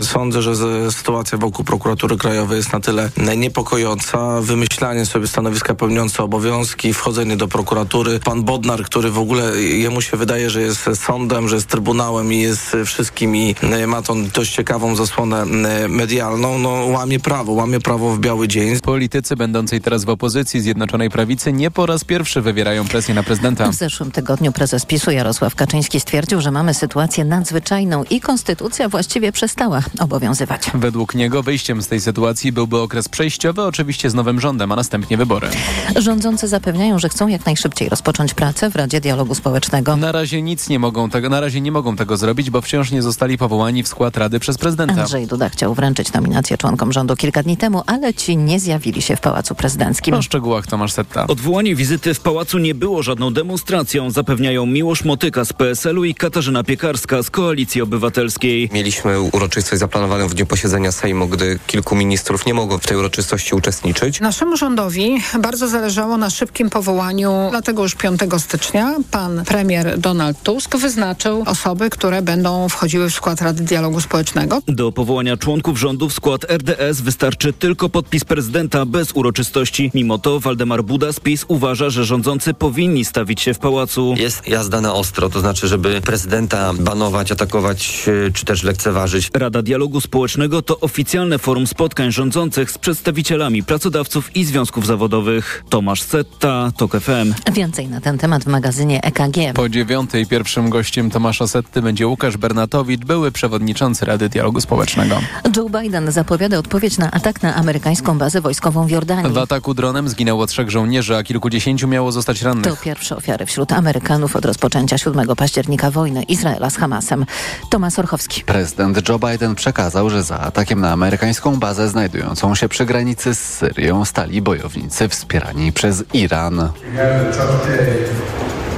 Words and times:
Sądzę, 0.00 0.42
że 0.42 0.54
sytuacja 0.92 1.38
wokół 1.38 1.64
prokuratury 1.64 2.16
krajowej 2.16 2.56
jest 2.56 2.72
na 2.72 2.80
tyle 2.80 3.10
niepokojąca. 3.36 4.40
Wymyślanie 4.40 5.06
sobie 5.06 5.26
stanowiska 5.26 5.74
pełniące 5.74 6.22
obowiązki, 6.22 6.94
wchodzenie 6.94 7.36
do 7.36 7.48
prokuratury. 7.48 8.20
Pan 8.24 8.42
Bodnar, 8.42 8.82
który 8.82 9.10
w 9.10 9.18
ogóle 9.18 9.62
jemu 9.62 10.00
się 10.00 10.16
wydaje, 10.16 10.50
że 10.50 10.62
jest 10.62 10.88
sądem, 10.94 11.48
że 11.48 11.54
jest 11.54 11.68
trybunałem 11.68 12.32
i 12.32 12.38
jest 12.38 12.76
wszystkim 12.86 13.36
i 13.36 13.54
ma 13.86 14.02
tą 14.02 14.28
dość 14.28 14.54
ciekawą 14.54 14.96
zasłonę 14.96 15.44
medialną, 15.88 16.58
no 16.58 16.70
łamie 16.70 17.20
prawo, 17.20 17.52
łamie 17.52 17.80
prawo 17.80 18.14
w 18.14 18.18
biały 18.18 18.48
dzień. 18.48 18.80
Politycy 18.80 19.36
będącej 19.36 19.80
teraz 19.80 20.04
w 20.04 20.08
opozycji 20.08 20.60
Zjednoczonej 20.60 21.10
Prawicy 21.10 21.52
nie 21.52 21.70
po 21.70 21.86
raz 21.86 22.04
pierwszy 22.04 22.40
wywierają 22.40 22.84
presję 22.84 23.14
na 23.14 23.22
prezydenta. 23.22 23.70
W 23.70 23.74
zeszłym 23.74 24.10
tygodniu 24.10 24.52
prezes 24.52 24.86
PiSu 24.86 25.10
Jarosław 25.10 25.54
Kaczyński 25.54 26.00
stwierdził, 26.00 26.40
że 26.40 26.50
mamy 26.50 26.74
sytuację 26.74 27.24
nadzwyczajną 27.24 28.04
i 28.10 28.20
konstytucja 28.20 28.88
właściwie 28.88 29.32
przestała 29.32 29.79
obowiązywać. 30.00 30.70
Według 30.74 31.14
niego 31.14 31.42
wyjściem 31.42 31.82
z 31.82 31.88
tej 31.88 32.00
sytuacji 32.00 32.52
byłby 32.52 32.78
okres 32.78 33.08
przejściowy, 33.08 33.62
oczywiście 33.62 34.10
z 34.10 34.14
nowym 34.14 34.40
rządem, 34.40 34.72
a 34.72 34.76
następnie 34.76 35.16
wybory. 35.16 35.48
Rządzący 35.96 36.48
zapewniają, 36.48 36.98
że 36.98 37.08
chcą 37.08 37.28
jak 37.28 37.46
najszybciej 37.46 37.88
rozpocząć 37.88 38.34
pracę 38.34 38.70
w 38.70 38.76
Radzie 38.76 39.00
Dialogu 39.00 39.34
Społecznego. 39.34 39.96
Na 39.96 40.12
razie 40.12 40.42
nic 40.42 40.68
nie 40.68 40.78
mogą 40.78 41.10
tego, 41.10 41.28
na 41.28 41.40
razie 41.40 41.60
nie 41.60 41.72
mogą 41.72 41.96
tego 41.96 42.16
zrobić, 42.16 42.50
bo 42.50 42.60
wciąż 42.60 42.90
nie 42.90 43.02
zostali 43.02 43.38
powołani 43.38 43.82
w 43.82 43.88
skład 43.88 44.16
Rady 44.16 44.40
przez 44.40 44.58
prezydenta. 44.58 45.00
Andrzej 45.00 45.26
Duda 45.26 45.48
chciał 45.48 45.74
wręczyć 45.74 46.12
nominację 46.12 46.58
członkom 46.58 46.92
rządu 46.92 47.16
kilka 47.16 47.42
dni 47.42 47.56
temu, 47.56 47.82
ale 47.86 48.14
ci 48.14 48.36
nie 48.36 48.60
zjawili 48.60 49.02
się 49.02 49.16
w 49.16 49.20
Pałacu 49.20 49.54
Prezydenckim. 49.54 50.14
O 50.14 50.22
szczegółach 50.22 50.66
Tomasz 50.66 50.92
Setta. 50.92 51.26
Odwołanie 51.26 51.74
wizyty 51.74 52.14
w 52.14 52.20
Pałacu 52.20 52.58
nie 52.58 52.74
było 52.74 53.02
żadną 53.02 53.32
demonstracją, 53.32 54.10
zapewniają 54.10 54.66
Miłosz 54.66 55.04
Motyka 55.04 55.44
z 55.44 55.52
PSL-u 55.52 56.04
i 56.04 56.14
Katarzyna 56.14 56.64
Piekarska 56.64 57.22
z 57.22 57.30
Koalicji 57.30 57.82
Obywatelskiej. 57.82 58.70
Mieliśmy 58.72 59.20
uroczystość 59.70 59.80
zaplanowaną 59.80 60.28
w 60.28 60.34
dniu 60.34 60.46
posiedzenia 60.46 60.92
Sejmu, 60.92 61.28
gdy 61.28 61.58
kilku 61.66 61.96
ministrów 61.96 62.46
nie 62.46 62.54
mogło 62.54 62.78
w 62.78 62.86
tej 62.86 62.96
uroczystości 62.96 63.54
uczestniczyć. 63.54 64.20
Naszemu 64.20 64.56
rządowi 64.56 65.22
bardzo 65.40 65.68
zależało 65.68 66.16
na 66.16 66.30
szybkim 66.30 66.70
powołaniu, 66.70 67.48
dlatego 67.50 67.82
już 67.82 67.94
5 67.94 68.20
stycznia 68.38 68.94
pan 69.10 69.44
premier 69.44 69.98
Donald 69.98 70.42
Tusk 70.42 70.76
wyznaczył 70.76 71.42
osoby, 71.46 71.90
które 71.90 72.22
będą 72.22 72.68
wchodziły 72.68 73.10
w 73.10 73.14
skład 73.14 73.42
Rady 73.42 73.62
Dialogu 73.62 74.00
Społecznego. 74.00 74.62
Do 74.68 74.92
powołania 74.92 75.36
członków 75.36 75.78
rządu 75.78 76.08
w 76.08 76.12
skład 76.12 76.44
RDS 76.50 77.00
wystarczy 77.00 77.52
tylko 77.52 77.88
podpis 77.88 78.24
prezydenta 78.24 78.86
bez 78.86 79.12
uroczystości. 79.14 79.90
Mimo 79.94 80.18
to 80.18 80.40
Waldemar 80.40 80.84
Buda 80.84 81.12
z 81.12 81.20
PiS 81.20 81.44
uważa, 81.48 81.90
że 81.90 82.04
rządzący 82.04 82.54
powinni 82.54 83.04
stawić 83.04 83.40
się 83.40 83.54
w 83.54 83.58
pałacu. 83.58 84.14
Jest 84.18 84.48
jazda 84.48 84.80
na 84.80 84.94
ostro, 84.94 85.30
to 85.30 85.40
znaczy, 85.40 85.68
żeby 85.68 86.00
prezydenta 86.00 86.72
banować, 86.74 87.32
atakować 87.32 88.08
e, 88.26 88.32
czy 88.32 88.44
też 88.44 88.62
lekceważyć. 88.62 89.30
Rada 89.34 89.59
Dialogu 89.62 90.00
Społecznego 90.00 90.62
to 90.62 90.80
oficjalne 90.80 91.38
forum 91.38 91.66
spotkań 91.66 92.12
rządzących 92.12 92.70
z 92.70 92.78
przedstawicielami 92.78 93.62
pracodawców 93.62 94.36
i 94.36 94.44
związków 94.44 94.86
zawodowych. 94.86 95.64
Tomasz 95.68 96.02
Setta, 96.02 96.72
TOK 96.76 96.92
FM. 97.00 97.52
Więcej 97.52 97.88
na 97.88 98.00
ten 98.00 98.18
temat 98.18 98.44
w 98.44 98.46
magazynie 98.46 99.02
EKG. 99.02 99.36
Po 99.54 99.68
dziewiątej 99.68 100.26
pierwszym 100.26 100.70
gościem 100.70 101.10
Tomasza 101.10 101.46
Setty 101.46 101.82
będzie 101.82 102.06
Łukasz 102.06 102.36
Bernatowicz, 102.36 103.04
były 103.04 103.32
przewodniczący 103.32 104.04
Rady 104.04 104.28
Dialogu 104.28 104.60
Społecznego. 104.60 105.20
Joe 105.56 105.80
Biden 105.80 106.12
zapowiada 106.12 106.58
odpowiedź 106.58 106.98
na 106.98 107.10
atak 107.10 107.42
na 107.42 107.54
amerykańską 107.54 108.18
bazę 108.18 108.40
wojskową 108.40 108.86
w 108.86 108.90
Jordanii. 108.90 109.32
W 109.32 109.38
ataku 109.38 109.74
dronem 109.74 110.08
zginęło 110.08 110.46
trzech 110.46 110.70
żołnierzy, 110.70 111.16
a 111.16 111.22
kilkudziesięciu 111.22 111.88
miało 111.88 112.12
zostać 112.12 112.42
rannych. 112.42 112.74
To 112.74 112.82
pierwsze 112.84 113.16
ofiary 113.16 113.46
wśród 113.46 113.72
Amerykanów 113.72 114.36
od 114.36 114.44
rozpoczęcia 114.44 114.98
7 114.98 115.36
października 115.36 115.90
wojny 115.90 116.22
Izraela 116.22 116.70
z 116.70 116.76
Hamasem. 116.76 117.26
Tomasz 117.70 117.98
Orchowski. 117.98 118.44
Prezydent 118.44 119.08
Joe 119.08 119.18
Biden 119.18 119.49
przekazał, 119.54 120.10
że 120.10 120.22
za 120.22 120.38
atakiem 120.38 120.80
na 120.80 120.92
amerykańską 120.92 121.58
bazę 121.58 121.88
znajdującą 121.88 122.54
się 122.54 122.68
przy 122.68 122.86
granicy 122.86 123.34
z 123.34 123.38
Syrią 123.38 124.04
stali 124.04 124.42
bojownicy 124.42 125.08
wspierani 125.08 125.72
przez 125.72 126.04
Iran. 126.12 126.72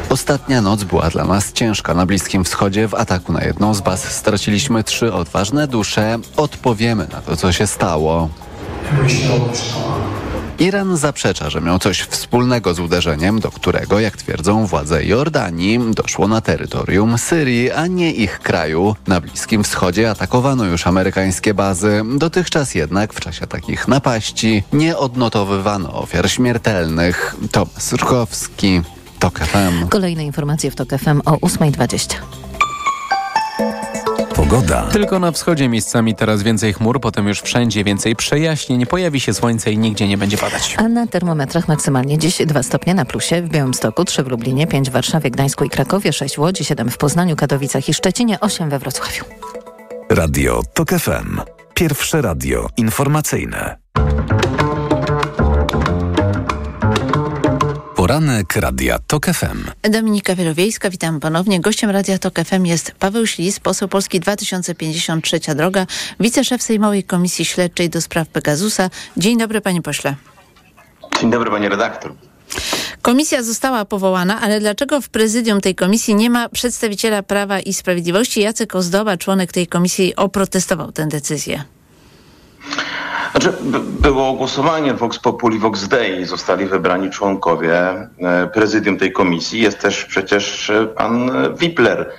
Ostatnia 0.09 0.61
noc 0.61 0.85
była 0.85 1.11
dla 1.11 1.25
nas 1.25 1.53
ciężka 1.53 1.95
na 1.95 2.07
Bliskim 2.07 2.45
Wschodzie. 2.45 2.89
W 2.89 2.95
ataku 2.95 3.33
na 3.33 3.45
jedną 3.45 3.75
z 3.75 3.81
baz 3.81 4.05
straciliśmy 4.05 4.85
trzy 4.85 5.13
odważne 5.13 5.67
dusze. 5.67 6.19
Odpowiemy 6.37 7.09
na 7.13 7.21
to, 7.21 7.37
co 7.37 7.53
się 7.53 7.67
stało. 7.67 8.29
Iran 10.63 10.97
zaprzecza, 10.97 11.51
że 11.51 11.61
miał 11.61 11.79
coś 11.79 12.01
wspólnego 12.01 12.75
z 12.75 12.81
uderzeniem, 12.81 13.41
do 13.41 13.51
którego, 13.51 14.01
jak 14.01 14.17
twierdzą 14.17 14.67
władze 14.67 15.05
Jordanii, 15.05 15.81
doszło 15.95 16.29
na 16.29 16.41
terytorium 16.41 17.19
Syrii, 17.19 17.71
a 17.71 17.87
nie 17.87 18.13
ich 18.13 18.39
kraju. 18.39 18.97
Na 19.07 19.21
Bliskim 19.21 19.65
Wschodzie 19.65 20.11
atakowano 20.11 20.65
już 20.65 20.87
amerykańskie 20.87 21.55
bazy. 21.55 22.03
Dotychczas 22.17 22.75
jednak 22.75 23.13
w 23.13 23.21
czasie 23.21 23.47
takich 23.47 23.89
napaści 23.89 24.63
nie 24.73 24.97
odnotowywano 24.97 25.95
ofiar 25.95 26.31
śmiertelnych. 26.31 27.37
Tomasz 27.53 27.93
Rkowski, 27.93 28.81
TOK 29.19 29.39
FM. 29.39 29.89
Kolejne 29.89 30.25
informacje 30.25 30.71
w 30.71 30.75
TOK 30.75 30.89
FM 30.89 31.21
o 31.25 31.37
8.20. 31.37 32.15
Pogoda. 34.53 34.83
Tylko 34.83 35.19
na 35.19 35.33
wschodzie 35.33 35.69
miejscami 35.69 36.15
teraz 36.15 36.43
więcej 36.43 36.73
chmur, 36.73 37.01
potem 37.01 37.29
już 37.29 37.41
wszędzie 37.41 37.85
więcej 37.85 38.17
przejaśnień, 38.17 38.87
pojawi 38.87 39.21
się 39.21 39.35
słońce 39.35 39.73
i 39.73 39.79
nigdzie 39.79 40.09
nie 40.09 40.19
będzie 40.19 40.39
padać. 40.39 40.75
A 40.79 40.89
na 40.89 41.07
termometrach 41.07 41.69
maksymalnie 41.69 42.19
dziś 42.19 42.43
2 42.47 42.63
stopnie 42.63 42.95
na 42.95 43.05
plusie, 43.05 43.43
w 43.43 43.49
Białymstoku 43.49 44.05
3 44.05 44.23
w 44.23 44.27
Lublinie, 44.29 44.67
5 44.67 44.91
w 44.91 44.93
Warszawie, 44.93 45.31
Gdańsku 45.31 45.65
i 45.65 45.71
Krakowie, 45.71 46.13
6 46.13 46.37
w 46.37 46.39
Łodzi, 46.39 46.65
7 46.65 46.91
w 46.91 46.97
Poznaniu, 46.99 47.37
Katowicach 47.37 47.89
i 47.89 47.95
Szczecinie, 47.95 48.41
8 48.41 48.71
we 48.71 48.79
Wrocławiu. 48.79 49.25
Radio 50.11 50.63
TOK 50.75 50.91
FM. 50.91 51.41
Pierwsze 51.75 52.23
radio 52.23 52.69
informacyjne. 52.77 53.77
Poranek 58.03 58.57
Radia 58.57 58.99
TOK 58.99 59.27
FM. 59.27 59.91
Dominika 59.91 60.35
Wielowiejska, 60.35 60.91
witam 60.91 61.21
ponownie. 61.21 61.61
Gościem 61.61 61.91
Radia 61.91 62.19
TOK 62.19 62.35
FM 62.45 62.67
jest 62.67 62.93
Paweł 62.99 63.27
Ślis, 63.27 63.61
poseł 63.61 63.89
Polski 63.89 64.21
2053 64.21 65.41
Droga, 65.55 65.87
wiceszef 66.21 66.63
Sejmowej 66.63 67.05
Komisji 67.05 67.45
Śledczej 67.45 67.91
do 67.91 68.01
spraw 68.01 68.29
Pegasusa. 68.29 68.91
Dzień 69.17 69.39
dobry 69.39 69.61
panie 69.61 69.83
pośle. 69.83 70.15
Dzień 71.21 71.31
dobry 71.31 71.51
panie 71.51 71.69
redaktor. 71.69 72.15
Komisja 73.03 73.43
została 73.43 73.85
powołana, 73.85 74.41
ale 74.41 74.61
dlaczego 74.61 75.01
w 75.01 75.09
prezydium 75.09 75.61
tej 75.61 75.75
komisji 75.75 76.15
nie 76.15 76.31
ma 76.31 76.49
przedstawiciela 76.49 77.23
Prawa 77.23 77.61
i 77.61 77.73
Sprawiedliwości? 77.73 78.41
Jacek 78.41 78.75
Ozdoba, 78.75 79.17
członek 79.17 79.53
tej 79.53 79.67
komisji, 79.67 80.17
oprotestował 80.17 80.93
tę 80.93 81.07
decyzję. 81.07 81.65
Znaczy, 83.33 83.53
było 84.01 84.33
głosowanie 84.33 84.95
Vox 84.95 85.19
Populi, 85.19 85.59
Vox 85.59 85.89
Dei, 85.89 86.25
zostali 86.25 86.67
wybrani 86.67 87.11
członkowie 87.11 87.79
e, 87.79 88.09
prezydium 88.55 88.99
tej 88.99 89.13
komisji. 89.13 89.61
Jest 89.61 89.79
też 89.79 90.05
przecież 90.05 90.71
e, 90.71 90.87
pan 90.87 91.31
Wipler, 91.57 92.11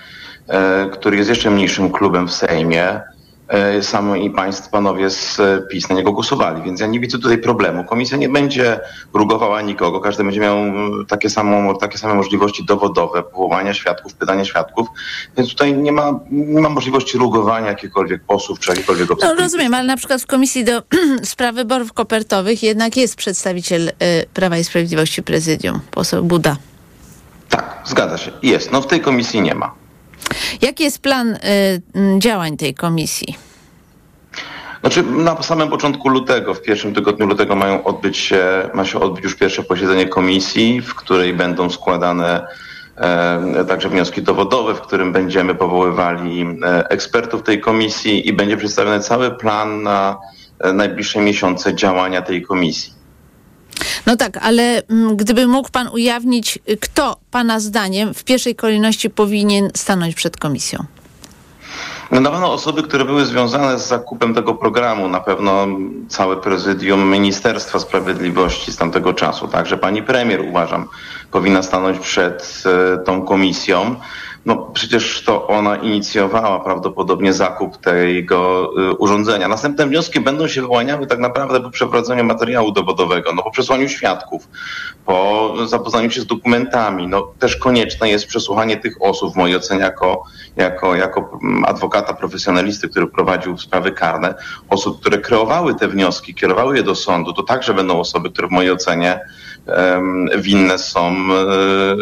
e, 0.47 0.89
który 0.89 1.17
jest 1.17 1.29
jeszcze 1.29 1.51
mniejszym 1.51 1.91
klubem 1.91 2.27
w 2.27 2.33
Sejmie. 2.33 3.01
E, 3.47 3.83
sam 3.83 4.17
i 4.17 4.29
państwo, 4.29 4.69
panowie 4.71 5.09
z 5.09 5.41
PiS 5.69 5.89
na 5.89 5.95
niego 5.95 6.11
głosowali, 6.11 6.61
więc 6.61 6.79
ja 6.79 6.87
nie 6.87 6.99
widzę 6.99 7.19
tutaj 7.19 7.37
problemu. 7.37 7.83
Komisja 7.83 8.17
nie 8.17 8.29
będzie 8.29 8.79
rugowała 9.13 9.61
nikogo, 9.61 9.99
każdy 9.99 10.23
będzie 10.23 10.39
miał 10.39 10.55
takie, 11.07 11.29
samą, 11.29 11.77
takie 11.77 11.97
same 11.97 12.13
możliwości 12.13 12.65
dowodowe, 12.65 13.23
powołania 13.23 13.73
świadków, 13.73 14.13
pytania 14.13 14.45
świadków, 14.45 14.87
więc 15.37 15.49
tutaj 15.49 15.73
nie 15.73 15.91
ma, 15.91 16.19
nie 16.31 16.61
ma 16.61 16.69
możliwości 16.69 17.17
rugowania 17.17 17.67
jakichkolwiek 17.67 18.23
posłów 18.23 18.59
czy 18.59 18.71
jakichkolwiek 18.71 19.11
obcych. 19.11 19.29
No 19.29 19.35
rozumiem, 19.35 19.73
ale 19.73 19.83
na 19.83 19.97
przykład 19.97 20.21
w 20.21 20.25
Komisji 20.25 20.63
do 20.63 20.83
Spraw 21.23 21.55
Wyborów 21.55 21.93
Kopertowych 21.93 22.63
jednak 22.63 22.97
jest 22.97 23.15
przedstawiciel 23.15 23.87
y, 23.89 23.93
Prawa 24.33 24.57
i 24.57 24.63
Sprawiedliwości 24.63 25.23
Prezydium, 25.23 25.79
poseł 25.91 26.23
Buda. 26.23 26.57
Tak, 27.49 27.81
zgadza 27.85 28.17
się, 28.17 28.31
jest. 28.43 28.71
No 28.71 28.81
w 28.81 28.87
tej 28.87 29.01
komisji 29.01 29.41
nie 29.41 29.55
ma. 29.55 29.82
Jaki 30.61 30.83
jest 30.83 31.01
plan 31.01 31.35
y, 31.35 31.39
działań 32.19 32.57
tej 32.57 32.73
komisji? 32.73 33.35
Znaczy 34.83 35.03
na 35.03 35.41
samym 35.41 35.69
początku 35.69 36.09
lutego, 36.09 36.53
w 36.53 36.61
pierwszym 36.61 36.93
tygodniu 36.93 37.27
lutego 37.27 37.55
mają 37.55 37.83
odbyć 37.83 38.17
się, 38.17 38.69
ma 38.73 38.85
się 38.85 38.99
odbyć 38.99 39.23
już 39.23 39.35
pierwsze 39.35 39.63
posiedzenie 39.63 40.05
komisji, 40.07 40.81
w 40.81 40.95
której 40.95 41.33
będą 41.33 41.69
składane 41.69 42.47
e, 42.97 43.65
także 43.67 43.89
wnioski 43.89 44.21
dowodowe, 44.21 44.75
w 44.75 44.81
którym 44.81 45.11
będziemy 45.11 45.55
powoływali 45.55 46.45
e, 46.63 46.89
ekspertów 46.89 47.43
tej 47.43 47.61
komisji 47.61 48.27
i 48.27 48.33
będzie 48.33 48.57
przedstawiony 48.57 48.99
cały 48.99 49.31
plan 49.31 49.83
na 49.83 50.17
e, 50.59 50.73
najbliższe 50.73 51.19
miesiące 51.19 51.75
działania 51.75 52.21
tej 52.21 52.41
komisji. 52.41 52.93
No 54.05 54.15
tak, 54.15 54.37
ale 54.41 54.81
m, 54.89 55.17
gdyby 55.17 55.47
mógł 55.47 55.69
pan 55.69 55.87
ujawnić, 55.87 56.59
kto 56.81 57.17
pana 57.31 57.59
zdaniem 57.59 58.13
w 58.13 58.23
pierwszej 58.23 58.55
kolejności 58.55 59.09
powinien 59.09 59.69
stanąć 59.75 60.15
przed 60.15 60.37
komisją? 60.37 60.85
No 62.11 62.21
na 62.21 62.31
pewno 62.31 62.53
osoby, 62.53 62.83
które 62.83 63.05
były 63.05 63.25
związane 63.25 63.79
z 63.79 63.87
zakupem 63.87 64.33
tego 64.33 64.55
programu, 64.55 65.07
na 65.07 65.19
pewno 65.19 65.67
całe 66.09 66.37
prezydium 66.37 67.11
Ministerstwa 67.11 67.79
Sprawiedliwości 67.79 68.71
z 68.71 68.77
tamtego 68.77 69.13
czasu. 69.13 69.47
Także 69.47 69.77
pani 69.77 70.03
premier, 70.03 70.41
uważam, 70.41 70.87
powinna 71.31 71.63
stanąć 71.63 71.99
przed 71.99 72.63
e, 72.93 72.97
tą 72.97 73.21
komisją. 73.21 73.95
No 74.45 74.55
przecież 74.73 75.23
to 75.25 75.47
ona 75.47 75.75
inicjowała 75.75 76.59
prawdopodobnie 76.59 77.33
zakup 77.33 77.77
tego 77.77 78.69
y, 78.91 78.93
urządzenia. 78.93 79.47
Następne 79.47 79.87
wnioski 79.87 80.19
będą 80.19 80.47
się 80.47 80.61
wyłaniały 80.61 81.07
tak 81.07 81.19
naprawdę 81.19 81.61
po 81.61 81.69
przeprowadzeniu 81.69 82.23
materiału 82.23 82.71
dowodowego, 82.71 83.33
no 83.33 83.43
po 83.43 83.51
przesłaniu 83.51 83.89
świadków, 83.89 84.47
po 85.05 85.53
zapoznaniu 85.67 86.11
się 86.11 86.21
z 86.21 86.25
dokumentami. 86.25 87.07
No 87.07 87.33
też 87.39 87.55
konieczne 87.55 88.09
jest 88.09 88.27
przesłuchanie 88.27 88.77
tych 88.77 89.01
osób, 89.01 89.33
w 89.33 89.35
mojej 89.35 89.55
ocenie 89.55 89.81
jako, 89.81 90.23
jako, 90.55 90.95
jako 90.95 91.39
mm, 91.43 91.65
adwokata 91.65 92.13
profesjonalisty, 92.13 92.89
który 92.89 93.07
prowadził 93.07 93.57
sprawy 93.57 93.91
karne, 93.91 94.35
osób, 94.69 94.99
które 94.99 95.17
kreowały 95.17 95.75
te 95.75 95.87
wnioski, 95.87 96.35
kierowały 96.35 96.77
je 96.77 96.83
do 96.83 96.95
sądu, 96.95 97.33
to 97.33 97.43
także 97.43 97.73
będą 97.73 97.99
osoby, 97.99 98.29
które 98.29 98.47
w 98.47 98.51
mojej 98.51 98.71
ocenie 98.71 99.19
winne 100.37 100.77
są 100.77 101.15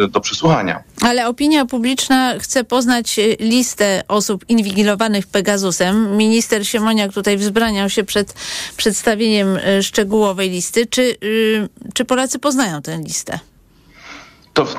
e, 0.03 0.07
do 0.07 0.19
przesłuchania. 0.19 0.83
Ale 1.01 1.27
opinia 1.27 1.65
publiczna 1.65 2.30
chce 2.39 2.63
poznać 2.63 3.19
e, 3.19 3.35
listę 3.39 4.03
osób 4.07 4.45
inwigilowanych 4.49 5.27
Pegasusem. 5.27 6.17
Minister 6.17 6.67
Siemoniak 6.67 7.13
tutaj 7.13 7.37
wzbraniał 7.37 7.89
się 7.89 8.03
przed 8.03 8.33
przedstawieniem 8.77 9.57
e, 9.57 9.83
szczegółowej 9.83 10.49
listy. 10.49 10.85
Czy, 10.85 11.15
czy 11.93 12.05
Polacy 12.05 12.39
poznają 12.39 12.81
tę 12.81 12.97
listę? 12.97 13.39
To 14.53 14.65
w, 14.65 14.75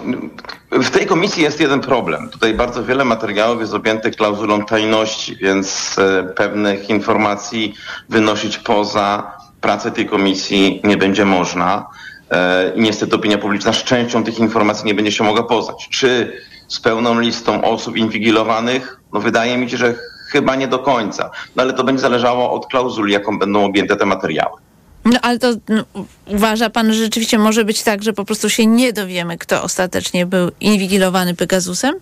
w, 0.72 0.90
tej 0.90 1.06
komisji 1.06 1.42
jest 1.42 1.60
jeden 1.60 1.80
problem. 1.80 2.28
Tutaj 2.28 2.54
bardzo 2.54 2.84
wiele 2.84 3.04
materiałów 3.04 3.60
jest 3.60 3.74
objętych 3.74 4.16
klauzulą 4.16 4.64
tajności, 4.64 5.36
więc 5.36 5.96
pewnych 6.36 6.90
informacji 6.90 7.74
wynosić 8.08 8.58
poza 8.58 9.32
pracę 9.60 9.90
tej 9.90 10.06
komisji 10.06 10.80
nie 10.84 10.96
będzie 10.96 11.24
można. 11.24 11.86
E, 12.32 12.72
niestety 12.76 13.16
opinia 13.16 13.38
publiczna 13.38 13.72
z 13.72 13.84
częścią 13.84 14.24
tych 14.24 14.38
informacji 14.38 14.86
nie 14.86 14.94
będzie 14.94 15.12
się 15.12 15.24
mogła 15.24 15.42
poznać. 15.42 15.88
Czy 15.90 16.32
z 16.72 16.80
pełną 16.80 17.20
listą 17.20 17.64
osób 17.64 17.96
inwigilowanych? 17.96 19.00
No 19.12 19.20
wydaje 19.20 19.58
mi 19.58 19.70
się, 19.70 19.76
że 19.76 19.94
chyba 20.28 20.56
nie 20.56 20.68
do 20.68 20.78
końca. 20.78 21.30
No 21.56 21.62
ale 21.62 21.72
to 21.72 21.84
będzie 21.84 22.02
zależało 22.02 22.52
od 22.52 22.66
klauzuli, 22.66 23.12
jaką 23.12 23.38
będą 23.38 23.64
objęte 23.64 23.96
te 23.96 24.06
materiały. 24.06 24.56
No 25.04 25.18
ale 25.22 25.38
to 25.38 25.48
no, 25.68 25.84
uważa 26.26 26.70
pan, 26.70 26.92
że 26.92 27.04
rzeczywiście 27.04 27.38
może 27.38 27.64
być 27.64 27.82
tak, 27.82 28.02
że 28.02 28.12
po 28.12 28.24
prostu 28.24 28.50
się 28.50 28.66
nie 28.66 28.92
dowiemy, 28.92 29.38
kto 29.38 29.62
ostatecznie 29.62 30.26
był 30.26 30.50
inwigilowany 30.60 31.34
Pegasusem? 31.34 31.94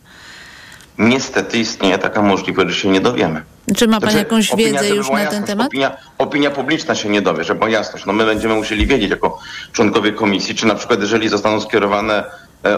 Niestety 0.99 1.59
istnieje 1.59 1.99
taka 1.99 2.23
możliwość, 2.23 2.71
że 2.71 2.81
się 2.81 2.89
nie 2.89 3.01
dowiemy. 3.01 3.43
Czy 3.77 3.89
ma 3.89 4.01
pan 4.01 4.11
znaczy, 4.11 4.25
jakąś 4.25 4.57
wiedzę 4.57 4.89
już 4.89 5.11
na 5.11 5.21
jasność, 5.21 5.31
ten 5.31 5.45
temat? 5.45 5.67
Opinia, 5.67 5.97
opinia, 6.19 6.51
publiczna 6.51 6.95
się 6.95 7.09
nie 7.09 7.23
dowie, 7.23 7.45
żeby 7.45 7.71
jasność. 7.71 8.07
No 8.07 8.13
my 8.13 8.25
będziemy 8.25 8.55
musieli 8.55 8.87
wiedzieć 8.87 9.11
jako 9.11 9.39
członkowie 9.73 10.13
komisji, 10.13 10.55
czy 10.55 10.67
na 10.67 10.75
przykład 10.75 11.01
jeżeli 11.01 11.29
zostaną 11.29 11.61
skierowane 11.61 12.25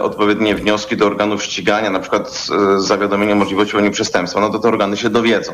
odpowiednie 0.01 0.55
wnioski 0.55 0.97
do 0.97 1.05
organów 1.05 1.43
ścigania, 1.43 1.89
na 1.89 1.99
przykład 1.99 2.31
z, 2.31 2.47
z 2.47 2.87
zawiadomieniem 2.87 3.37
o 3.37 3.39
możliwości 3.39 3.71
popełnienia 3.71 3.93
przestępstwa, 3.93 4.39
no 4.39 4.49
to 4.49 4.59
te 4.59 4.67
organy 4.67 4.97
się 4.97 5.09
dowiedzą. 5.09 5.53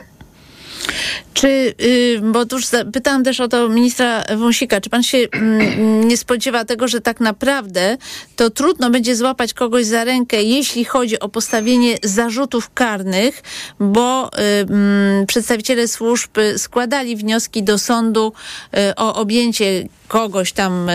Czy, 1.33 1.73
y, 1.81 2.21
bo 2.23 2.45
tuż 2.45 2.65
pytałam 2.93 3.23
też 3.23 3.39
o 3.39 3.47
to 3.47 3.69
ministra 3.69 4.23
Wąsika, 4.37 4.81
czy 4.81 4.89
pan 4.89 5.03
się 5.03 5.17
mm, 5.17 6.07
nie 6.07 6.17
spodziewa 6.17 6.65
tego, 6.65 6.87
że 6.87 7.01
tak 7.01 7.19
naprawdę 7.19 7.97
to 8.35 8.49
trudno 8.49 8.89
będzie 8.89 9.15
złapać 9.15 9.53
kogoś 9.53 9.85
za 9.85 10.03
rękę, 10.03 10.43
jeśli 10.43 10.85
chodzi 10.85 11.19
o 11.19 11.29
postawienie 11.29 11.97
zarzutów 12.03 12.73
karnych, 12.73 13.43
bo 13.79 14.27
y, 14.27 14.41
mm, 14.41 15.25
przedstawiciele 15.25 15.87
służb 15.87 16.31
składali 16.57 17.15
wnioski 17.15 17.63
do 17.63 17.77
sądu 17.77 18.33
y, 18.77 18.95
o 18.95 19.15
objęcie 19.15 19.87
kogoś 20.07 20.51
tam 20.51 20.87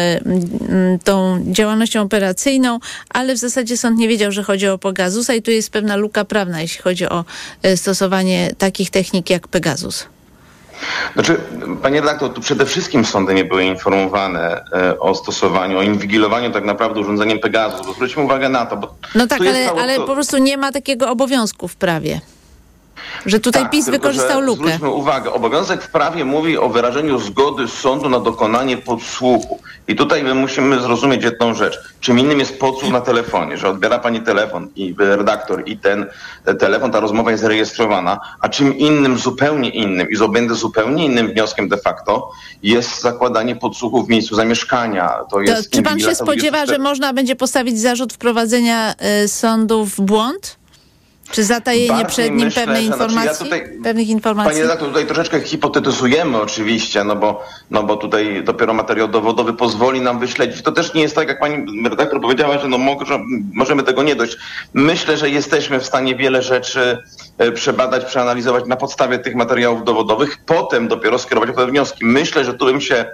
tą 1.04 1.44
działalnością 1.52 2.02
operacyjną, 2.02 2.78
ale 3.10 3.34
w 3.34 3.38
zasadzie 3.38 3.76
sąd 3.76 3.98
nie 3.98 4.08
wiedział, 4.08 4.32
że 4.32 4.42
chodzi 4.42 4.68
o 4.68 4.78
Pegasusa 4.78 5.34
i 5.34 5.42
tu 5.42 5.50
jest 5.50 5.70
pewna 5.70 5.96
luka 5.96 6.24
prawna, 6.24 6.62
jeśli 6.62 6.82
chodzi 6.82 7.08
o 7.08 7.24
stosowanie 7.76 8.50
takich 8.58 8.90
technik 8.90 9.30
jak 9.30 9.48
Pegasus. 9.48 9.83
Znaczy, 11.14 11.40
panie 11.82 12.00
redaktor, 12.00 12.32
tu 12.32 12.40
przede 12.40 12.66
wszystkim 12.66 13.04
sądy 13.04 13.34
nie 13.34 13.44
były 13.44 13.64
informowane 13.64 14.64
e, 14.72 14.98
o 14.98 15.14
stosowaniu, 15.14 15.78
o 15.78 15.82
inwigilowaniu 15.82 16.50
tak 16.50 16.64
naprawdę 16.64 17.00
urządzeniem 17.00 17.38
Pegasus, 17.38 17.86
bo 17.86 17.92
zwróćmy 17.92 18.22
uwagę 18.22 18.48
na 18.48 18.66
to. 18.66 18.76
Bo 18.76 18.94
no 19.14 19.26
tak, 19.26 19.40
ale, 19.40 19.70
ale 19.70 19.96
po 19.96 20.14
prostu 20.14 20.38
nie 20.38 20.56
ma 20.56 20.72
takiego 20.72 21.10
obowiązku 21.10 21.68
w 21.68 21.76
prawie. 21.76 22.20
Że 23.26 23.40
tutaj 23.40 23.62
tak, 23.62 23.70
PiS 23.70 23.90
wykorzystał 23.90 24.40
lukę. 24.40 24.64
Zwróćmy 24.64 24.88
uwagę, 24.88 25.32
obowiązek 25.32 25.82
w 25.82 25.88
prawie 25.88 26.24
mówi 26.24 26.58
o 26.58 26.68
wyrażeniu 26.68 27.18
zgody 27.18 27.68
sądu 27.68 28.08
na 28.08 28.20
dokonanie 28.20 28.76
podsłuchu. 28.76 29.60
I 29.88 29.96
tutaj 29.96 30.22
my 30.22 30.34
musimy 30.34 30.80
zrozumieć 30.80 31.24
jedną 31.24 31.54
rzecz. 31.54 31.78
Czym 32.00 32.18
innym 32.18 32.40
jest 32.40 32.60
podsłuch 32.60 32.90
na 32.90 33.00
telefonie, 33.00 33.56
że 33.56 33.68
odbiera 33.68 33.98
pani 33.98 34.20
telefon 34.20 34.68
i 34.76 34.94
redaktor 34.98 35.62
i 35.66 35.78
ten 35.78 36.06
telefon, 36.58 36.90
ta 36.90 37.00
rozmowa 37.00 37.30
jest 37.30 37.42
zarejestrowana, 37.42 38.20
a 38.40 38.48
czym 38.48 38.78
innym, 38.78 39.18
zupełnie 39.18 39.70
innym 39.70 40.08
i 40.10 40.28
będę 40.28 40.54
zupełnie 40.54 41.04
innym 41.04 41.28
wnioskiem 41.28 41.68
de 41.68 41.76
facto 41.76 42.30
jest 42.62 43.00
zakładanie 43.00 43.56
podsłuchu 43.56 44.04
w 44.04 44.08
miejscu 44.08 44.34
zamieszkania. 44.34 45.10
To 45.30 45.40
jest 45.40 45.70
to, 45.70 45.76
czy 45.76 45.82
pan 45.82 46.00
się 46.00 46.14
spodziewa, 46.14 46.66
że 46.66 46.78
można 46.78 47.12
będzie 47.12 47.36
postawić 47.36 47.80
zarzut 47.80 48.12
wprowadzenia 48.12 48.94
y, 49.24 49.28
sądu 49.28 49.84
w 49.84 50.00
błąd? 50.00 50.56
Czy 51.30 51.44
zatajenie 51.44 51.88
Bardziej 51.88 52.06
przed 52.06 52.30
nim 52.30 52.44
myślę, 52.44 52.64
pewnej 52.64 52.84
informacji? 52.84 53.22
Znaczy 53.22 53.38
ja 53.38 53.44
tutaj, 53.44 53.82
pewnych 53.82 54.08
informacji? 54.08 54.50
Panie 54.50 54.62
redaktor, 54.62 54.88
tutaj 54.88 55.06
troszeczkę 55.06 55.40
hipotetyzujemy 55.40 56.40
oczywiście, 56.40 57.04
no 57.04 57.16
bo, 57.16 57.44
no 57.70 57.82
bo 57.82 57.96
tutaj 57.96 58.44
dopiero 58.44 58.74
materiał 58.74 59.08
dowodowy 59.08 59.52
pozwoli 59.52 60.00
nam 60.00 60.18
wyśledzić. 60.18 60.62
To 60.62 60.72
też 60.72 60.94
nie 60.94 61.02
jest 61.02 61.14
tak, 61.14 61.28
jak 61.28 61.40
pani 61.40 61.88
redaktor 61.88 62.20
powiedziała, 62.20 62.58
że 62.58 62.68
no 62.68 62.78
może, 62.78 63.20
możemy 63.54 63.82
tego 63.82 64.02
nie 64.02 64.16
dojść. 64.16 64.36
Myślę, 64.74 65.16
że 65.16 65.30
jesteśmy 65.30 65.80
w 65.80 65.86
stanie 65.86 66.16
wiele 66.16 66.42
rzeczy 66.42 66.98
e, 67.38 67.52
przebadać, 67.52 68.04
przeanalizować 68.04 68.64
na 68.66 68.76
podstawie 68.76 69.18
tych 69.18 69.34
materiałów 69.34 69.84
dowodowych, 69.84 70.38
potem 70.46 70.88
dopiero 70.88 71.18
skierować 71.18 71.50
pewne 71.50 71.66
wnioski. 71.66 72.04
Myślę, 72.04 72.44
że 72.44 72.54
tu 72.54 72.64
bym 72.64 72.80
się 72.80 73.04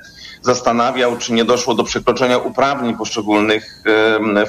zastanawiał, 0.42 1.16
czy 1.16 1.32
nie 1.32 1.44
doszło 1.44 1.74
do 1.74 1.84
przekroczenia 1.84 2.38
uprawnień 2.38 2.96
poszczególnych 2.96 3.82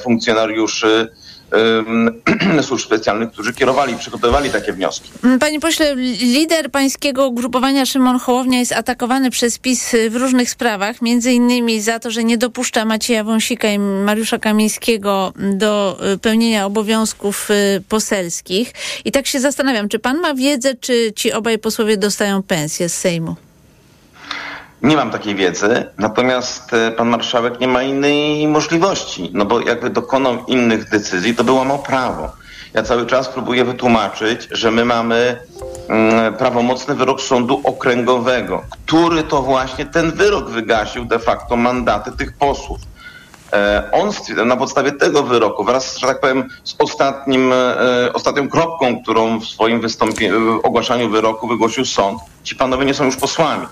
funkcjonariuszy 0.03 1.11
służb 2.67 2.85
specjalnych, 2.85 3.31
którzy 3.31 3.53
kierowali, 3.53 3.95
przygotowywali 3.95 4.49
takie 4.49 4.73
wnioski. 4.73 5.11
Mm, 5.23 5.39
panie 5.39 5.59
pośle, 5.59 5.95
lider 6.21 6.71
pańskiego 6.71 7.27
ugrupowania 7.27 7.85
Szymon 7.85 8.19
Hołownia 8.19 8.59
jest 8.59 8.71
atakowany 8.71 9.29
przez 9.29 9.57
PiS 9.57 9.95
w 10.09 10.15
różnych 10.15 10.49
sprawach, 10.49 11.01
między 11.01 11.31
innymi 11.31 11.81
za 11.81 11.99
to, 11.99 12.11
że 12.11 12.23
nie 12.23 12.37
dopuszcza 12.37 12.85
Macieja 12.85 13.23
Wąsika 13.23 13.69
i 13.69 13.79
Mariusza 13.79 14.39
Kamińskiego 14.39 15.33
do 15.53 15.99
y, 16.13 16.17
pełnienia 16.17 16.65
obowiązków 16.65 17.51
y, 17.51 17.83
poselskich. 17.89 18.73
I 19.05 19.11
tak 19.11 19.27
się 19.27 19.39
zastanawiam, 19.39 19.89
czy 19.89 19.99
pan 19.99 20.17
ma 20.17 20.33
wiedzę, 20.33 20.75
czy 20.75 21.13
ci 21.15 21.31
obaj 21.31 21.59
posłowie 21.59 21.97
dostają 21.97 22.43
pensję 22.43 22.89
z 22.89 22.97
Sejmu? 22.97 23.35
Nie 24.83 24.95
mam 24.95 25.11
takiej 25.11 25.35
wiedzy, 25.35 25.85
natomiast 25.97 26.73
e, 26.73 26.91
pan 26.91 27.09
marszałek 27.09 27.59
nie 27.59 27.67
ma 27.67 27.83
innej 27.83 28.47
możliwości, 28.47 29.29
no 29.33 29.45
bo 29.45 29.59
jakby 29.59 29.89
dokonał 29.89 30.45
innych 30.47 30.89
decyzji, 30.89 31.35
to 31.35 31.43
by 31.43 31.51
łamał 31.51 31.79
prawo. 31.79 32.29
Ja 32.73 32.83
cały 32.83 33.05
czas 33.05 33.29
próbuję 33.29 33.65
wytłumaczyć, 33.65 34.47
że 34.51 34.71
my 34.71 34.85
mamy 34.85 35.39
mm, 35.87 36.33
prawomocny 36.33 36.95
wyrok 36.95 37.21
sądu 37.21 37.61
okręgowego, 37.63 38.61
który 38.69 39.23
to 39.23 39.41
właśnie 39.41 39.85
ten 39.85 40.11
wyrok 40.11 40.49
wygasił 40.49 41.05
de 41.05 41.19
facto 41.19 41.55
mandaty 41.55 42.11
tych 42.11 42.37
posłów. 42.37 42.79
E, 43.53 43.89
on 43.91 44.11
na 44.45 44.57
podstawie 44.57 44.91
tego 44.91 45.23
wyroku 45.23 45.63
wraz, 45.63 45.97
że 45.97 46.07
tak 46.07 46.19
powiem, 46.19 46.47
z 46.63 46.75
ostatnim, 46.79 47.53
e, 47.53 48.13
ostatnią 48.13 48.49
kropką, 48.49 49.01
którą 49.01 49.39
w 49.39 49.45
swoim 49.45 49.81
wystąpieniu, 49.81 50.59
ogłaszaniu 50.63 51.09
wyroku 51.09 51.47
wygłosił 51.47 51.85
sąd, 51.85 52.19
ci 52.43 52.55
panowie 52.55 52.85
nie 52.85 52.93
są 52.93 53.05
już 53.05 53.15
posłami 53.15 53.67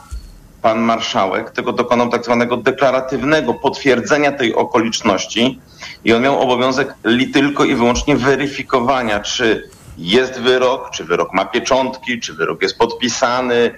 pan 0.62 0.80
marszałek, 0.80 1.51
tylko 1.51 1.74
dokonał 1.74 2.10
tak 2.10 2.25
zwanego 2.25 2.58
deklaratywnego 2.58 3.54
potwierdzenia 3.54 4.32
tej 4.32 4.56
okoliczności 4.56 5.60
i 6.04 6.13
on 6.13 6.22
miał 6.22 6.42
obowiązek 6.42 6.94
li 7.04 7.28
tylko 7.32 7.66
i 7.66 7.75
wyłącznie 7.75 8.16
weryfikowania, 8.16 9.20
czy 9.20 9.70
jest 9.98 10.39
wyrok, 10.39 10.89
czy 10.92 11.04
wyrok 11.04 11.34
ma 11.34 11.46
pieczątki, 11.46 12.20
czy 12.20 12.34
wyrok 12.34 12.62
jest 12.62 12.78
podpisany, 12.78 13.75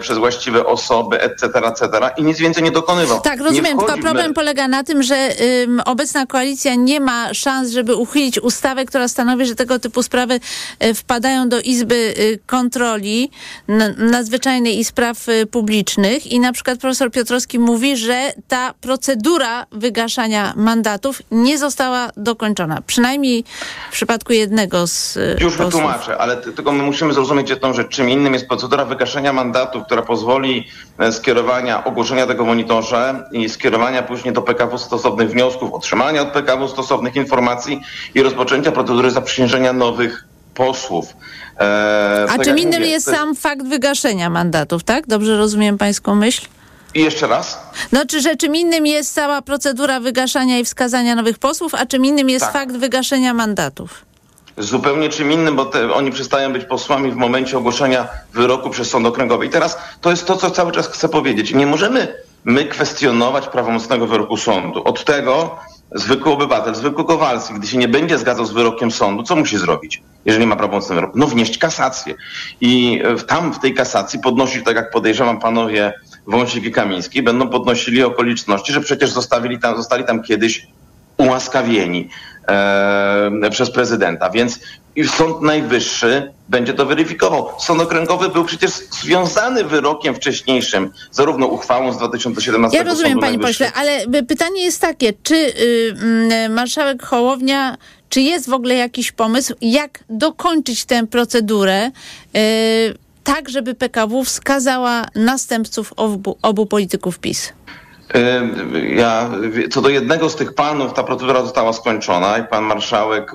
przez 0.00 0.18
właściwe 0.18 0.66
osoby, 0.66 1.20
etc., 1.20 1.46
etc. 1.46 1.88
i 2.16 2.22
nic 2.22 2.38
więcej 2.38 2.62
nie 2.62 2.70
dokonywał. 2.70 3.20
Tak, 3.20 3.40
rozumiem, 3.40 3.78
tylko 3.78 3.98
problem 3.98 4.34
polega 4.34 4.68
na 4.68 4.84
tym, 4.84 5.02
że 5.02 5.28
ym, 5.62 5.82
obecna 5.84 6.26
koalicja 6.26 6.74
nie 6.74 7.00
ma 7.00 7.34
szans, 7.34 7.70
żeby 7.70 7.94
uchylić 7.94 8.38
ustawę, 8.38 8.84
która 8.84 9.08
stanowi, 9.08 9.46
że 9.46 9.54
tego 9.54 9.78
typu 9.78 10.02
sprawy 10.02 10.40
y, 10.84 10.94
wpadają 10.94 11.48
do 11.48 11.60
Izby 11.60 12.14
y, 12.18 12.38
Kontroli 12.46 13.30
Nadzwyczajnej 13.96 14.78
i 14.78 14.84
Spraw 14.84 15.28
y, 15.28 15.46
Publicznych 15.46 16.26
i 16.26 16.40
na 16.40 16.52
przykład 16.52 16.78
profesor 16.78 17.10
Piotrowski 17.10 17.58
mówi, 17.58 17.96
że 17.96 18.32
ta 18.48 18.74
procedura 18.80 19.66
wygaszania 19.72 20.52
mandatów 20.56 21.22
nie 21.30 21.58
została 21.58 22.10
dokończona. 22.16 22.82
Przynajmniej 22.86 23.44
w 23.90 23.92
przypadku 23.92 24.32
jednego 24.32 24.86
z 24.86 25.18
Już 25.40 25.56
posłów. 25.56 25.74
wytłumaczę, 25.74 26.18
ale 26.18 26.36
tylko 26.36 26.72
my 26.72 26.82
musimy 26.82 27.12
zrozumieć 27.12 27.50
jedną 27.50 27.72
rzecz. 27.72 27.88
Czym 27.88 28.10
innym 28.10 28.32
jest 28.34 28.48
procedura 28.48 28.84
wygaszenia 28.84 29.32
mandatu 29.60 29.84
która 29.84 30.02
pozwoli 30.02 30.66
e, 30.98 31.12
skierowania, 31.12 31.84
ogłoszenia 31.84 32.26
tego 32.26 32.44
monitorze 32.44 33.24
i 33.32 33.48
skierowania 33.48 34.02
później 34.02 34.34
do 34.34 34.42
PKW 34.42 34.78
stosownych 34.78 35.30
wniosków, 35.30 35.72
otrzymania 35.72 36.22
od 36.22 36.28
PKW 36.28 36.68
stosownych 36.68 37.16
informacji 37.16 37.80
i 38.14 38.22
rozpoczęcia 38.22 38.72
procedury 38.72 39.10
zaprzysiężenia 39.10 39.72
nowych 39.72 40.24
posłów. 40.54 41.16
E, 41.60 42.26
A 42.30 42.36
tak 42.36 42.44
czym 42.44 42.58
innym 42.58 42.80
mówię, 42.80 42.92
jest 42.92 43.06
to 43.06 43.12
sam 43.12 43.36
fakt 43.36 43.66
wygaszenia 43.66 44.30
mandatów, 44.30 44.84
tak? 44.84 45.06
Dobrze 45.06 45.36
rozumiem 45.36 45.78
pańską 45.78 46.14
myśl? 46.14 46.46
I 46.94 47.00
jeszcze 47.00 47.26
raz? 47.26 47.58
No, 47.92 48.06
czy 48.06 48.20
że 48.20 48.36
czym 48.36 48.56
innym 48.56 48.86
jest 48.86 49.14
cała 49.14 49.42
procedura 49.42 50.00
wygaszania 50.00 50.58
i 50.58 50.64
wskazania 50.64 51.14
nowych 51.14 51.38
posłów, 51.38 51.74
a 51.74 51.86
czym 51.86 52.04
innym 52.04 52.30
jest 52.30 52.44
Tak. 52.44 52.52
fakt 52.52 52.76
wygaszenia 52.76 53.34
mandatów? 53.34 54.09
Zupełnie 54.58 55.08
czym 55.08 55.32
innym, 55.32 55.56
bo 55.56 55.64
te, 55.64 55.92
oni 55.92 56.10
przestają 56.10 56.52
być 56.52 56.64
posłami 56.64 57.10
w 57.10 57.16
momencie 57.16 57.58
ogłoszenia 57.58 58.08
wyroku 58.34 58.70
przez 58.70 58.90
sąd 58.90 59.06
okręgowy. 59.06 59.46
I 59.46 59.50
teraz 59.50 59.78
to 60.00 60.10
jest 60.10 60.26
to, 60.26 60.36
co 60.36 60.50
cały 60.50 60.72
czas 60.72 60.88
chcę 60.88 61.08
powiedzieć. 61.08 61.54
Nie 61.54 61.66
możemy 61.66 62.14
my 62.44 62.64
kwestionować 62.64 63.48
prawomocnego 63.48 64.06
wyroku 64.06 64.36
sądu. 64.36 64.84
Od 64.84 65.04
tego 65.04 65.56
zwykły 65.94 66.32
obywatel, 66.32 66.74
zwykły 66.74 67.04
Kowalski, 67.04 67.54
gdy 67.54 67.66
się 67.66 67.78
nie 67.78 67.88
będzie 67.88 68.18
zgadzał 68.18 68.44
z 68.44 68.52
wyrokiem 68.52 68.90
sądu, 68.90 69.22
co 69.22 69.36
musi 69.36 69.58
zrobić, 69.58 70.02
jeżeli 70.24 70.46
ma 70.46 70.56
prawomocny 70.56 70.94
wyrok? 70.94 71.10
No 71.14 71.26
wnieść 71.26 71.58
kasację. 71.58 72.14
I 72.60 73.02
e, 73.04 73.16
tam 73.16 73.52
w 73.52 73.58
tej 73.58 73.74
kasacji 73.74 74.20
podnosić, 74.20 74.64
tak 74.64 74.76
jak 74.76 74.90
podejrzewam 74.90 75.40
panowie 75.40 75.92
Wąsik 76.26 76.64
i 76.64 76.72
Kamiński, 76.72 77.22
będą 77.22 77.48
podnosili 77.48 78.02
okoliczności, 78.02 78.72
że 78.72 78.80
przecież 78.80 79.10
zostawili 79.10 79.58
tam, 79.58 79.76
zostali 79.76 80.04
tam 80.04 80.22
kiedyś 80.22 80.66
ułaskawieni 81.20 82.08
e, 82.48 83.50
przez 83.50 83.70
prezydenta. 83.70 84.30
Więc 84.30 84.60
Sąd 85.06 85.42
Najwyższy 85.42 86.32
będzie 86.48 86.74
to 86.74 86.86
weryfikował. 86.86 87.48
Sąd 87.58 87.82
Okręgowy 87.82 88.28
był 88.28 88.44
przecież 88.44 88.70
związany 88.70 89.64
wyrokiem 89.64 90.14
wcześniejszym, 90.14 90.92
zarówno 91.10 91.46
uchwałą 91.46 91.92
z 91.92 91.98
2017 91.98 92.78
Ja 92.78 92.84
rozumiem, 92.84 93.12
Sądu 93.12 93.20
panie 93.20 93.38
Najwyższego. 93.38 93.70
pośle, 93.70 93.82
ale 93.82 94.18
y, 94.20 94.22
pytanie 94.22 94.64
jest 94.64 94.80
takie, 94.80 95.12
czy 95.22 95.34
y, 95.34 95.94
mm, 96.02 96.52
marszałek 96.52 97.02
Hołownia, 97.02 97.76
czy 98.08 98.20
jest 98.20 98.48
w 98.48 98.52
ogóle 98.52 98.74
jakiś 98.74 99.12
pomysł, 99.12 99.54
jak 99.60 99.98
dokończyć 100.10 100.84
tę 100.84 101.06
procedurę 101.06 101.86
y, 102.36 102.94
tak, 103.24 103.48
żeby 103.48 103.74
PKW 103.74 104.24
wskazała 104.24 105.06
następców 105.14 105.92
obu, 105.96 106.36
obu 106.42 106.66
polityków 106.66 107.18
PiS? 107.18 107.52
Ja, 108.96 109.30
co 109.70 109.80
do 109.82 109.88
jednego 109.88 110.30
z 110.30 110.36
tych 110.36 110.54
panów, 110.54 110.92
ta 110.92 111.02
procedura 111.02 111.42
została 111.42 111.72
skończona 111.72 112.38
i 112.38 112.44
pan 112.44 112.64
marszałek, 112.64 113.32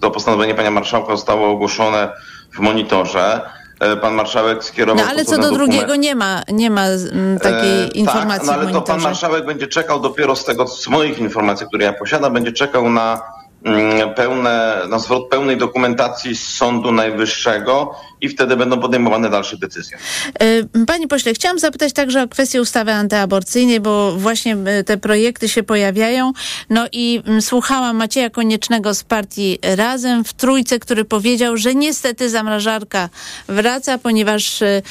to 0.00 0.10
postanowienie 0.10 0.54
pana 0.54 0.70
marszałka 0.70 1.16
zostało 1.16 1.48
ogłoszone 1.48 2.12
w 2.54 2.58
monitorze. 2.58 3.40
E, 3.80 3.96
Pan 3.96 4.14
marszałek 4.14 4.64
skierował 4.64 5.04
No 5.04 5.10
ale 5.10 5.24
co 5.24 5.30
do 5.30 5.42
dokumenty. 5.42 5.72
drugiego 5.72 5.96
nie 5.96 6.14
ma, 6.14 6.42
nie 6.52 6.70
ma 6.70 6.84
mm, 6.86 7.38
takiej 7.38 7.84
E, 7.84 7.86
informacji 7.86 8.48
tak, 8.48 8.56
no 8.56 8.62
ale 8.62 8.72
to 8.72 8.82
pan 8.82 9.00
marszałek 9.00 9.46
będzie 9.46 9.66
czekał 9.66 10.00
dopiero 10.00 10.36
z 10.36 10.44
tego, 10.44 10.68
z 10.68 10.88
moich 10.88 11.18
informacji, 11.18 11.66
które 11.66 11.84
ja 11.84 11.92
posiadam, 11.92 12.32
będzie 12.32 12.52
czekał 12.52 12.90
na 12.90 13.22
mm, 13.64 14.14
pełne, 14.14 14.82
na 14.88 14.98
zwrot 14.98 15.28
pełnej 15.28 15.56
dokumentacji 15.56 16.36
z 16.36 16.54
Sądu 16.54 16.92
Najwyższego 16.92 17.94
i 18.20 18.28
wtedy 18.28 18.56
będą 18.56 18.80
podejmowane 18.80 19.30
dalsze 19.30 19.56
decyzje. 19.56 19.98
Y, 20.42 20.86
Panie 20.86 21.08
pośle, 21.08 21.34
chciałam 21.34 21.58
zapytać 21.58 21.92
także 21.92 22.22
o 22.22 22.28
kwestię 22.28 22.60
ustawy 22.60 22.92
antyaborcyjnej, 22.92 23.80
bo 23.80 24.16
właśnie 24.16 24.56
y, 24.80 24.84
te 24.84 24.96
projekty 24.96 25.48
się 25.48 25.62
pojawiają. 25.62 26.32
No 26.70 26.86
i 26.92 27.22
mm, 27.26 27.42
słuchałam 27.42 27.96
Macieja 27.96 28.30
Koniecznego 28.30 28.94
z 28.94 29.04
partii 29.04 29.58
Razem 29.62 30.24
w 30.24 30.32
Trójce, 30.32 30.78
który 30.78 31.04
powiedział, 31.04 31.56
że 31.56 31.74
niestety 31.74 32.30
zamrażarka 32.30 33.08
wraca, 33.48 33.98
ponieważ 33.98 34.62
y, 34.62 34.82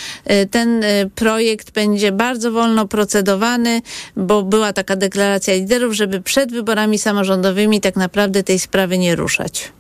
ten 0.52 0.86
projekt 1.16 1.72
będzie 1.72 2.12
bardzo 2.12 2.52
wolno 2.52 2.88
procedowany, 2.88 3.82
bo 4.16 4.44
była 4.44 4.74
taka 4.74 4.96
deklaracja 4.96 5.54
liderów, 5.54 5.94
żeby 5.94 6.22
przed 6.22 6.52
wyborami 6.52 7.00
samorządowymi 7.00 7.82
tak 7.82 7.96
naprawdę 7.96 8.44
tej 8.44 8.60
sprawy 8.60 8.98
nie 8.98 9.16
ruszać. 9.16 9.72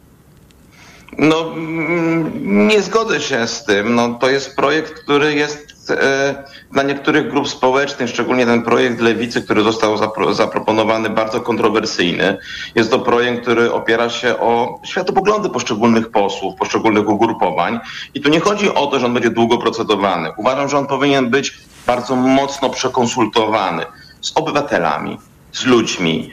No, 1.17 1.41
mm, 1.41 2.67
nie 2.67 2.81
zgodzę 2.81 3.21
się 3.21 3.47
z 3.47 3.63
tym. 3.63 3.95
No, 3.95 4.17
to 4.21 4.29
jest 4.29 4.55
projekt, 4.55 4.93
który 4.93 5.33
jest 5.33 5.89
e, 5.89 6.43
dla 6.71 6.83
niektórych 6.83 7.29
grup 7.29 7.49
społecznych, 7.49 8.09
szczególnie 8.09 8.45
ten 8.45 8.63
projekt 8.63 9.01
Lewicy, 9.01 9.41
który 9.41 9.63
został 9.63 9.97
zapro, 9.97 10.33
zaproponowany, 10.33 11.09
bardzo 11.09 11.41
kontrowersyjny. 11.41 12.37
Jest 12.75 12.91
to 12.91 12.99
projekt, 12.99 13.41
który 13.41 13.73
opiera 13.73 14.09
się 14.09 14.39
o 14.39 14.79
światopoglądy 14.83 15.49
poszczególnych 15.49 16.11
posłów, 16.11 16.55
poszczególnych 16.55 17.09
ugrupowań. 17.09 17.79
I 18.13 18.21
tu 18.21 18.29
nie 18.29 18.39
chodzi 18.39 18.73
o 18.73 18.87
to, 18.87 18.99
że 18.99 19.05
on 19.05 19.13
będzie 19.13 19.29
długo 19.29 19.57
procedowany. 19.57 20.29
Uważam, 20.37 20.69
że 20.69 20.77
on 20.77 20.87
powinien 20.87 21.29
być 21.29 21.57
bardzo 21.87 22.15
mocno 22.15 22.69
przekonsultowany 22.69 23.85
z 24.21 24.31
obywatelami, 24.35 25.17
z 25.51 25.65
ludźmi, 25.65 26.31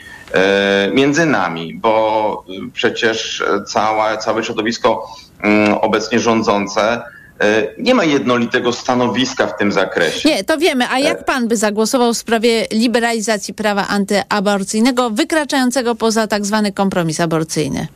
między 0.92 1.26
nami, 1.26 1.74
bo 1.74 2.44
y, 2.48 2.70
przecież 2.72 3.44
cała, 3.66 4.16
całe 4.16 4.44
środowisko 4.44 5.08
mm, 5.42 5.74
obecnie 5.74 6.20
rządzące 6.20 7.02
e, 7.40 7.66
nie 7.78 7.94
ma 7.94 8.04
jednolitego 8.04 8.72
stanowiska 8.72 9.46
w 9.46 9.56
tym 9.56 9.72
zakresie. 9.72 10.28
Nie, 10.28 10.44
to 10.44 10.58
wiemy. 10.58 10.88
A 10.90 10.98
jak 10.98 11.24
pan 11.24 11.48
by 11.48 11.56
zagłosował 11.56 12.14
w 12.14 12.18
sprawie 12.18 12.66
liberalizacji 12.72 13.54
prawa 13.54 13.88
antyaborcyjnego, 13.88 15.10
wykraczającego 15.10 15.94
poza 15.94 16.26
tak 16.26 16.46
zwany 16.46 16.72
kompromis 16.72 17.20
aborcyjny? 17.20 17.86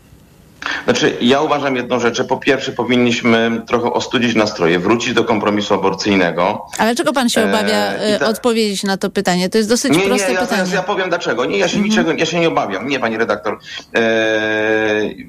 Znaczy, 0.85 1.17
ja 1.21 1.41
uważam 1.41 1.77
jedną 1.77 2.01
rzecz, 2.01 2.17
że 2.17 2.25
po 2.25 2.37
pierwsze 2.37 2.73
powinniśmy 2.73 3.63
trochę 3.67 3.93
ostudzić 3.93 4.35
nastroje, 4.35 4.79
wrócić 4.79 5.15
do 5.15 5.25
kompromisu 5.25 5.75
aborcyjnego. 5.75 6.67
Ale 6.79 6.95
czego 6.95 7.13
pan 7.13 7.29
się 7.29 7.41
Eee, 7.41 7.49
obawia 7.49 7.77
e, 7.93 8.19
ta- 8.19 8.27
odpowiedzieć 8.29 8.83
na 8.83 8.97
to 8.97 9.11
pytanie? 9.11 9.49
To 9.49 9.59
jest 9.59 9.71
dosyć 9.71 9.93
Nie, 9.93 9.99
nie, 9.99 10.05
proste 10.07 10.33
ja, 10.33 10.41
pytanie. 10.41 10.71
ja, 10.75 10.83
powiem 10.83 11.09
dlaczego. 11.09 11.45
Nie, 11.45 11.59
ja 11.59 11.69
się 11.69 11.81
niczego, 11.81 12.13
ja 12.13 12.27
się 12.27 12.41
nie 12.41 12.49
obawiam. 12.49 12.89
Nie, 12.89 13.01
pani 13.01 13.17
redaktor. 13.17 13.59
Eee, 13.95 15.27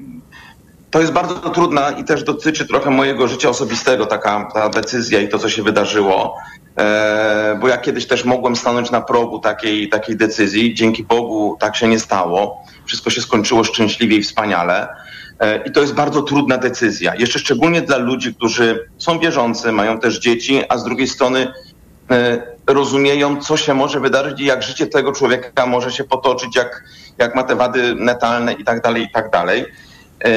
to 0.90 1.00
jest 1.00 1.12
bardzo 1.12 1.34
trudna 1.50 1.90
i 1.90 2.04
też 2.04 2.22
dotyczy 2.24 2.66
trochę 2.66 2.90
mojego 2.90 3.28
życia 3.28 3.48
osobistego, 3.48 4.06
taka 4.06 4.48
ta 4.54 4.68
decyzja 4.68 5.20
i 5.20 5.28
to, 5.28 5.38
co 5.38 5.48
się 5.48 5.62
wydarzyło. 5.62 6.36
Eee, 6.76 7.58
bo 7.60 7.68
ja 7.68 7.78
kiedyś 7.78 8.06
też 8.06 8.24
mogłem 8.24 8.56
stanąć 8.56 8.90
na 8.90 9.00
progu 9.00 9.38
takiej, 9.38 9.88
takiej 9.88 10.16
decyzji. 10.16 10.74
Dzięki 10.74 11.02
Bogu 11.04 11.56
tak 11.60 11.76
się 11.76 11.88
nie 11.88 11.98
stało. 11.98 12.64
Wszystko 12.86 13.10
się 13.10 13.20
skończyło 13.20 13.64
szczęśliwie 13.64 14.16
i 14.16 14.22
wspaniale. 14.22 14.88
Eee, 15.40 15.60
I 15.66 15.72
to 15.72 15.80
jest 15.80 15.94
bardzo 15.94 16.22
trudna 16.22 16.58
decyzja. 16.58 17.14
Jeszcze 17.14 17.38
szczególnie 17.38 17.82
dla 17.82 17.96
ludzi, 17.96 18.34
którzy 18.34 18.88
są 18.98 19.18
wierzący, 19.18 19.72
mają 19.72 19.98
też 20.00 20.18
dzieci, 20.18 20.62
a 20.68 20.78
z 20.78 20.84
drugiej 20.84 21.08
strony 21.08 21.52
e, 22.10 22.42
rozumieją, 22.66 23.40
co 23.40 23.56
się 23.56 23.74
może 23.74 24.00
wydarzyć 24.00 24.40
i 24.40 24.44
jak 24.44 24.62
życie 24.62 24.86
tego 24.86 25.12
człowieka 25.12 25.66
może 25.66 25.92
się 25.92 26.04
potoczyć, 26.04 26.56
jak, 26.56 26.84
jak 27.18 27.34
ma 27.34 27.42
te 27.42 27.56
wady 27.56 27.94
netalne 27.94 28.52
i 28.52 28.64
tak 28.64 28.82
dalej, 28.82 29.02
i 29.02 29.10
tak 29.10 29.30
dalej. 29.30 29.64
E, 30.24 30.28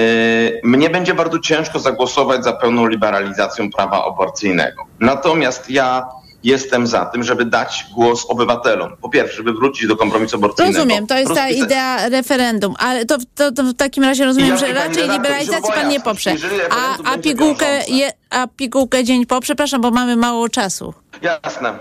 Mnie 0.64 0.90
będzie 0.90 1.14
bardzo 1.14 1.40
ciężko 1.40 1.80
zagłosować 1.80 2.44
za 2.44 2.54
pełną 2.54 2.88
liberalizacją 2.88 3.72
prawa 3.72 4.06
aborcyjnego. 4.06 4.84
Natomiast 5.00 5.70
ja 5.70 6.06
jestem 6.44 6.88
za 6.88 7.06
tym, 7.06 7.24
żeby 7.24 7.46
dać 7.46 7.86
głos 7.94 8.26
obywatelom. 8.30 8.98
Po 9.02 9.10
pierwsze, 9.10 9.38
żeby 9.38 9.54
wrócić 9.54 9.88
do 9.88 9.96
kompromisu 9.96 10.36
aborcyjnego. 10.36 10.78
Rozumiem, 10.78 11.08
to 11.08 11.18
jest 11.18 11.34
ta 11.34 11.50
idea 11.50 12.10
referendum, 12.10 12.74
ale 12.80 13.06
to, 13.06 13.18
to, 13.36 13.52
to 13.52 13.64
w 13.64 13.74
takim 13.74 14.04
razie 14.04 14.26
rozumiem, 14.26 14.50
Ja 14.50 14.58
że 14.58 14.74
raczej 14.74 15.10
liberalizacji 15.10 15.74
pan 15.76 15.90
nie 15.90 16.00
poprze. 16.00 16.36
A, 16.70 17.12
a, 17.14 17.18
pigułkę 17.18 17.68
je, 17.88 18.12
a 18.30 18.48
pigułkę 18.48 19.04
dzień 19.04 19.26
po, 19.26 19.40
przepraszam, 19.42 19.82
bo 19.82 19.92
mamy 19.92 20.16
mało 20.16 20.50
czasu. 20.50 20.94
Jasne. 21.22 21.74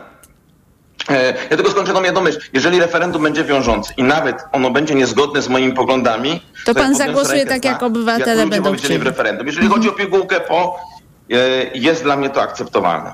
E, 1.11 1.35
Ja 1.51 1.57
tylko 1.57 1.71
skończę 1.71 1.93
tą 1.93 2.03
jedną 2.03 2.21
myśl. 2.21 2.41
Jeżeli 2.53 2.81
referendum 2.81 3.23
będzie 3.23 3.45
wiążące 3.45 3.95
i 3.97 4.03
nawet 4.03 4.37
ono 4.53 4.71
będzie 4.71 4.95
niezgodne 4.95 5.43
z 5.43 5.49
moimi 5.49 5.73
poglądami, 5.73 6.43
To 6.65 6.75
pan 6.75 6.93
ja 6.93 6.99
zagłosuje 6.99 7.47
tak, 7.47 7.65
jak 7.65 7.83
obywatele 7.83 8.41
jak 8.41 8.49
będą 8.49 8.77
chcieli. 8.77 8.99
w 8.99 9.03
referendum. 9.03 9.47
Jeżeli 9.47 9.69
chodzi 9.69 9.89
o 9.89 9.93
pigułkę 9.93 10.41
po, 10.41 10.77
e, 11.31 11.37
jest 11.75 12.03
dla 12.03 12.17
mnie 12.17 12.31
to 12.31 12.43
akceptowalne. 12.43 13.13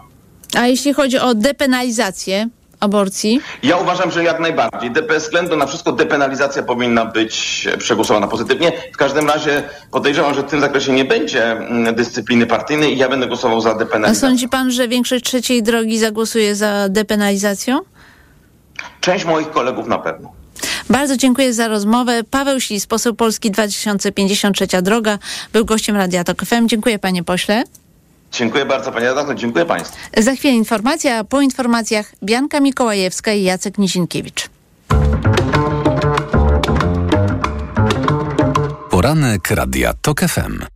A 0.55 0.67
jeśli 0.67 0.93
chodzi 0.95 1.19
o 1.19 1.35
depenalizację 1.35 2.49
aborcji, 2.81 3.41
Ja 3.63 3.77
uważam, 3.77 4.11
że 4.11 4.25
jak 4.25 4.41
najbardziej. 4.41 4.91
Bez 4.91 5.25
względu 5.25 5.57
na 5.57 5.67
wszystko 5.67 5.93
depenalizacja 5.93 6.63
powinna 6.63 7.05
być 7.05 7.69
przegłosowana 7.79 8.29
pozytywnie. 8.29 8.73
W 8.93 8.97
każdym 8.97 9.29
razie 9.29 9.63
podejrzewam, 9.91 10.35
że 10.35 10.43
w 10.43 10.47
tym 10.51 10.61
zakresie 10.61 10.93
nie 10.93 11.05
będzie 11.05 11.45
mm, 11.53 11.95
dyscypliny 11.95 12.47
partyjnej 12.47 12.95
i 12.95 12.99
ja 12.99 13.09
będę 13.09 13.27
głosował 13.27 13.61
za 13.61 13.71
a 13.71 13.75
depenalizacją. 13.75 14.29
sądzi 14.29 14.49
pan, 14.49 14.71
że 14.71 14.89
większość 14.89 15.25
trzeciej 15.25 15.63
drogi 15.63 15.99
zagłosuje 15.99 16.55
za 16.55 16.89
depenalizacją? 16.89 17.79
Część 19.01 19.25
moich 19.25 19.51
kolegów 19.51 19.87
na 19.89 19.99
pewno. 19.99 20.33
Bardzo 20.91 21.17
dziękuję 21.17 21.53
za 21.53 21.69
rozmowę. 21.69 22.21
Paweł 22.31 22.61
Ślis, 22.61 22.87
poseł 22.87 23.15
Polski 23.15 23.51
2053 23.51 24.67
Droga, 24.83 25.19
był 25.53 25.65
gościem 25.65 25.97
Radia 25.97 26.25
Tok 26.25 26.45
FM. 26.45 26.69
Dziękuję 26.69 26.99
panie 26.99 27.25
pośle. 27.25 27.63
Dziękuję 28.37 28.65
bardzo 28.65 28.93
panie 28.93 29.07
redaktor, 29.07 29.37
dziękuję 29.37 29.65
państwu. 29.65 29.97
Za 30.17 30.35
chwilę 30.35 30.55
informacja, 30.55 31.19
a 31.19 31.25
po 31.25 31.41
informacjach 31.41 32.13
Bianka 32.25 32.61
Mikołajewska 32.61 33.33
i 33.33 33.43
Jacek 33.43 33.79
Nizinkiewicz. 33.79 34.49
Poranek 38.91 39.51
Radia 39.51 39.93
TOK 40.03 40.21
FM. 40.21 40.76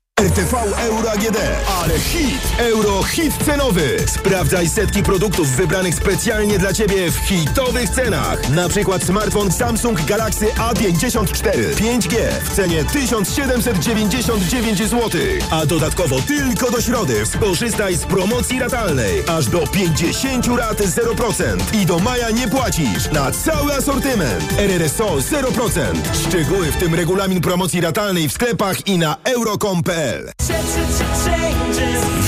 RTV 0.21 0.53
Euro 0.77 1.11
AGD. 1.11 1.37
Ale 1.81 1.99
hit! 1.99 2.41
Euro 2.59 3.03
hit 3.03 3.33
cenowy. 3.45 3.97
Sprawdzaj 4.07 4.69
setki 4.69 5.03
produktów 5.03 5.47
wybranych 5.49 5.95
specjalnie 5.95 6.59
dla 6.59 6.73
Ciebie 6.73 7.11
w 7.11 7.15
hitowych 7.15 7.89
cenach. 7.89 8.49
Na 8.49 8.69
przykład 8.69 9.03
smartfon 9.03 9.51
Samsung 9.51 10.05
Galaxy 10.05 10.45
A54 10.45 11.73
5G 11.75 12.15
w 12.43 12.49
cenie 12.55 12.85
1799 12.85 14.77
zł. 14.77 15.21
A 15.51 15.65
dodatkowo 15.65 16.21
tylko 16.21 16.71
do 16.71 16.81
środy 16.81 17.25
skorzystaj 17.25 17.95
z 17.95 18.05
promocji 18.05 18.59
ratalnej. 18.59 19.23
Aż 19.27 19.45
do 19.45 19.67
50 19.67 20.47
rat 20.47 20.77
0%. 20.81 21.75
I 21.81 21.85
do 21.85 21.99
maja 21.99 22.29
nie 22.29 22.47
płacisz 22.47 23.11
na 23.11 23.31
cały 23.31 23.73
asortyment. 23.73 24.53
RRSO 24.57 25.15
0%. 25.15 25.81
Szczegóły 26.27 26.71
w 26.71 26.77
tym 26.77 26.95
regulamin 26.95 27.41
promocji 27.41 27.81
ratalnej 27.81 28.29
w 28.29 28.33
sklepach 28.33 28.87
i 28.87 28.97
na 28.97 29.15
euro.com.pl 29.23 30.00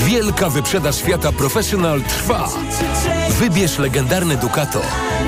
Wielka 0.06 0.50
wyprzedaż 0.50 0.96
świata 0.96 1.32
Professional 1.32 2.02
trwa. 2.02 2.48
Wybierz 3.30 3.78
legendarny 3.78 4.36
Ducato. 4.36 4.80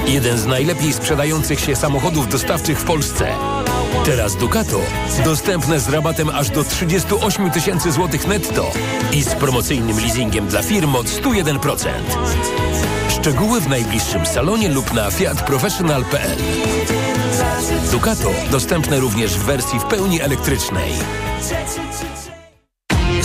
Jeden 0.07 0.39
z 0.39 0.47
najlepiej 0.47 0.93
sprzedających 0.93 1.61
się 1.61 1.77
samochodów 1.77 2.29
dostawczych 2.29 2.81
w 2.81 2.85
Polsce. 2.85 3.29
Teraz 4.05 4.37
Ducato 4.37 4.81
dostępne 5.25 5.81
z 5.81 5.89
rabatem 5.89 6.29
aż 6.29 6.51
do 6.51 6.65
38 6.65 7.51
tysięcy 7.51 7.93
złotych 7.93 8.27
netto 8.27 8.71
i 9.13 9.23
z 9.23 9.35
promocyjnym 9.35 9.99
leasingiem 10.01 10.49
dla 10.49 10.63
firm 10.63 10.95
od 10.95 11.07
101%. 11.07 11.89
Szczegóły 13.09 13.61
w 13.61 13.69
najbliższym 13.69 14.27
salonie 14.27 14.69
lub 14.69 14.93
na 14.93 15.11
fiatprofessional.pl 15.11 16.39
Ducato 17.91 18.31
dostępne 18.51 19.01
również 19.01 19.39
w 19.39 19.43
wersji 19.43 19.81
w 19.81 19.85
pełni 19.85 20.21
elektrycznej. 20.21 20.93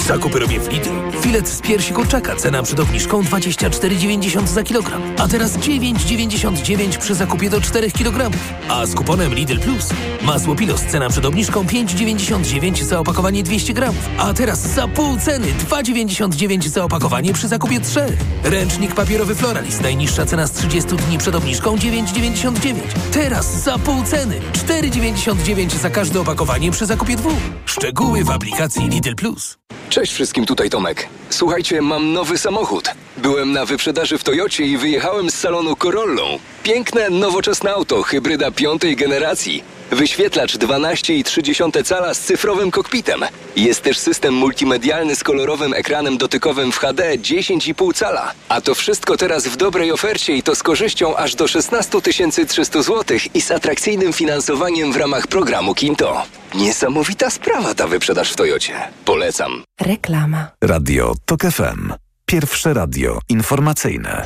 Zakupy 0.08 0.40
robię 0.40 0.60
w 0.60 0.68
Lidl. 0.68 0.90
Filet 1.22 1.50
z 1.50 1.62
piersi 1.62 1.94
kurczaka, 1.94 2.36
cena 2.36 2.64
przed 2.64 2.80
obniżką 2.80 3.22
24,90 3.22 4.48
za 4.48 4.64
kilogram. 4.64 5.02
A 5.18 5.28
teraz 5.28 5.58
9,99 5.58 6.98
przy 6.98 7.16
zakupie 7.16 7.50
do 7.50 7.62
4 7.62 7.92
kg. 7.92 8.38
A 8.70 8.86
z 8.86 8.96
kuponem 8.96 9.34
Lidl 9.34 9.60
Plus 9.60 9.90
masło 10.22 10.56
Pilos, 10.56 10.82
cena 10.82 11.10
przed 11.10 11.26
obniżką 11.26 11.64
5,99 11.64 12.84
za 12.84 13.00
opakowanie 13.00 13.44
200 13.44 13.74
gramów. 13.74 14.10
A 14.18 14.34
teraz 14.34 14.60
za 14.60 14.88
pół 14.88 15.18
ceny 15.18 15.48
2,99 15.70 16.68
za 16.68 16.84
opakowanie 16.84 17.34
przy 17.34 17.48
zakupie 17.48 17.80
3. 17.80 18.18
Ręcznik 18.44 18.96
papierowy 18.96 19.36
Floralist, 19.36 19.82
najniższa 19.82 20.26
cena 20.26 20.48
z 20.48 20.52
30 20.52 20.96
dni 20.96 21.18
przed 21.18 21.36
obniżką 21.36 21.76
9,99. 21.76 22.76
Teraz 23.12 23.64
za 23.64 23.78
pół 23.78 24.04
ceny 24.04 24.40
4,99 24.54 25.78
za 25.78 25.90
każde 25.90 26.22
opakowanie 26.22 26.72
przy 26.72 26.86
zakupie 26.86 27.16
dwóch. 27.16 27.40
Szczegóły 27.66 28.24
w 28.24 28.30
aplikacji 28.30 28.90
Lidl 28.90 29.16
Plus. 29.16 29.61
Cześć 29.90 30.14
wszystkim, 30.14 30.46
tutaj 30.46 30.70
Tomek. 30.70 31.08
Słuchajcie, 31.30 31.82
mam 31.82 32.14
nowy 32.14 32.38
samochód. 32.38 32.90
Byłem 33.18 33.52
na 33.52 33.66
wyprzedaży 33.66 34.18
w 34.18 34.24
Toyocie 34.24 34.66
i 34.66 34.78
wyjechałem 34.78 35.30
z 35.30 35.34
salonu 35.34 35.76
Corollą. 35.76 36.40
Piękne, 36.64 37.10
nowoczesne 37.10 37.72
auto, 37.72 38.04
hybryda 38.04 38.52
piątej 38.52 38.96
generacji. 38.96 39.64
Wyświetlacz 39.92 40.58
12,3 40.58 41.84
cala 41.84 42.14
z 42.14 42.20
cyfrowym 42.20 42.72
kokpitem. 42.72 43.22
Jest 43.56 43.82
też 43.82 43.98
system 43.98 44.34
multimedialny 44.34 45.16
z 45.16 45.24
kolorowym 45.24 45.74
ekranem 45.74 46.18
dotykowym 46.18 46.72
w 46.72 46.78
HD 46.78 47.18
10,5 47.18 47.94
cala. 47.94 48.34
A 48.50 48.62
to 48.62 48.76
wszystko 48.76 49.18
teraz 49.18 49.48
w 49.48 49.58
dobrej 49.58 49.92
ofercie 49.92 50.34
i 50.36 50.44
to 50.44 50.56
z 50.56 50.64
korzyścią 50.64 51.16
aż 51.16 51.36
do 51.36 51.48
16 51.48 52.02
300 52.48 52.82
zł 52.82 53.18
i 53.34 53.42
z 53.42 53.52
atrakcyjnym 53.52 54.14
finansowaniem 54.14 54.94
w 54.94 54.98
ramach 54.98 55.28
programu 55.28 55.76
Kinto. 55.76 56.24
Niesamowita 56.56 57.30
sprawa 57.30 57.74
ta 57.74 57.88
wyprzedaż 57.88 58.32
w 58.32 58.36
Toyocie. 58.36 58.74
Polecam. 59.06 59.64
Reklama. 59.82 60.48
Radio 60.64 61.14
Tok 61.26 61.42
FM. 61.42 61.94
Pierwsze 62.26 62.74
radio 62.74 63.20
informacyjne. 63.30 64.24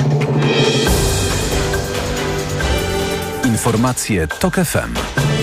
Informacje 3.46 4.28
Tok 4.28 4.56
FM. 4.56 5.35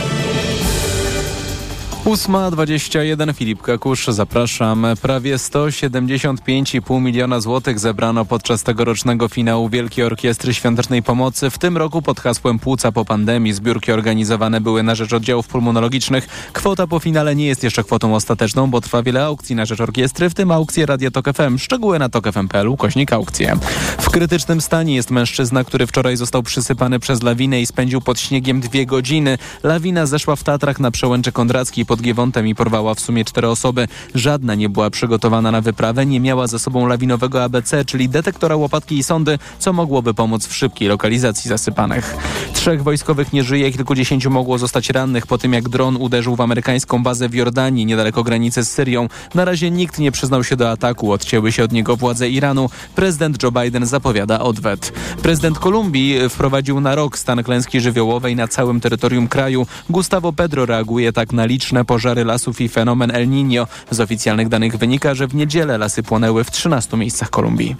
8.21 2.04 3.34
Filip 3.34 3.62
Kakusz, 3.62 4.06
zapraszam. 4.06 4.86
Prawie 5.02 5.36
175,5 5.36 7.00
miliona 7.00 7.40
złotych 7.40 7.78
zebrano 7.78 8.24
podczas 8.24 8.62
tegorocznego 8.62 9.28
finału 9.28 9.68
Wielkiej 9.68 10.04
Orkiestry 10.04 10.54
Świątecznej 10.54 11.02
Pomocy. 11.02 11.50
W 11.50 11.58
tym 11.58 11.76
roku 11.76 12.02
pod 12.02 12.20
hasłem 12.20 12.58
Płuca 12.58 12.92
po 12.92 13.04
pandemii 13.04 13.52
zbiórki 13.52 13.92
organizowane 13.92 14.60
były 14.60 14.82
na 14.82 14.94
rzecz 14.94 15.12
oddziałów 15.12 15.48
pulmonologicznych. 15.48 16.50
Kwota 16.52 16.86
po 16.86 16.98
finale 16.98 17.36
nie 17.36 17.46
jest 17.46 17.64
jeszcze 17.64 17.84
kwotą 17.84 18.14
ostateczną, 18.14 18.70
bo 18.70 18.80
trwa 18.80 19.02
wiele 19.02 19.24
aukcji 19.24 19.56
na 19.56 19.64
rzecz 19.64 19.80
orkiestry, 19.80 20.30
w 20.30 20.34
tym 20.34 20.50
aukcje 20.50 20.86
Radio 20.86 21.10
Tok 21.10 21.26
FM. 21.34 21.58
Szczegóły 21.58 21.98
na 21.98 22.08
tokfm.pl, 22.08 22.76
kośnik 22.76 23.12
aukcje. 23.12 23.56
W 23.98 24.10
krytycznym 24.10 24.60
stanie 24.60 24.94
jest 24.94 25.10
mężczyzna, 25.10 25.64
który 25.64 25.86
wczoraj 25.86 26.16
został 26.16 26.42
przysypany 26.42 26.98
przez 26.98 27.22
lawinę 27.22 27.60
i 27.60 27.66
spędził 27.66 28.00
pod 28.00 28.20
śniegiem 28.20 28.60
dwie 28.60 28.86
godziny. 28.86 29.38
Lawina 29.62 30.06
zeszła 30.06 30.36
w 30.36 30.44
Tatrach 30.44 30.80
na 30.80 30.90
przełęczy 30.90 31.32
Kondrackiej 31.32 31.86
pod 31.96 32.46
i 32.46 32.54
porwała 32.54 32.94
w 32.94 33.00
sumie 33.00 33.24
cztery 33.24 33.48
osoby. 33.48 33.88
Żadna 34.14 34.54
nie 34.54 34.68
była 34.68 34.90
przygotowana 34.90 35.50
na 35.50 35.60
wyprawę, 35.60 36.06
nie 36.06 36.20
miała 36.20 36.46
ze 36.46 36.58
sobą 36.58 36.86
lawinowego 36.86 37.44
ABC, 37.44 37.84
czyli 37.84 38.08
detektora 38.08 38.56
łopatki 38.56 38.98
i 38.98 39.02
sondy, 39.02 39.38
co 39.58 39.72
mogłoby 39.72 40.14
pomóc 40.14 40.46
w 40.46 40.56
szybkiej 40.56 40.88
lokalizacji 40.88 41.48
zasypanych. 41.48 42.16
Trzech 42.52 42.82
wojskowych 42.82 43.32
nie 43.32 43.44
żyje, 43.44 43.72
kilkudziesięciu 43.72 44.30
mogło 44.30 44.58
zostać 44.58 44.90
rannych 44.90 45.26
po 45.26 45.38
tym, 45.38 45.52
jak 45.52 45.68
dron 45.68 45.96
uderzył 45.96 46.36
w 46.36 46.40
amerykańską 46.40 47.02
bazę 47.02 47.28
w 47.28 47.34
Jordanii, 47.34 47.86
niedaleko 47.86 48.22
granicy 48.22 48.64
z 48.64 48.70
Syrią. 48.70 49.08
Na 49.34 49.44
razie 49.44 49.70
nikt 49.70 49.98
nie 49.98 50.12
przyznał 50.12 50.44
się 50.44 50.56
do 50.56 50.70
ataku, 50.70 51.12
odcięły 51.12 51.52
się 51.52 51.64
od 51.64 51.72
niego 51.72 51.96
władze 51.96 52.28
Iranu. 52.28 52.70
Prezydent 52.94 53.42
Joe 53.42 53.52
Biden 53.52 53.86
zapowiada 53.86 54.40
odwet. 54.40 54.92
Prezydent 55.22 55.58
Kolumbii 55.58 56.28
wprowadził 56.28 56.80
na 56.80 56.94
rok 56.94 57.18
stan 57.18 57.42
klęski 57.42 57.80
żywiołowej 57.80 58.36
na 58.36 58.48
całym 58.48 58.80
terytorium 58.80 59.28
kraju. 59.28 59.66
Gustavo 59.90 60.32
Pedro 60.32 60.66
reaguje 60.66 61.12
tak 61.12 61.32
na 61.32 61.44
liczne 61.44 61.81
pożary 61.84 62.24
lasów 62.24 62.60
i 62.60 62.68
fenomen 62.68 63.10
El 63.10 63.28
Niño. 63.28 63.66
Z 63.90 64.00
oficjalnych 64.00 64.48
danych 64.48 64.76
wynika, 64.76 65.14
że 65.14 65.26
w 65.26 65.34
niedzielę 65.34 65.78
lasy 65.78 66.02
płonęły 66.02 66.44
w 66.44 66.50
13 66.50 66.96
miejscach 66.96 67.30
Kolumbii. 67.30 67.76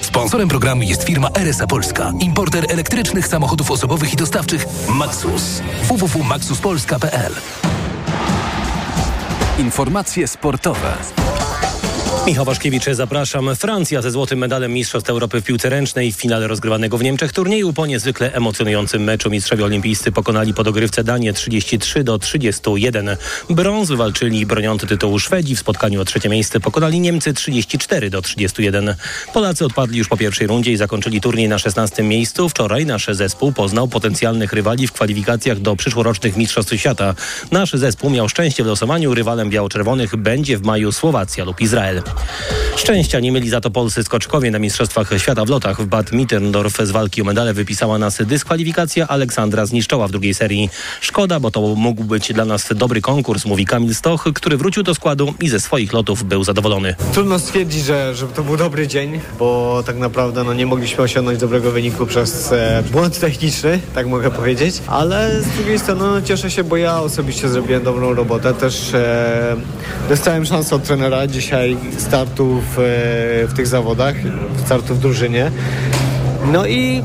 Sponsorem 0.00 0.48
programu 0.48 0.82
jest 0.82 1.02
firma 1.02 1.28
RSA 1.34 1.66
Polska, 1.66 2.12
importer 2.20 2.64
elektrycznych 2.68 3.26
samochodów 3.26 3.70
osobowych 3.70 4.12
i 4.12 4.16
dostawczych 4.16 4.66
Maxus. 4.88 5.60
www.maxuspolska.pl 5.88 7.32
Informacje 9.58 10.28
sportowe. 10.28 10.94
Michał 12.26 12.44
Waszkiewicz, 12.44 12.84
zapraszam. 12.92 13.56
Francja 13.56 14.02
ze 14.02 14.10
złotym 14.10 14.38
medalem 14.38 14.72
Mistrzostw 14.72 15.10
Europy 15.10 15.40
w 15.40 15.44
piłce 15.44 15.68
ręcznej 15.68 16.12
w 16.12 16.16
finale 16.16 16.48
rozgrywanego 16.48 16.98
w 16.98 17.02
Niemczech 17.02 17.32
turnieju 17.32 17.72
po 17.72 17.86
niezwykle 17.86 18.32
emocjonującym 18.32 19.04
meczu 19.04 19.30
mistrzowie 19.30 19.64
olimpijscy 19.64 20.12
pokonali 20.12 20.54
po 20.54 20.64
dogrywce 20.64 21.04
Danię 21.04 21.32
33 21.32 22.04
do 22.04 22.18
31. 22.18 23.16
Brąz 23.50 23.88
wywalczyli 23.88 24.46
broniący 24.46 24.86
tytułu 24.86 25.18
Szwedzi 25.18 25.56
w 25.56 25.58
spotkaniu 25.58 26.00
o 26.00 26.04
trzecie 26.04 26.28
miejsce 26.28 26.60
pokonali 26.60 27.00
Niemcy 27.00 27.34
34 27.34 28.10
do 28.10 28.22
31. 28.22 28.94
Polacy 29.32 29.64
odpadli 29.64 29.98
już 29.98 30.08
po 30.08 30.16
pierwszej 30.16 30.46
rundzie 30.46 30.72
i 30.72 30.76
zakończyli 30.76 31.20
turniej 31.20 31.48
na 31.48 31.58
16 31.58 32.02
miejscu. 32.02 32.48
Wczoraj 32.48 32.86
nasz 32.86 33.06
zespół 33.06 33.52
poznał 33.52 33.88
potencjalnych 33.88 34.52
rywali 34.52 34.86
w 34.86 34.92
kwalifikacjach 34.92 35.60
do 35.60 35.76
przyszłorocznych 35.76 36.36
Mistrzostw 36.36 36.74
Świata. 36.76 37.14
Nasz 37.50 37.72
zespół 37.72 38.10
miał 38.10 38.28
szczęście 38.28 38.64
w 38.64 38.66
losowaniu. 38.66 39.14
Rywalem 39.14 39.50
biało-czerwonych 39.50 40.16
będzie 40.16 40.58
w 40.58 40.62
maju 40.62 40.92
Słowacja 40.92 41.44
lub 41.44 41.60
Izrael. 41.60 42.02
Szczęścia 42.76 43.20
nie 43.20 43.32
mieli 43.32 43.50
za 43.50 43.60
to 43.60 43.70
polscy 43.70 44.04
skoczkowie 44.04 44.50
na 44.50 44.58
Mistrzostwach 44.58 45.10
Świata 45.18 45.44
w 45.44 45.48
lotach. 45.48 45.82
W 45.82 45.86
Bad 45.86 46.12
Mitterndorf 46.12 46.76
z 46.82 46.90
walki 46.90 47.22
o 47.22 47.24
medale 47.24 47.54
wypisała 47.54 47.98
nas 47.98 48.18
dyskwalifikacja 48.26 49.08
Aleksandra 49.08 49.66
Zniszczoła 49.66 50.08
w 50.08 50.10
drugiej 50.10 50.34
serii. 50.34 50.70
Szkoda, 51.00 51.40
bo 51.40 51.50
to 51.50 51.60
mógł 51.60 52.04
być 52.04 52.32
dla 52.32 52.44
nas 52.44 52.68
dobry 52.74 53.00
konkurs, 53.00 53.44
mówi 53.44 53.66
Kamil 53.66 53.94
Stoch, 53.94 54.24
który 54.34 54.56
wrócił 54.56 54.82
do 54.82 54.94
składu 54.94 55.34
i 55.40 55.48
ze 55.48 55.60
swoich 55.60 55.92
lotów 55.92 56.24
był 56.24 56.44
zadowolony. 56.44 56.94
Trudno 57.12 57.38
stwierdzić, 57.38 57.84
że, 57.84 58.14
że 58.14 58.26
to 58.26 58.42
był 58.42 58.56
dobry 58.56 58.88
dzień, 58.88 59.20
bo 59.38 59.82
tak 59.86 59.96
naprawdę 59.96 60.44
no, 60.44 60.54
nie 60.54 60.66
mogliśmy 60.66 61.04
osiągnąć 61.04 61.38
dobrego 61.38 61.70
wyniku 61.70 62.06
przez 62.06 62.52
e, 62.52 62.82
błąd 62.92 63.20
techniczny, 63.20 63.80
tak 63.94 64.06
mogę 64.06 64.30
powiedzieć, 64.30 64.74
ale 64.86 65.42
z 65.42 65.48
drugiej 65.48 65.78
strony 65.78 66.00
no, 66.00 66.22
cieszę 66.22 66.50
się, 66.50 66.64
bo 66.64 66.76
ja 66.76 67.00
osobiście 67.00 67.48
zrobiłem 67.48 67.84
dobrą 67.84 68.14
robotę. 68.14 68.54
Też 68.54 68.94
e, 68.94 69.56
dostałem 70.08 70.46
szansę 70.46 70.76
od 70.76 70.82
trenera 70.82 71.26
dzisiaj 71.26 71.76
startu 72.04 72.60
w, 72.60 72.78
e, 72.78 72.82
w 73.46 73.52
tych 73.56 73.66
zawodach, 73.66 74.14
startu 74.64 74.94
w 74.94 74.98
drużynie. 74.98 75.50
No 76.52 76.66
i 76.66 77.02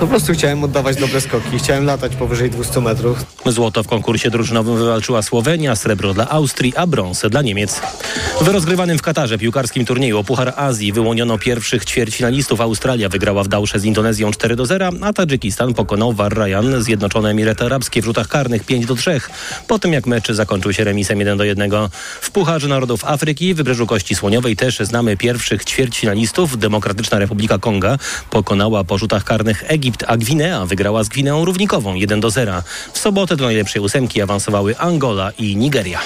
po 0.00 0.06
prostu 0.06 0.32
chciałem 0.32 0.64
oddawać 0.64 0.96
dobre 0.96 1.20
skoki. 1.20 1.58
Chciałem 1.58 1.84
latać 1.84 2.16
powyżej 2.16 2.50
200 2.50 2.80
metrów. 2.80 3.18
Złoto 3.46 3.82
w 3.82 3.88
konkursie 3.88 4.30
drużynowym 4.30 4.76
wywalczyła 4.76 5.22
Słowenia, 5.22 5.76
srebro 5.76 6.14
dla 6.14 6.28
Austrii, 6.30 6.76
a 6.76 6.86
brąz 6.86 7.22
dla 7.30 7.42
Niemiec. 7.42 7.80
W 8.40 8.48
rozgrywanym 8.48 8.98
w 8.98 9.02
Katarze 9.02 9.38
piłkarskim 9.38 9.86
turnieju 9.86 10.18
o 10.18 10.24
Puchar 10.24 10.52
Azji 10.56 10.92
wyłoniono 10.92 11.38
pierwszych 11.38 11.84
ćwierćfinalistów. 11.84 12.60
Australia 12.60 13.08
wygrała 13.08 13.44
w 13.44 13.48
Dausze 13.48 13.80
z 13.80 13.84
Indonezją 13.84 14.30
4 14.30 14.56
do 14.56 14.66
0, 14.66 14.90
a 15.00 15.12
Tadżykistan 15.12 15.74
pokonał 15.74 16.12
Warrajan 16.12 16.82
Zjednoczone 16.82 17.30
Emiraty 17.30 17.64
Arabskie 17.64 18.02
w 18.02 18.04
rzutach 18.04 18.28
karnych 18.28 18.64
5 18.64 18.86
do 18.86 18.94
3. 18.94 19.20
Po 19.68 19.78
tym 19.78 19.92
jak 19.92 20.06
mecz 20.06 20.32
zakończył 20.32 20.72
się 20.72 20.84
remisem 20.84 21.18
1 21.18 21.38
do 21.38 21.44
1. 21.44 21.70
W 22.20 22.30
Pucharze 22.30 22.68
Narodów 22.68 23.04
Afryki, 23.04 23.54
Wybrzeżu 23.54 23.86
Kości 23.86 24.14
Słoniowej 24.14 24.56
też 24.56 24.78
znamy 24.78 25.16
pierwszych 25.16 25.64
ćwierćfinalistów. 25.64 26.58
Demokratyczna 26.58 27.18
Republika 27.18 27.58
Konga 27.58 27.98
pokonała 28.30 28.84
po 28.84 28.98
rzutach 28.98 29.24
karnych 29.24 29.64
Egipt, 29.68 29.81
a 30.06 30.16
Gwinea 30.16 30.66
wygrała 30.66 31.04
z 31.04 31.08
Gwineą 31.08 31.44
Równikową 31.44 31.94
1 31.94 32.20
do 32.20 32.30
0. 32.30 32.62
W 32.92 32.98
sobotę 32.98 33.36
do 33.36 33.44
najlepszej 33.44 33.82
ósemki 33.82 34.22
awansowały 34.22 34.78
Angola 34.78 35.30
i 35.38 35.56
Nigeria. 35.56 36.00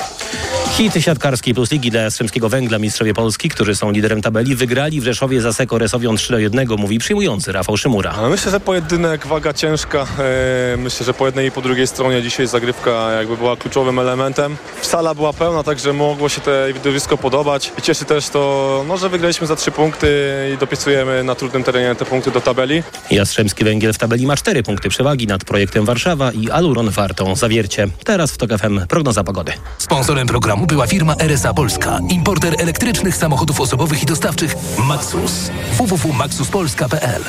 Hit 0.77 0.95
siatkarskiej 1.01 1.55
plus 1.55 1.71
ligi 1.71 1.91
dla 1.91 2.01
Jastrzębskiego 2.01 2.49
Węgla 2.49 2.79
mistrzowie 2.79 3.15
Polski, 3.15 3.49
którzy 3.49 3.75
są 3.75 3.91
liderem 3.91 4.23
tabeli, 4.23 4.57
wygrali 4.57 5.01
w 5.01 5.05
Rzeszowie 5.05 5.41
za 5.41 5.53
Seko 5.53 5.79
Resowią 5.79 6.17
3 6.17 6.33
do 6.33 6.39
1, 6.39 6.69
mówi 6.79 6.99
przyjmujący 6.99 7.53
Rafał 7.53 7.77
Szymura. 7.77 8.29
Myślę, 8.31 8.51
że 8.51 8.61
pojedynek, 8.61 9.27
waga 9.27 9.53
ciężka. 9.53 10.07
E, 10.19 10.77
myślę, 10.77 11.07
że 11.07 11.15
po 11.15 11.27
jednej 11.27 11.47
i 11.47 11.51
po 11.51 11.62
drugiej 11.62 11.87
stronie 11.87 12.23
dzisiaj 12.23 12.47
zagrywka 12.47 13.11
jakby 13.12 13.37
była 13.37 13.57
kluczowym 13.57 13.99
elementem. 13.99 14.57
Sala 14.83 15.15
była 15.15 15.33
pełna, 15.33 15.62
także 15.62 15.93
mogło 15.93 16.29
się 16.29 16.41
to 16.41 16.51
widowisko 16.75 17.19
podobać. 17.19 17.73
I 17.79 17.83
cieszy 17.83 18.05
też 18.05 18.29
to, 18.29 18.85
no, 18.89 18.97
że 18.97 19.09
wygraliśmy 19.09 19.47
za 19.47 19.57
trzy 19.57 19.71
punkty 19.71 20.09
i 20.55 20.59
dopisujemy 20.59 21.25
na 21.25 21.35
trudnym 21.35 21.65
terenie 21.65 21.95
te 21.95 22.05
punkty 22.05 22.31
do 22.31 22.41
tabeli. 22.41 22.83
Jastrzębski 23.11 23.65
Węgiel 23.66 23.92
w 23.92 23.98
tabeli 23.98 24.26
ma 24.26 24.37
4 24.37 24.62
punkty 24.62 24.88
przewagi 24.88 25.26
nad 25.26 25.44
projektem 25.44 25.85
Warszawa 25.85 26.33
i 26.33 26.50
Aluron 26.50 26.90
Wartą 26.90 27.37
Zawiercie. 27.37 27.88
Teraz 28.05 28.33
w 28.33 28.38
TOK 28.38 28.50
FM 28.59 28.87
prognoza 28.87 29.24
pogody. 29.24 29.52
Sponsorem 29.79 30.29
programu 30.29 30.66
była 30.66 30.87
firma 30.87 31.14
RSA 31.18 31.55
Polska, 31.55 31.98
importer 32.11 32.55
elektrycznych 32.59 33.16
samochodów 33.16 33.61
osobowych 33.61 34.02
i 34.02 34.07
dostawczych 34.07 34.55
Maxus. 34.79 35.50
www.maxuspolska.pl 35.72 37.22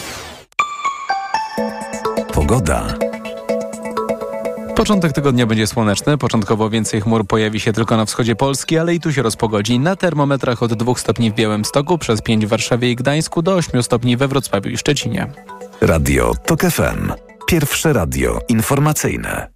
Pogoda. 2.33 2.93
Początek 4.75 5.13
tygodnia 5.13 5.45
będzie 5.45 5.67
słoneczny. 5.67 6.17
Początkowo 6.17 6.69
więcej 6.69 7.01
chmur 7.01 7.27
pojawi 7.27 7.59
się 7.59 7.73
tylko 7.73 7.97
na 7.97 8.05
wschodzie 8.05 8.35
Polski, 8.35 8.77
ale 8.77 8.95
i 8.95 8.99
tu 8.99 9.13
się 9.13 9.21
rozpogodzi. 9.21 9.79
Na 9.79 9.95
termometrach 9.95 10.63
od 10.63 10.73
2 10.73 10.95
stopni 10.95 11.31
w 11.31 11.35
Białymstoku, 11.35 11.97
przez 11.97 12.21
5 12.21 12.45
w 12.45 12.49
Warszawie 12.49 12.91
i 12.91 12.95
Gdańsku, 12.95 13.41
do 13.41 13.53
8 13.55 13.83
stopni 13.83 14.17
we 14.17 14.27
Wrocławiu 14.27 14.69
i 14.69 14.77
Szczecinie. 14.77 15.27
Radio 15.81 16.33
TOK 16.45 16.61
FM. 16.61 17.11
Pierwsze 17.47 17.93
radio 17.93 18.39
informacyjne. 18.47 19.47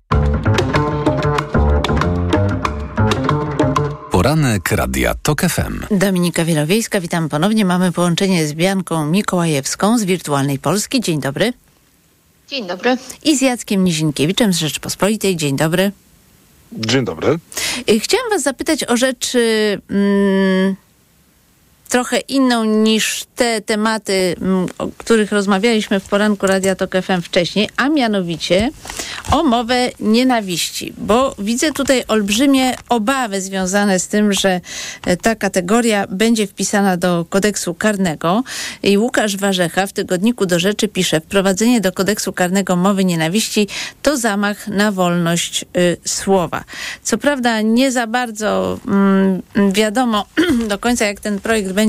Poranek 4.12 4.72
Radia 4.72 5.16
TOK 5.24 5.42
FM. 5.42 5.98
Dominika 5.98 6.46
Wielowiejska, 6.46 7.02
witam 7.02 7.30
ponownie. 7.30 7.66
Mamy 7.66 7.92
połączenie 7.92 8.48
z 8.48 8.54
Bianką 8.54 9.06
Mikołajewską 9.06 9.98
z 9.98 10.04
Wirtualnej 10.04 10.60
Polski. 10.60 11.02
Dzień 11.02 11.22
dobry. 11.22 11.54
Dzień 12.48 12.68
dobry. 12.68 12.98
I 13.24 13.38
z 13.38 13.42
Jackiem 13.42 13.84
Nizinkiewiczem 13.84 14.54
z 14.54 14.58
Rzeczpospolitej. 14.58 15.36
Dzień 15.36 15.56
dobry. 15.58 15.92
Dzień 16.72 17.06
dobry. 17.06 17.40
Y, 17.90 18.00
Chciałam 18.00 18.30
was 18.30 18.44
zapytać 18.44 18.84
o 18.84 18.98
rzeczy 18.98 19.82
mm, 19.90 20.76
trochę 21.92 22.20
inną 22.20 22.64
niż 22.64 23.24
te 23.36 23.62
tematy, 23.62 24.36
mm, 24.42 24.68
o 24.78 24.88
których 24.98 25.32
rozmawialiśmy 25.32 26.00
w 26.00 26.08
poranku 26.08 26.48
Radia 26.48 26.76
Tok 26.76 26.92
FM 27.02 27.22
wcześniej, 27.22 27.70
a 27.78 27.90
mianowicie 27.90 28.70
o 29.32 29.44
mowę 29.44 29.90
nienawiści, 30.00 30.94
bo 30.98 31.36
widzę 31.40 31.72
tutaj 31.72 32.04
olbrzymie 32.08 32.76
obawy 32.90 33.42
związane 33.42 34.00
z 34.00 34.08
tym, 34.08 34.34
że 34.34 34.62
e, 35.06 35.18
ta 35.18 35.36
kategoria 35.36 36.08
będzie 36.10 36.48
wpisana 36.48 36.98
do 36.98 37.26
kodeksu 37.30 37.74
karnego 37.74 38.44
i 38.84 38.98
Łukasz 38.98 39.38
Warzecha 39.38 39.88
w 39.88 39.94
tygodniku 39.94 40.46
do 40.46 40.60
rzeczy 40.60 40.88
pisze, 40.88 41.22
wprowadzenie 41.22 41.82
do 41.82 41.92
kodeksu 41.92 42.34
karnego 42.34 42.76
mowy 42.76 43.06
nienawiści 43.06 43.68
to 44.02 44.18
zamach 44.18 44.68
na 44.68 44.92
wolność 44.92 45.66
y, 45.78 45.98
słowa. 46.06 46.64
Co 47.04 47.18
prawda 47.18 47.62
nie 47.62 47.92
za 47.92 48.08
bardzo 48.08 48.80
mm, 48.88 49.42
wiadomo 49.72 50.26
do 50.70 50.78
końca, 50.78 51.06
jak 51.06 51.20
ten 51.20 51.40
projekt 51.40 51.72
będzie 51.72 51.81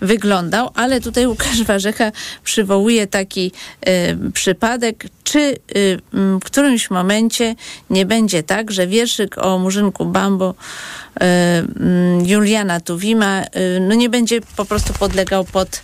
wyglądał, 0.00 0.70
ale 0.74 1.00
tutaj 1.00 1.26
Łukasz 1.26 1.62
Warzecha 1.62 2.12
przywołuje 2.44 3.06
taki 3.06 3.52
y, 3.88 4.32
przypadek, 4.32 5.04
czy 5.24 5.38
y, 5.76 6.00
w 6.12 6.44
którymś 6.44 6.90
momencie 6.90 7.54
nie 7.90 8.06
będzie 8.06 8.42
tak, 8.42 8.70
że 8.70 8.86
wierszyk 8.86 9.38
o 9.38 9.58
Murzynku 9.58 10.04
Bambo 10.04 10.54
mm, 11.14 12.26
Juliana 12.26 12.80
Tuwima 12.80 13.42
no 13.80 13.94
nie 13.94 14.08
będzie 14.08 14.40
po 14.56 14.64
prostu 14.64 14.92
podlegał 14.92 15.44
pod 15.44 15.82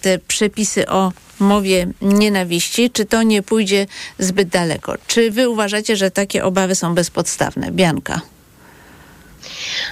te 0.00 0.18
przepisy 0.18 0.88
o 0.88 1.12
mowie 1.40 1.86
nienawiści, 2.02 2.90
czy 2.90 3.04
to 3.04 3.22
nie 3.22 3.42
pójdzie 3.42 3.86
zbyt 4.18 4.48
daleko? 4.48 4.94
Czy 5.06 5.30
wy 5.30 5.48
uważacie, 5.48 5.96
że 5.96 6.10
takie 6.10 6.44
obawy 6.44 6.74
są 6.74 6.94
bezpodstawne? 6.94 7.70
Bianka. 7.70 8.20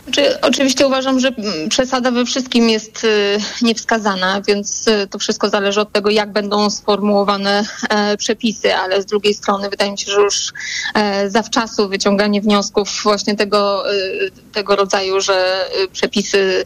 Znaczy, 0.05 0.41
oczywiście 0.41 0.87
uważam, 0.87 1.21
że 1.21 1.33
przesada 1.69 2.11
we 2.11 2.25
wszystkim 2.25 2.69
jest 2.69 3.05
y, 3.05 3.39
niewskazana, 3.63 4.43
więc 4.47 4.89
y, 4.89 5.07
to 5.11 5.19
wszystko 5.19 5.49
zależy 5.49 5.81
od 5.81 5.93
tego, 5.93 6.11
jak 6.11 6.33
będą 6.33 6.71
sformułowane 6.71 7.65
e, 7.91 8.17
przepisy, 8.17 8.75
ale 8.75 9.03
z 9.03 9.07
drugiej 9.07 9.35
strony 9.35 9.71
wydaje 9.71 9.91
mi 9.91 9.99
się, 9.99 10.13
że 10.13 10.21
już 10.21 10.53
e, 10.95 11.31
zawczasu 11.31 11.89
wyciąganie 11.89 12.41
wniosków 12.41 13.01
właśnie 13.03 13.37
tego, 13.37 13.93
y, 13.95 14.31
tego 14.53 14.77
rodzaju, 14.77 15.21
że 15.21 15.69
przepisy, 15.93 16.65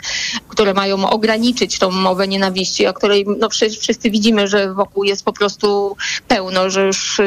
które 0.48 0.74
mają 0.74 1.10
ograniczyć 1.10 1.78
tą 1.78 1.90
mowę 1.90 2.28
nienawiści, 2.28 2.86
o 2.86 2.94
której 2.94 3.26
no, 3.38 3.48
wszyscy, 3.80 4.10
widzimy, 4.10 4.48
że 4.48 4.74
wokół 4.74 5.04
jest 5.04 5.24
po 5.24 5.32
prostu 5.32 5.96
pełno, 6.28 6.70
że 6.70 6.86
już 6.86 7.20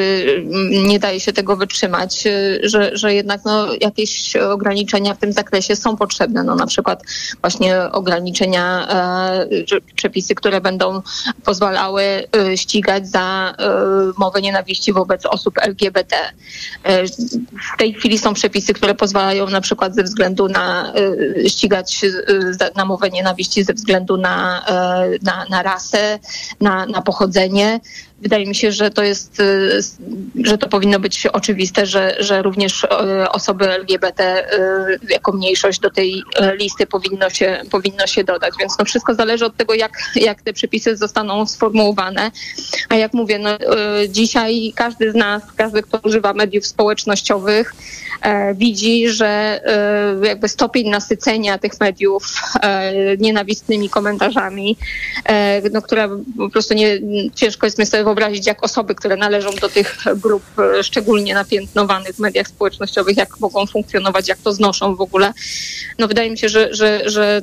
nie 0.69 0.99
daje 0.99 1.19
się 1.19 1.33
tego 1.33 1.55
wytrzymać, 1.55 2.23
że, 2.63 2.97
że 2.97 3.13
jednak 3.13 3.41
no, 3.45 3.67
jakieś 3.81 4.35
ograniczenia 4.35 5.13
w 5.13 5.17
tym 5.17 5.33
zakresie 5.33 5.44
są 5.75 5.97
potrzebne. 5.97 6.43
No, 6.43 6.55
na 6.55 6.67
przykład 6.67 7.03
właśnie 7.41 7.91
ograniczenia, 7.91 8.87
e, 8.89 9.47
przepisy, 9.95 10.35
które 10.35 10.61
będą 10.61 11.01
pozwalały 11.43 12.03
e, 12.03 12.57
ścigać 12.57 13.09
za 13.09 13.55
e, 13.57 13.71
mowę 14.17 14.41
nienawiści 14.41 14.93
wobec 14.93 15.25
osób 15.25 15.57
LGBT. 15.61 16.15
W 17.75 17.77
tej 17.77 17.93
chwili 17.93 18.17
są 18.17 18.33
przepisy, 18.33 18.73
które 18.73 18.95
pozwalają 18.95 19.47
na 19.47 19.61
przykład 19.61 19.95
ze 19.95 20.03
względu 20.03 20.47
na 20.47 20.93
ścigać 21.47 22.01
na 22.75 22.85
mowę 22.85 23.09
nienawiści 23.09 23.63
ze 23.63 23.73
względu 23.73 24.17
na, 24.17 24.65
na, 25.21 25.45
na 25.49 25.63
rasę, 25.63 26.19
na, 26.61 26.85
na 26.85 27.01
pochodzenie. 27.01 27.79
Wydaje 28.21 28.45
mi 28.45 28.55
się, 28.55 28.71
że 28.71 28.91
to 28.91 29.03
jest, 29.03 29.39
y, 29.39 29.81
że 30.43 30.57
to 30.57 30.69
powinno 30.69 30.99
być 30.99 31.27
oczywiste, 31.27 31.85
że, 31.85 32.15
że 32.19 32.41
również 32.41 32.83
y, 32.83 32.87
osoby 33.29 33.69
LGBT 33.69 34.47
y, 35.03 35.13
jako 35.13 35.31
mniejszość 35.31 35.79
do 35.79 35.89
tej 35.89 36.23
listy 36.59 36.87
powinno 36.87 37.29
się, 37.29 37.61
powinno 37.71 38.07
się 38.07 38.23
dodać. 38.23 38.53
Więc 38.59 38.77
no 38.79 38.85
wszystko 38.85 39.15
zależy 39.15 39.45
od 39.45 39.57
tego, 39.57 39.73
jak, 39.73 39.91
jak 40.15 40.41
te 40.41 40.53
przepisy 40.53 40.97
zostaną 40.97 41.45
sformułowane. 41.45 42.31
A 42.89 42.95
jak 42.95 43.13
mówię, 43.13 43.39
no, 43.39 43.49
dzisiaj 44.09 44.73
każdy 44.75 45.11
z 45.11 45.15
nas, 45.15 45.43
każdy, 45.55 45.81
kto 45.81 45.99
używa 46.03 46.33
mediów 46.33 46.65
społecznościowych, 46.65 47.75
e, 48.21 48.55
widzi, 48.55 49.09
że 49.09 49.61
jakby 50.23 50.47
stopień 50.47 50.89
nasycenia 50.89 51.57
tych 51.57 51.79
mediów 51.79 52.33
e, 52.61 53.17
nienawistnymi 53.17 53.89
komentarzami, 53.89 54.77
e, 55.25 55.69
no, 55.69 55.81
która 55.81 56.09
po 56.37 56.49
prostu 56.49 56.73
nie, 56.73 56.99
ciężko 57.35 57.67
jest 57.67 57.79
mi 57.79 57.85
sobie 57.85 58.03
wyobrazić, 58.15 58.47
jak 58.47 58.63
osoby, 58.63 58.95
które 58.95 59.17
należą 59.17 59.49
do 59.61 59.69
tych 59.69 59.97
grup 60.15 60.43
e, 60.59 60.83
szczególnie 60.83 61.33
napiętnowanych 61.33 62.15
w 62.15 62.19
mediach 62.19 62.47
społecznościowych, 62.47 63.17
jak 63.17 63.39
mogą 63.39 63.65
funkcjonować, 63.65 64.27
jak 64.27 64.37
to 64.37 64.53
znoszą 64.53 64.95
w 64.95 65.01
ogóle. 65.01 65.33
No 65.99 66.07
wydaje 66.07 66.31
mi 66.31 66.37
się, 66.37 66.49
że, 66.49 66.73
że, 66.73 67.01
że 67.05 67.41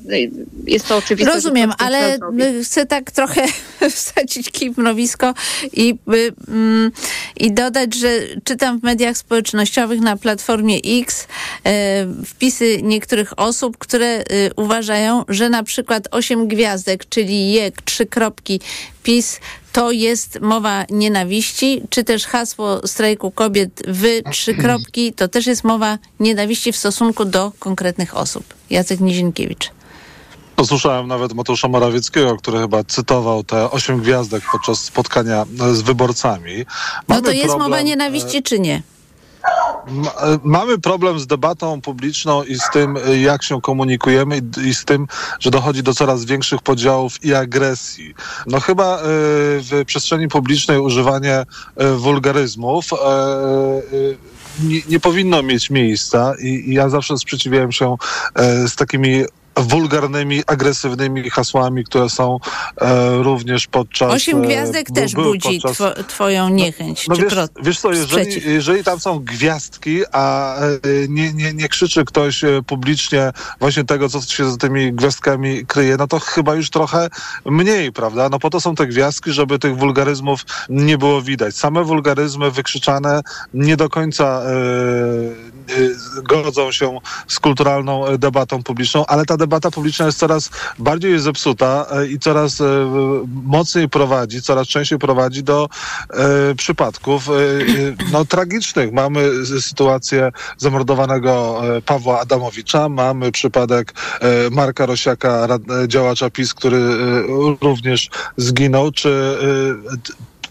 jest 0.66 0.88
to 0.88 0.96
oczywiste. 0.96 1.34
Rozumiem, 1.34 1.70
to 1.70 1.84
ale 1.84 2.18
chcę 2.64 2.86
tak 2.86 3.10
trochę 3.10 3.46
wsadzić 3.90 4.50
kij 4.50 4.70
w 4.70 4.78
mrowisko 4.78 5.34
i, 5.72 5.94
y, 6.14 6.32
mm, 6.48 6.90
i 7.36 7.52
dodać, 7.52 7.94
że 7.94 8.08
czytam 8.44 8.80
w 8.80 8.82
mediach 8.82 9.16
społecznościowych 9.16 10.00
na 10.00 10.16
platformie 10.16 10.78
X 11.00 11.26
e, 11.64 12.06
wpisy 12.26 12.82
niektórych 12.82 13.38
osób, 13.38 13.78
które 13.78 14.24
uważają, 14.56 15.24
że 15.28 15.48
na 15.48 15.62
przykład 15.62 16.08
8 16.10 16.48
gwiazdek, 16.48 17.08
czyli 17.08 17.52
jek, 17.52 17.82
trzy 17.82 18.06
kropki, 18.06 18.60
PiS 19.02 19.40
to 19.72 19.90
jest 19.90 20.40
mowa 20.40 20.84
nienawiści, 20.90 21.82
czy 21.90 22.04
też 22.04 22.26
hasło 22.26 22.86
strajku 22.86 23.30
kobiet 23.30 23.82
wy 23.88 24.22
trzy 24.30 24.54
kropki, 24.62 25.12
to 25.12 25.28
też 25.28 25.46
jest 25.46 25.64
mowa 25.64 25.98
nienawiści 26.20 26.72
w 26.72 26.76
stosunku 26.76 27.24
do 27.24 27.52
konkretnych 27.58 28.16
osób. 28.16 28.44
Jacek 28.70 29.00
Nizinkiewicz. 29.00 29.70
Posłyszałem 30.56 31.08
nawet 31.08 31.32
Mateusza 31.32 31.68
Morawieckiego, 31.68 32.36
który 32.36 32.58
chyba 32.58 32.84
cytował 32.84 33.44
te 33.44 33.70
osiem 33.70 34.00
gwiazdek 34.00 34.42
podczas 34.52 34.80
spotkania 34.80 35.46
z 35.72 35.80
wyborcami. 35.80 36.52
Mamy 36.52 36.64
Mamy 37.08 37.20
no 37.20 37.26
to 37.26 37.32
jest 37.32 37.46
problem, 37.46 37.70
mowa 37.70 37.82
nienawiści, 37.82 38.42
czy 38.42 38.60
nie? 38.60 38.82
E, 39.44 40.38
Mamy 40.42 40.78
problem 40.78 41.20
z 41.20 41.26
debatą 41.26 41.80
publiczną 41.80 42.42
i 42.42 42.54
z 42.54 42.70
tym, 42.72 42.96
e, 42.96 43.18
jak 43.18 43.42
się 43.42 43.60
komunikujemy 43.60 44.40
i, 44.64 44.74
z 44.74 44.84
tym, 44.84 45.06
że 45.40 45.50
dochodzi 45.50 45.82
do 45.82 45.94
coraz 45.94 46.24
większych 46.24 46.62
podziałów 46.62 47.24
i 47.24 47.34
agresji. 47.34 48.14
No 48.46 48.60
chyba 48.60 48.96
e, 48.96 49.00
w 49.60 49.82
przestrzeni 49.86 50.28
publicznej 50.28 50.78
używanie 50.78 51.44
wulgaryzmów 51.96 52.84
nie, 54.62 54.80
nie 54.88 55.00
powinno 55.00 55.42
mieć 55.42 55.70
miejsca 55.70 56.34
i, 56.40 56.46
i 56.46 56.74
ja 56.74 56.88
zawsze 56.88 57.18
sprzeciwiałem 57.18 57.72
się 57.72 57.96
z 58.66 58.76
takimi 58.76 59.24
wulgarnymi, 59.56 60.42
agresywnymi 60.46 61.30
hasłami, 61.30 61.84
które 61.84 62.08
są 62.08 62.38
e, 62.80 63.22
również 63.22 63.66
podczas... 63.66 64.12
Osiem 64.12 64.38
e, 64.38 64.46
gwiazdek 64.46 64.88
by- 64.88 65.00
też 65.00 65.14
budzi 65.14 65.60
podczas- 65.60 65.76
two, 65.76 66.04
twoją 66.04 66.48
niechęć. 66.48 67.08
no 67.08 67.16
czy 67.16 67.22
wiesz, 67.22 67.32
pro- 67.32 67.62
wiesz 67.62 67.80
co, 67.80 67.92
jeżeli, 67.92 68.52
jeżeli 68.52 68.84
tam 68.84 69.00
są 69.00 69.18
gwiazdki, 69.18 70.02
a 70.12 70.56
e, 70.56 70.68
nie, 71.08 71.32
nie, 71.32 71.52
nie 71.54 71.68
krzyczy 71.68 72.04
ktoś 72.04 72.44
e, 72.44 72.62
publicznie 72.66 73.30
właśnie 73.60 73.84
tego, 73.84 74.08
co 74.08 74.20
się 74.20 74.50
za 74.50 74.56
tymi 74.56 74.92
gwiazdkami 74.92 75.66
kryje, 75.66 75.96
no 75.96 76.06
to 76.06 76.18
chyba 76.18 76.54
już 76.54 76.70
trochę 76.70 77.08
mniej, 77.44 77.92
prawda? 77.92 78.28
No 78.28 78.38
po 78.38 78.50
to 78.50 78.60
są 78.60 78.74
te 78.74 78.86
gwiazdki, 78.86 79.32
żeby 79.32 79.58
tych 79.58 79.76
wulgaryzmów 79.76 80.44
nie 80.68 80.98
było 80.98 81.22
widać. 81.22 81.56
Same 81.56 81.84
wulgaryzmy 81.84 82.50
wykrzyczane 82.50 83.20
nie 83.54 83.76
do 83.76 83.88
końca 83.88 84.24
e, 84.24 84.50
e, 85.74 86.22
godzą 86.22 86.72
się 86.72 86.98
z 87.28 87.40
kulturalną 87.40 88.06
e, 88.06 88.18
debatą 88.18 88.62
publiczną, 88.62 89.06
ale 89.06 89.24
ta 89.24 89.36
debata 89.42 89.70
publiczna 89.70 90.06
jest 90.06 90.18
coraz 90.18 90.50
bardziej 90.78 91.18
zepsuta 91.18 91.86
e, 91.90 92.06
i 92.06 92.18
coraz 92.18 92.60
e, 92.60 92.64
mocniej 93.44 93.88
prowadzi, 93.88 94.42
coraz 94.42 94.68
częściej 94.68 94.98
prowadzi 94.98 95.42
do 95.42 95.68
e, 96.10 96.54
przypadków 96.54 97.28
no, 98.12 98.24
tragicznych. 98.24 98.92
Mamy 98.92 99.30
sytuację 99.60 100.32
zamordowanego 100.58 101.62
Pawła 101.86 102.20
Adamowicza, 102.20 102.88
mamy 102.88 103.32
przypadek 103.32 103.94
Marka 104.50 104.86
Rosiaka, 104.86 105.48
działacza 105.86 106.30
PiS, 106.30 106.54
który 106.54 106.78
również 107.60 108.10
zginął. 108.36 108.92
Czy 108.92 109.36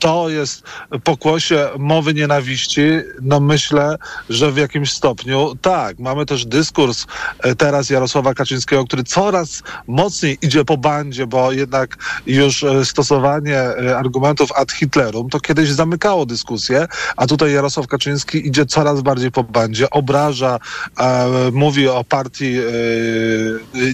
to 0.02 0.30
jest 0.30 0.64
pokłosie 1.04 1.70
mowy 1.80 2.14
nienawiści, 2.14 2.82
no 3.22 3.40
myślę, 3.40 3.96
że 4.30 4.52
w 4.52 4.58
jakimś 4.58 4.94
stopniu 4.94 5.56
tak. 5.62 6.00
Mamy 6.00 6.26
też 6.26 6.46
dyskurs 6.46 7.06
e, 7.40 7.56
teraz 7.56 7.90
Jarosława 7.90 8.34
Kaczyńskiego, 8.34 8.86
który 8.86 9.04
coraz 9.04 9.64
mocniej 9.88 10.38
idzie 10.42 10.66
po 10.66 10.78
bandzie, 10.78 11.28
bo 11.28 11.52
jednak 11.52 11.98
już 12.28 12.64
e, 12.64 12.86
stosowanie 12.86 13.58
e, 13.58 13.98
argumentów 13.98 14.52
ad 14.52 14.72
Hitlerum 14.72 15.30
to 15.30 15.40
kiedyś 15.40 15.70
zamykało 15.70 16.26
dyskusję, 16.26 16.88
a 17.18 17.28
tutaj 17.28 17.54
Jarosław 17.54 17.88
Kaczyński 17.88 18.48
idzie 18.48 18.66
coraz 18.66 19.02
bardziej 19.02 19.32
po 19.32 19.44
bandzie, 19.44 19.90
obraża, 19.90 20.60
e, 21.00 21.28
mówi 21.52 21.88
o 21.88 22.04
partii 22.04 22.58
e, 22.58 22.64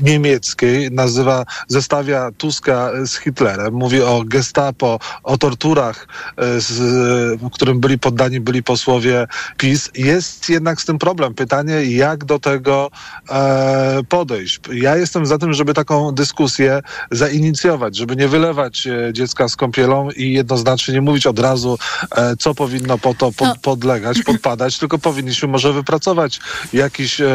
niemieckiej, 0.01 0.91
nazywa, 0.91 1.45
zestawia 1.67 2.31
Tuska 2.37 2.91
z 3.05 3.17
Hitlerem, 3.17 3.73
mówi 3.73 4.01
o 4.01 4.23
gestapo, 4.25 4.99
o 5.23 5.37
torturach, 5.37 5.96
e, 6.37 6.61
z, 6.61 7.41
którym 7.53 7.79
byli 7.79 7.99
poddani 7.99 8.39
byli 8.39 8.63
posłowie 8.63 9.27
PiS. 9.57 9.89
Jest 9.95 10.49
jednak 10.49 10.81
z 10.81 10.85
tym 10.85 10.99
problem. 10.99 11.33
Pytanie, 11.33 11.83
jak 11.85 12.25
do 12.25 12.39
tego 12.39 12.91
e, 13.29 13.99
podejść. 14.09 14.59
Ja 14.73 14.95
jestem 14.95 15.25
za 15.25 15.37
tym, 15.37 15.53
żeby 15.53 15.73
taką 15.73 16.11
dyskusję 16.11 16.81
zainicjować, 17.11 17.97
żeby 17.97 18.15
nie 18.15 18.27
wylewać 18.27 18.87
e, 18.87 19.13
dziecka 19.13 19.47
z 19.47 19.55
kąpielą 19.55 20.09
i 20.11 20.33
jednoznacznie 20.33 20.93
nie 20.93 21.01
mówić 21.01 21.27
od 21.27 21.39
razu, 21.39 21.77
e, 22.15 22.35
co 22.35 22.55
powinno 22.55 22.97
po 22.97 23.13
to 23.13 23.31
pod, 23.31 23.59
podlegać, 23.59 24.21
podpadać, 24.23 24.77
tylko 24.79 24.97
powinniśmy 24.97 25.47
może 25.47 25.73
wypracować 25.73 26.39
jakiś 26.73 27.21
e, 27.21 27.27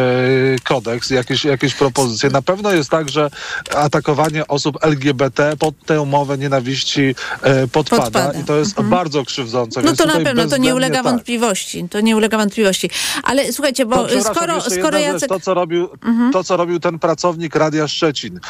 kodeks, 0.64 1.10
jakieś, 1.10 1.44
jakieś 1.44 1.74
propozycje. 1.74 2.30
Na 2.30 2.42
pewno 2.42 2.72
jest 2.72 2.90
tak, 2.90 3.08
że 3.08 3.30
atakowanie 3.74 4.46
osób 4.48 4.78
LGBT 4.80 5.56
pod 5.58 5.74
tę 5.86 6.04
mowę 6.06 6.38
nienawiści 6.38 7.14
e, 7.42 7.68
podpada, 7.68 8.02
Podpada. 8.04 8.32
To 8.52 8.58
jest 8.58 8.82
bardzo 8.82 9.24
krzywdzące. 9.24 9.82
No 9.82 9.96
to 9.96 10.06
na 10.06 10.20
pewno, 10.20 10.46
to 10.46 10.56
nie 10.56 10.74
ulega 10.74 10.94
tak. 10.94 11.04
wątpliwości. 11.04 11.88
To 11.90 12.00
nie 12.00 12.16
ulega 12.16 12.38
wątpliwości. 12.38 12.90
Ale 13.22 13.52
słuchajcie, 13.52 13.86
bo 13.86 14.04
To, 14.04 14.22
skoro, 14.22 14.60
skoro. 14.60 14.98
Jacek... 14.98 15.28
To 15.28 15.40
co, 15.40 15.54
robił, 15.54 15.88
to, 16.32 16.44
co 16.44 16.56
robił 16.56 16.80
ten 16.80 16.98
pracownik 16.98 17.56
Radia 17.56 17.88
Szczecin 17.88 18.36
e, 18.36 18.40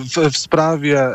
w, 0.00 0.30
w 0.32 0.38
sprawie 0.38 1.00
e, 1.00 1.14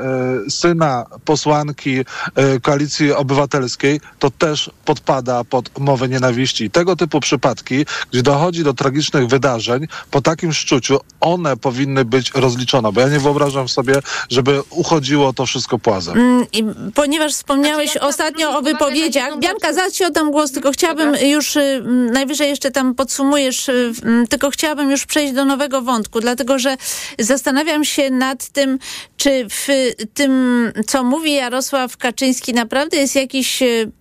syna 0.49 1.05
posłanki 1.25 1.99
e, 1.99 2.59
Koalicji 2.59 3.13
Obywatelskiej, 3.13 4.01
to 4.19 4.31
też 4.31 4.71
podpada 4.85 5.43
pod 5.43 5.79
mowę 5.79 6.09
nienawiści. 6.09 6.69
Tego 6.69 6.95
typu 6.95 7.19
przypadki, 7.19 7.85
gdzie 8.11 8.23
dochodzi 8.23 8.63
do 8.63 8.73
tragicznych 8.73 9.27
wydarzeń, 9.27 9.87
po 10.11 10.21
takim 10.21 10.53
szczuciu 10.53 10.99
one 11.21 11.57
powinny 11.57 12.05
być 12.05 12.31
rozliczone, 12.31 12.91
bo 12.91 13.01
ja 13.01 13.09
nie 13.09 13.19
wyobrażam 13.19 13.67
sobie, 13.67 13.93
żeby 14.29 14.61
uchodziło 14.69 15.33
to 15.33 15.45
wszystko 15.45 15.79
płazem. 15.79 16.17
Mm, 16.17 16.45
i 16.53 16.63
Ponieważ 16.95 17.33
wspomniałeś 17.73 17.97
ostatnio 17.97 18.57
o 18.57 18.61
wypowiedziach, 18.61 19.39
Bianka, 19.39 19.73
zaraz 19.73 19.93
ci 19.93 20.05
oddam 20.05 20.31
głos, 20.31 20.51
tylko 20.51 20.71
chciałabym 20.71 21.15
już, 21.15 21.55
y, 21.55 21.83
najwyżej 22.11 22.49
jeszcze 22.49 22.71
tam 22.71 22.95
podsumujesz, 22.95 23.69
y, 23.69 23.93
tylko 24.29 24.49
chciałabym 24.49 24.91
już 24.91 25.05
przejść 25.05 25.33
do 25.33 25.45
nowego 25.45 25.81
wątku, 25.81 26.19
dlatego 26.19 26.59
że 26.59 26.77
zastanawiam 27.19 27.85
się 27.85 28.09
nad 28.09 28.49
tym, 28.49 28.79
czy 29.17 29.47
w 29.49 29.67
tym, 30.13 30.71
co 30.87 31.03
mówi 31.03 31.33
Jarosław 31.33 31.97
Kaczyński, 31.97 32.53
naprawdę 32.53 32.97
jest 32.97 33.15
jakiś 33.15 33.61
y, 33.61 33.91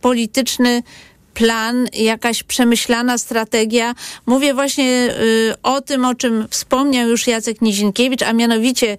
polityczny 0.00 0.82
plan, 1.34 1.88
jakaś 1.92 2.42
przemyślana 2.42 3.18
strategia. 3.18 3.94
Mówię 4.26 4.54
właśnie 4.54 5.14
y, 5.20 5.54
o 5.62 5.80
tym, 5.80 6.04
o 6.04 6.14
czym 6.14 6.48
wspomniał 6.50 7.08
już 7.08 7.26
Jacek 7.26 7.62
Nizinkiewicz, 7.62 8.22
a 8.22 8.32
mianowicie 8.32 8.96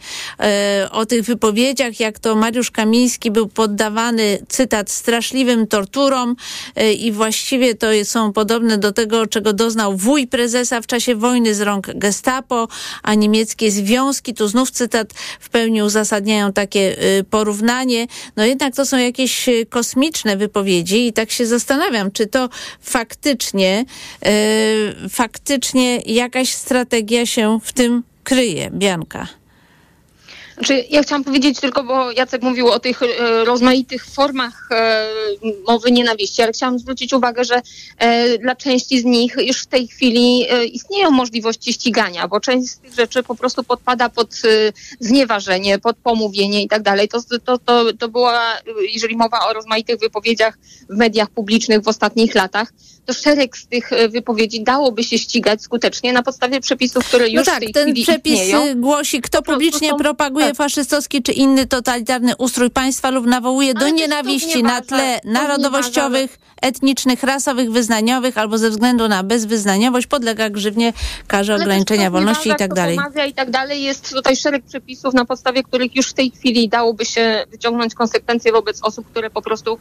y, 0.83 0.89
o 0.91 1.05
tych 1.05 1.23
wypowiedziach, 1.23 1.99
jak 1.99 2.19
to 2.19 2.35
Mariusz 2.35 2.71
Kamiński 2.71 3.31
był 3.31 3.47
poddawany, 3.47 4.45
cytat, 4.47 4.91
straszliwym 4.91 5.67
torturom 5.67 6.35
y, 6.79 6.93
i 6.93 7.11
właściwie 7.11 7.75
to 7.75 7.87
są 8.03 8.33
podobne 8.33 8.77
do 8.77 8.91
tego, 8.91 9.27
czego 9.27 9.53
doznał 9.53 9.97
wuj 9.97 10.27
prezesa 10.27 10.81
w 10.81 10.87
czasie 10.87 11.15
wojny 11.15 11.55
z 11.55 11.61
rąk 11.61 11.87
gestapo, 11.95 12.67
a 13.03 13.13
niemieckie 13.13 13.71
związki, 13.71 14.33
tu 14.33 14.47
znów 14.47 14.71
cytat, 14.71 15.13
w 15.39 15.49
pełni 15.49 15.83
uzasadniają 15.83 16.53
takie 16.53 16.95
porównanie. 17.29 18.07
No 18.35 18.45
jednak 18.45 18.75
to 18.75 18.85
są 18.85 18.97
jakieś 18.97 19.49
kosmiczne 19.69 20.37
wypowiedzi 20.37 21.07
i 21.07 21.13
tak 21.13 21.31
się 21.31 21.45
zastanawiam, 21.45 22.11
czy 22.11 22.22
to 22.27 22.49
faktycznie, 22.81 23.85
y, 24.25 25.09
faktycznie 25.09 26.01
jakaś 26.01 26.53
strategia 26.53 27.25
się 27.25 27.59
w 27.63 27.73
tym 27.73 28.03
kryje, 28.23 28.71
Bianka. 28.71 29.42
Znaczy, 30.53 30.85
ja 30.89 31.03
chciałam 31.03 31.23
powiedzieć 31.23 31.59
tylko, 31.59 31.83
bo 31.83 32.11
Jacek 32.11 32.41
mówił 32.41 32.67
o 32.67 32.79
tych 32.79 33.03
e, 33.03 33.45
rozmaitych 33.45 34.05
formach 34.05 34.69
e, 34.71 35.07
mowy 35.67 35.91
nienawiści, 35.91 36.41
ale 36.41 36.51
chciałam 36.51 36.79
zwrócić 36.79 37.13
uwagę, 37.13 37.43
że 37.43 37.61
e, 37.97 38.37
dla 38.37 38.55
części 38.55 38.99
z 38.99 39.05
nich 39.05 39.35
już 39.47 39.61
w 39.61 39.65
tej 39.65 39.87
chwili 39.87 40.45
istnieją 40.71 41.11
możliwości 41.11 41.73
ścigania, 41.73 42.27
bo 42.27 42.39
część 42.39 42.67
z 42.71 42.77
tych 42.77 42.93
rzeczy 42.93 43.23
po 43.23 43.35
prostu 43.35 43.63
podpada 43.63 44.09
pod 44.09 44.41
znieważenie, 44.99 45.79
pod 45.79 45.97
pomówienie 45.97 46.63
i 46.63 46.67
tak 46.67 46.81
dalej. 46.81 47.07
To, 47.07 47.19
to, 47.45 47.57
to, 47.57 47.93
to 47.93 48.07
była, 48.09 48.57
jeżeli 48.93 49.15
mowa 49.15 49.47
o 49.49 49.53
rozmaitych 49.53 49.99
wypowiedziach 49.99 50.57
w 50.89 50.97
mediach 50.97 51.29
publicznych 51.29 51.81
w 51.81 51.87
ostatnich 51.87 52.35
latach, 52.35 52.73
to 53.05 53.13
szereg 53.13 53.57
z 53.57 53.67
tych 53.67 53.93
e, 53.93 54.09
wypowiedzi 54.09 54.63
dałoby 54.63 55.03
się 55.03 55.17
ścigać 55.17 55.61
skutecznie 55.61 56.13
na 56.13 56.23
podstawie 56.23 56.59
przepisów, 56.59 57.05
które 57.05 57.29
już 57.29 57.47
No 57.47 57.53
tak, 57.53 57.55
w 57.55 57.59
tej 57.59 57.73
ten 57.73 57.83
chwili 57.83 58.03
przepis 58.03 58.33
istnieją. 58.33 58.67
y, 58.67 58.75
głosi, 58.75 59.21
kto 59.21 59.41
publicznie 59.41 59.95
propaguje 59.95 60.43
legitymuje 60.43 60.53
faszystowski 60.53 61.23
czy 61.23 61.31
inny 61.31 61.67
totalitarny 61.67 62.35
ustrój 62.37 62.69
państwa 62.69 63.09
lub 63.09 63.25
nawołuje 63.25 63.73
do 63.73 63.89
nienawiści 63.89 64.63
na 64.63 64.81
tle 64.81 65.19
narodowościowych, 65.23 66.37
etnicznych, 66.61 67.23
rasowych, 67.23 67.71
wyznaniowych 67.71 68.37
albo 68.37 68.57
ze 68.57 68.69
względu 68.69 69.07
na 69.07 69.23
bezwyznaniowość 69.23 70.07
podlega 70.07 70.49
grzywnie, 70.49 70.93
karze 71.27 71.55
ograniczenia 71.55 72.11
wolności 72.11 72.49
i 72.49 72.55
tak 72.55 72.73
dalej. 72.73 72.97
i 73.29 73.33
tak 73.33 73.51
dalej. 73.51 73.83
Jest 73.83 74.13
tutaj 74.13 74.35
szereg 74.35 74.63
przepisów, 74.63 75.13
na 75.13 75.25
podstawie 75.25 75.63
których 75.63 75.95
już 75.95 76.07
w 76.07 76.13
tej 76.13 76.31
chwili 76.31 76.69
dałoby 76.69 77.05
się 77.05 77.45
wyciągnąć 77.51 77.95
konsekwencje 77.95 78.51
wobec 78.51 78.83
osób, 78.83 79.05
które 79.11 79.29
po 79.29 79.41
prostu 79.41 79.79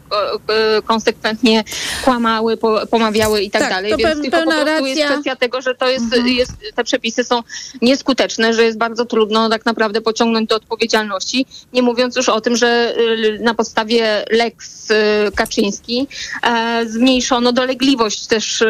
e, 0.48 0.76
e, 0.76 0.82
konsekwentnie 0.82 1.64
kłamały, 2.04 2.56
po, 2.56 2.86
pomawiały 3.12 3.42
i 3.42 3.50
tak, 3.50 3.62
Tak, 3.62 3.70
dalej. 3.70 3.90
to 3.90 3.96
Więc 3.96 4.18
pe- 4.18 4.22
tylko 4.22 4.38
po 4.38 4.50
prostu 4.52 4.86
jest. 4.86 5.00
Mhm. 5.00 5.12
kwestia 5.12 5.36
tego, 5.36 5.60
że 5.60 5.74
to 5.74 5.88
jest, 5.88 6.04
jest, 6.26 6.52
te 6.74 6.84
przepisy 6.84 7.24
są 7.24 7.42
nieskuteczne, 7.82 8.54
że 8.54 8.64
jest 8.64 8.78
bardzo 8.78 9.04
trudno 9.04 9.48
tak 9.48 9.66
naprawdę 9.66 10.00
pociągnąć 10.00 10.48
do 10.48 10.56
odpowiedzialności. 10.56 11.46
Nie 11.72 11.82
mówiąc 11.82 12.16
już 12.16 12.28
o 12.28 12.40
tym, 12.40 12.56
że 12.56 12.94
y, 12.98 13.38
na 13.40 13.54
podstawie 13.54 14.24
Lex 14.30 14.90
y, 14.90 14.94
Kaczyński 15.34 16.06
e, 16.42 16.86
zmniejszono 16.86 17.52
dolegliwość 17.52 18.26
też 18.26 18.62
y, 18.62 18.66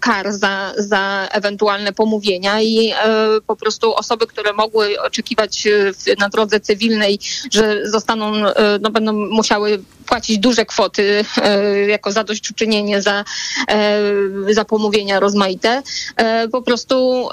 kar 0.00 0.32
za, 0.32 0.72
za 0.76 1.28
ewentualne 1.32 1.92
pomówienia 1.92 2.60
i 2.60 2.90
e, 2.90 2.96
po 3.46 3.56
prostu 3.56 3.94
osoby, 3.94 4.26
które 4.26 4.52
mogły 4.52 5.00
oczekiwać 5.02 5.64
w, 5.94 6.18
na 6.20 6.28
drodze 6.28 6.60
cywilnej, 6.60 7.18
że 7.52 7.88
zostaną, 7.88 8.32
no 8.80 8.90
będą 8.90 9.12
musiały 9.12 9.82
płacić 10.08 10.38
duże 10.38 10.66
kwoty 10.66 11.24
e, 11.42 11.78
jako 11.88 12.12
zadośćuczynienie 12.12 13.02
za, 13.02 13.24
e, 13.68 14.00
za 14.50 14.64
pomówienia 14.64 15.20
rozmaite, 15.20 15.82
e, 16.16 16.48
po 16.48 16.62
prostu 16.62 17.28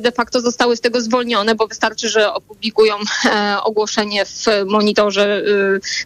de 0.00 0.12
facto 0.12 0.40
zostały 0.40 0.76
z 0.76 0.80
tego 0.80 1.00
zwolnione, 1.00 1.54
bo 1.54 1.66
wystarczy, 1.66 2.08
że 2.08 2.34
opublikują 2.34 2.94
ogłoszenie 3.62 4.24
w 4.24 4.46
monitorze 4.66 5.42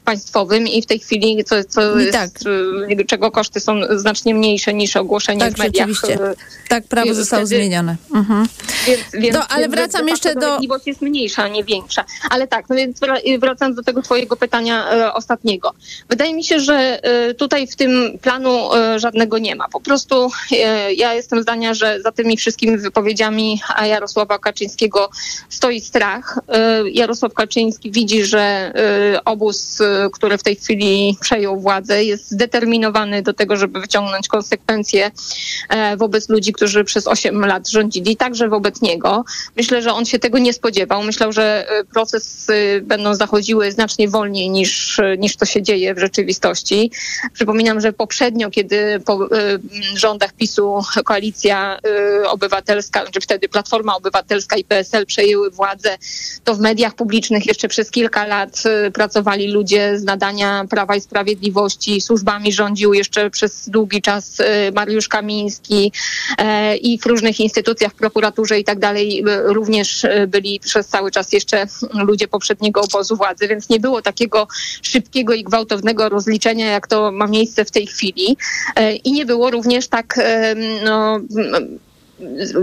państwowym 0.05 0.69
i 0.69 0.83
w 0.83 0.87
tej 0.87 0.99
chwili, 0.99 1.45
co, 1.45 1.65
co 1.65 1.99
I 1.99 2.05
jest, 2.05 2.13
tak. 2.13 2.31
czego 3.07 3.31
koszty 3.31 3.61
są 3.61 3.81
znacznie 3.97 4.35
mniejsze 4.35 4.75
niż 4.75 4.97
ogłoszenie 4.97 5.41
Tak, 5.41 5.55
w 5.55 5.59
mediach. 5.59 5.89
Tak, 6.69 6.85
prawo 6.85 7.11
i 7.11 7.15
zostało 7.15 7.47
wtedy- 7.47 7.57
zmienione. 7.61 7.97
Mhm. 8.15 8.47
więc, 8.87 9.01
więc, 9.13 9.35
No, 9.35 9.47
ale 9.49 9.63
więc 9.63 9.75
wracam 9.75 10.09
jeszcze 10.09 10.35
do- 10.35 10.59
jest 10.87 11.03
mniejsza, 11.03 11.43
a 11.43 11.49
nie 11.49 11.65
większa. 11.65 12.05
Ale 12.31 12.47
tak, 12.47 12.69
no 12.69 12.77
więc 12.77 13.01
wra- 13.01 13.41
wracając 13.41 13.77
do 13.77 13.83
tego 13.83 14.03
twojego 14.03 14.37
pytania 14.37 14.91
e, 14.93 15.13
ostatniego. 15.15 15.73
Wydaje 16.15 16.35
mi 16.35 16.45
się, 16.45 16.61
że 16.61 16.75
e, 17.03 17.35
tutaj 17.35 17.67
w 17.67 17.77
tym 17.77 18.19
planu 18.23 18.75
e, 18.75 18.99
żadnego 18.99 19.39
nie 19.39 19.57
ma. 19.57 19.69
Po 19.69 19.81
prostu 19.81 20.31
e, 20.53 20.93
ja 20.93 21.15
jestem 21.15 21.43
zdania, 21.43 21.75
że 21.75 22.01
za 22.03 22.13
tymi 22.13 22.37
wszystkimi 22.37 22.79
wypowiedziami 22.79 23.61
Jarosława 23.85 24.39
Kaczyńskiego 24.39 25.11
stoi 25.49 25.81
strach. 25.81 26.39
Jarosław 26.93 27.35
Kaczyński 27.35 27.91
widzi, 27.91 28.25
że 28.25 28.73
obóz, 29.25 29.79
który 30.13 30.39
w 30.39 30.43
tej 30.43 30.57
chwili 30.57 31.17
przejął 31.21 31.61
władzę, 31.61 32.05
jest 32.05 32.31
zdeterminowany 32.31 33.23
do 33.23 33.33
tego, 33.33 33.57
żeby 33.57 33.81
wyciągnąć 33.81 34.29
konsekwencje 34.29 35.11
e, 35.69 35.97
wobec 35.97 36.29
ludzi, 36.29 36.53
którzy 36.53 36.85
przez 36.85 37.07
8 37.07 37.47
lat 37.47 37.69
rządzili, 37.69 38.17
także 38.17 38.49
wobec 38.49 38.83
niego. 38.83 39.25
Myślę, 39.57 39.83
że 39.83 39.93
on 39.93 40.05
się 40.05 40.19
tego 40.19 40.39
nie 40.39 40.53
spodziewał. 40.53 41.03
Myślał, 41.03 41.33
że 41.33 41.67
procesy 41.93 42.83
będą 42.85 43.15
zachodziły 43.15 43.73
znacznie 43.73 44.09
wolniej 44.09 44.51
niż, 44.51 45.01
niż 45.19 45.37
to 45.37 45.45
się 45.45 45.63
dzieje 45.63 45.95
w 45.95 46.04
rzeczywistości. 46.05 46.91
Przypominam, 47.33 47.81
że 47.81 47.93
poprzednio, 47.93 48.51
kiedy 48.51 49.01
po 49.07 49.25
e, 49.25 49.29
rządach 49.95 50.33
PiSu 50.33 50.83
koalicja 51.05 51.79
e, 52.23 52.29
obywatelska, 52.29 53.05
czy 53.11 53.21
wtedy 53.21 53.49
Platforma 53.49 53.97
Obywatelska 53.97 54.57
i 54.57 54.65
PSL 54.65 55.07
przejęły 55.07 55.51
władzę, 55.51 55.99
to 56.45 56.55
w 56.55 56.61
mediach 56.61 56.95
publicznych 56.95 57.47
jeszcze 57.47 57.69
przez 57.69 57.91
kilka 57.91 58.27
lat 58.27 58.63
e, 58.67 58.91
pracowali 58.91 59.49
ludzie 59.49 59.99
z 59.99 60.05
nadania 60.05 60.65
Prawa 60.71 60.97
i 60.97 61.01
Sprawiedliwości. 61.01 62.01
Służbami 62.01 62.53
rządził 62.53 62.95
jeszcze 62.95 63.31
przez 63.31 63.69
długi 63.69 64.03
czas 64.03 64.37
Mariusz 64.75 65.09
Kamiński 65.09 65.93
i 66.81 66.99
w 66.99 67.07
różnych 67.07 67.41
instytucjach, 67.41 67.93
w 67.93 67.95
prokuraturze 67.95 68.59
i 68.59 68.65
tak 68.65 68.79
dalej 68.79 69.25
również 69.45 70.07
byli 70.29 70.61
przez 70.61 70.87
cały 70.87 71.11
czas 71.11 71.33
jeszcze 71.33 71.67
ludzie 71.93 72.29
poprzedniego 72.29 72.81
obozu 72.81 73.17
władzy, 73.17 73.49
więc 73.49 73.69
nie 73.69 73.81
było 73.81 74.03
takiego 74.03 74.49
szybkiego 74.83 75.35
i 75.35 75.45
gwałtownego 75.45 75.94
rozliczenia, 75.99 76.67
jak 76.67 76.87
to 76.87 77.13
ma 77.13 77.27
miejsce 77.27 77.65
w 77.65 77.71
tej 77.71 77.87
chwili. 77.87 78.37
E, 78.77 78.95
I 78.97 79.13
nie 79.13 79.27
było 79.27 79.51
również 79.51 79.89
tak, 79.89 80.19
e, 80.19 80.55
no, 80.85 81.21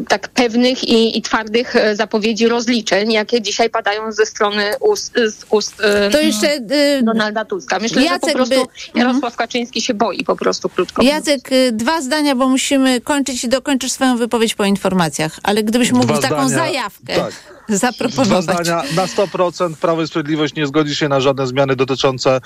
tak 0.08 0.28
pewnych 0.30 0.84
i, 0.84 1.18
i 1.18 1.22
twardych 1.22 1.76
e, 1.76 1.96
zapowiedzi 1.96 2.48
rozliczeń, 2.48 3.12
jakie 3.12 3.42
dzisiaj 3.42 3.70
padają 3.70 4.12
ze 4.12 4.26
strony 4.26 4.64
ust, 4.80 5.14
z 5.16 5.46
ust 5.50 5.82
e, 5.84 6.10
To 6.10 6.20
jeszcze 6.20 6.48
y, 6.56 7.04
Donalda 7.04 7.46
Tuska. 7.46 7.80
Myślę, 7.80 8.02
że 8.02 8.08
Jacek 8.08 8.30
po 8.32 8.36
prostu 8.36 8.56
by- 8.94 9.00
Jarosław 9.00 9.36
Kaczyński 9.36 9.82
się 9.82 9.94
boi 9.94 10.24
po 10.24 10.36
prostu 10.36 10.70
krótko. 10.70 11.02
Jacek, 11.04 11.50
dwa 11.72 12.02
zdania, 12.02 12.36
bo 12.36 12.50
musimy 12.50 13.02
kończyć 13.02 13.44
i 13.44 13.50
dokończysz 13.50 13.92
swoją 13.92 14.18
wypowiedź 14.18 14.56
po 14.56 14.66
informacjach. 14.66 15.40
Ale 15.44 15.64
gdybyś 15.64 15.92
mógł 15.92 16.06
Dwa 16.06 16.18
taką 16.18 16.50
zdania, 16.50 16.64
zajawkę 16.66 17.16
tak. 17.16 17.34
Dwa 17.70 17.78
zaproponować. 17.78 18.44
zdania. 18.44 18.84
Na 18.96 19.06
100% 19.06 19.76
Prawo 19.76 20.02
i 20.02 20.08
Sprawiedliwość 20.08 20.56
nie 20.56 20.68
zgodzi 20.68 20.96
się 20.96 21.10
na 21.10 21.20
żadne 21.22 21.48
zmiany 21.48 21.76
dotyczące 21.76 22.42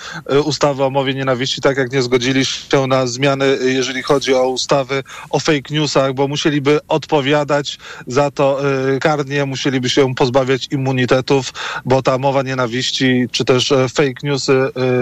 ustawy 0.45 0.84
o 0.84 0.89
mowie 0.89 1.13
nienawiści, 1.13 1.62
tak 1.62 1.78
jak 1.78 1.91
nie 1.91 2.01
zgodzili 2.01 2.45
się 2.45 2.88
na 2.88 3.08
zmiany, 3.08 3.58
jeżeli 3.65 4.04
chodzi 4.04 4.34
o 4.34 4.49
ustawy 4.49 5.04
o 5.30 5.39
fake 5.39 5.62
newsach, 5.71 6.13
bo 6.13 6.28
musieliby 6.28 6.80
odpowiadać 7.10 7.78
za 8.08 8.32
to 8.32 8.60
y, 8.96 9.00
karnie, 9.00 9.46
musieliby 9.46 9.89
się 9.89 10.15
pozbawiać 10.15 10.68
immunitetów, 10.72 11.54
bo 11.86 12.02
ta 12.02 12.18
mowa 12.18 12.41
nienawiści, 12.44 13.26
czy 13.32 13.46
też 13.46 13.72
e, 13.72 13.89
fake 13.89 14.13
newsy, 14.24 14.52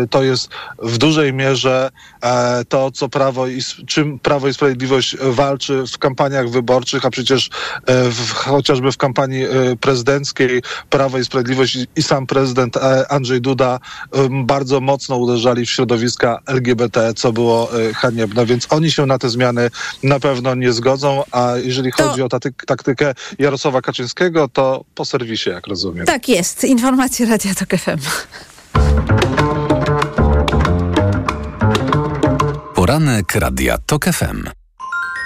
y, 0.04 0.08
to 0.08 0.24
jest 0.24 0.50
w 0.82 0.98
dużej 0.98 1.34
mierze 1.34 1.92
e, 2.24 2.66
to, 2.66 2.92
co 2.92 3.10
Prawo 3.10 3.48
i, 3.48 3.60
czym 3.88 4.20
Prawo 4.20 4.48
i 4.48 4.54
Sprawiedliwość 4.54 5.18
walczy 5.22 5.84
w 5.94 5.98
kampaniach 5.98 6.50
wyborczych, 6.50 7.06
a 7.06 7.10
przecież 7.10 7.50
e, 7.86 8.10
w, 8.10 8.32
chociażby 8.32 8.92
w 8.92 8.98
kampanii 8.98 9.46
prezydenckiej 9.82 10.62
Prawo 10.89 11.18
i 11.18 11.26
Sprawiedliwość 11.26 11.78
i- 11.96 12.04
sam 12.04 12.28
prezydent 12.28 12.78
Andrzej 13.10 13.42
Duda 13.42 13.80
bardzo 14.46 14.82
mocno 14.82 15.18
uderzali 15.18 15.66
w 15.66 15.70
środowiska 15.72 16.39
LGBT, 16.48 17.13
co 17.13 17.32
było 17.34 17.70
haniebne, 17.96 18.46
więc 18.46 18.68
oni 18.70 18.92
się 18.92 19.06
na 19.06 19.18
te 19.18 19.30
zmiany 19.30 19.70
na 20.04 20.20
pewno 20.20 20.56
nie 20.56 20.74
zgodzą, 20.74 21.24
a 21.32 21.54
jeżeli 21.63 21.83
chodzi 21.91 22.22
o 22.22 22.30
taktykę 22.67 23.13
Jarosława 23.39 23.82
Kaczyńskiego, 23.82 24.48
to 24.48 24.86
po 24.96 25.06
serwisie, 25.06 25.50
jak 25.50 25.67
rozumiem. 25.67 26.06
Tak 26.06 26.30
jest. 26.30 26.63
Informacje 26.63 27.26
Radia 27.26 27.54
Tok 27.56 27.69
FM. 27.69 28.00
Poranek 32.76 33.36
Radia 33.36 33.78
TOK 33.78 34.06
FM. 34.06 34.62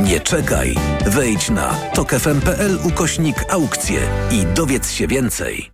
Nie 0.00 0.20
czekaj. 0.20 0.74
Wejdź 1.06 1.50
na 1.50 1.74
tokefm.pl 1.94 2.78
ukośnik 2.84 3.44
aukcje 3.48 4.00
i 4.30 4.46
dowiedz 4.54 4.90
się 4.90 5.06
więcej. 5.06 5.70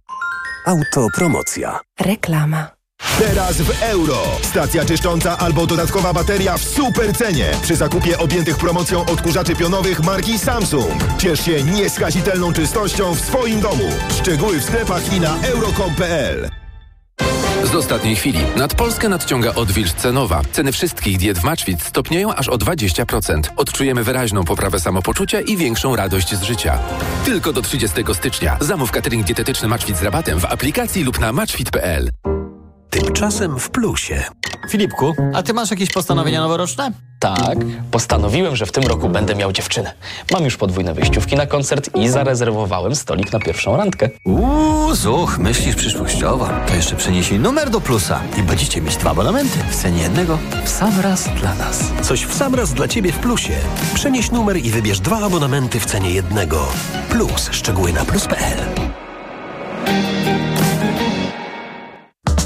Autopromocja. 0.66 1.80
Reklama. 2.00 2.70
Teraz 3.18 3.56
w 3.56 3.82
euro. 3.82 4.22
Stacja 4.42 4.84
czyszcząca 4.84 5.38
albo 5.38 5.66
dodatkowa 5.66 6.12
bateria 6.12 6.58
w 6.58 6.62
super 6.62 7.16
cenie. 7.16 7.50
Przy 7.62 7.76
zakupie 7.76 8.18
objętych 8.18 8.56
promocją 8.56 9.06
odkurzaczy 9.06 9.56
pionowych 9.56 10.00
marki 10.00 10.38
Samsung. 10.38 11.04
Ciesz 11.18 11.40
się 11.44 11.62
nieskazitelną 11.62 12.52
czystością 12.52 13.14
w 13.14 13.20
swoim 13.20 13.60
domu. 13.60 13.90
Szczegóły 14.20 14.60
w 14.60 14.64
sklepach 14.64 15.12
i 15.12 15.20
na 15.20 15.36
euro.com.pl. 15.42 16.63
Z 17.74 17.76
ostatniej 17.76 18.16
chwili 18.16 18.38
nad 18.56 18.74
Polskę 18.74 19.08
nadciąga 19.08 19.54
odwilż 19.54 19.92
cenowa. 19.92 20.42
Ceny 20.52 20.72
wszystkich 20.72 21.18
diet 21.18 21.38
w 21.38 21.44
Maczwit 21.44 21.82
stopnieją 21.82 22.34
aż 22.34 22.48
o 22.48 22.58
20%. 22.58 23.40
Odczujemy 23.56 24.04
wyraźną 24.04 24.44
poprawę 24.44 24.80
samopoczucia 24.80 25.40
i 25.40 25.56
większą 25.56 25.96
radość 25.96 26.34
z 26.34 26.42
życia. 26.42 26.78
Tylko 27.24 27.52
do 27.52 27.62
30 27.62 27.96
stycznia. 28.12 28.56
Zamów 28.60 28.90
catering 28.90 29.26
dietetyczny 29.26 29.68
Maczwit 29.68 29.96
z 29.96 30.02
rabatem 30.02 30.40
w 30.40 30.44
aplikacji 30.44 31.04
lub 31.04 31.20
na 31.20 31.32
maczwit.pl. 31.32 32.10
Tymczasem 32.94 33.58
w 33.58 33.70
plusie. 33.70 34.24
Filipku, 34.70 35.14
a 35.34 35.42
ty 35.42 35.52
masz 35.52 35.70
jakieś 35.70 35.90
postanowienia 35.90 36.40
noworoczne? 36.40 36.92
Tak, 37.18 37.58
postanowiłem, 37.90 38.56
że 38.56 38.66
w 38.66 38.72
tym 38.72 38.84
roku 38.84 39.08
będę 39.08 39.34
miał 39.34 39.52
dziewczynę. 39.52 39.92
Mam 40.32 40.44
już 40.44 40.56
podwójne 40.56 40.94
wyjściówki 40.94 41.36
na 41.36 41.46
koncert 41.46 41.96
i 41.96 42.08
zarezerwowałem 42.08 42.96
stolik 42.96 43.32
na 43.32 43.38
pierwszą 43.38 43.76
randkę. 43.76 44.08
Uuu, 44.24 44.94
zuch, 44.94 45.38
myślisz 45.38 45.76
przyszłościowo. 45.76 46.48
To 46.68 46.74
jeszcze 46.74 46.96
przenieśli 46.96 47.38
numer 47.38 47.70
do 47.70 47.80
plusa 47.80 48.20
i 48.38 48.42
będziecie 48.42 48.80
mieć 48.80 48.96
dwa 48.96 49.10
abonamenty 49.10 49.58
w 49.70 49.76
cenie 49.76 50.02
jednego 50.02 50.38
w 50.64 50.68
sam 50.68 51.00
raz 51.00 51.28
dla 51.40 51.54
nas. 51.54 51.84
Coś 52.02 52.24
w 52.24 52.34
sam 52.34 52.54
raz 52.54 52.74
dla 52.74 52.88
Ciebie 52.88 53.12
w 53.12 53.18
plusie. 53.18 53.54
Przenieś 53.94 54.30
numer 54.30 54.56
i 54.56 54.70
wybierz 54.70 55.00
dwa 55.00 55.18
abonamenty 55.26 55.80
w 55.80 55.86
cenie 55.86 56.10
jednego. 56.10 56.66
Plus. 57.08 57.48
Szczegóły 57.52 57.92
na 57.92 58.04
plus.pl 58.04 58.58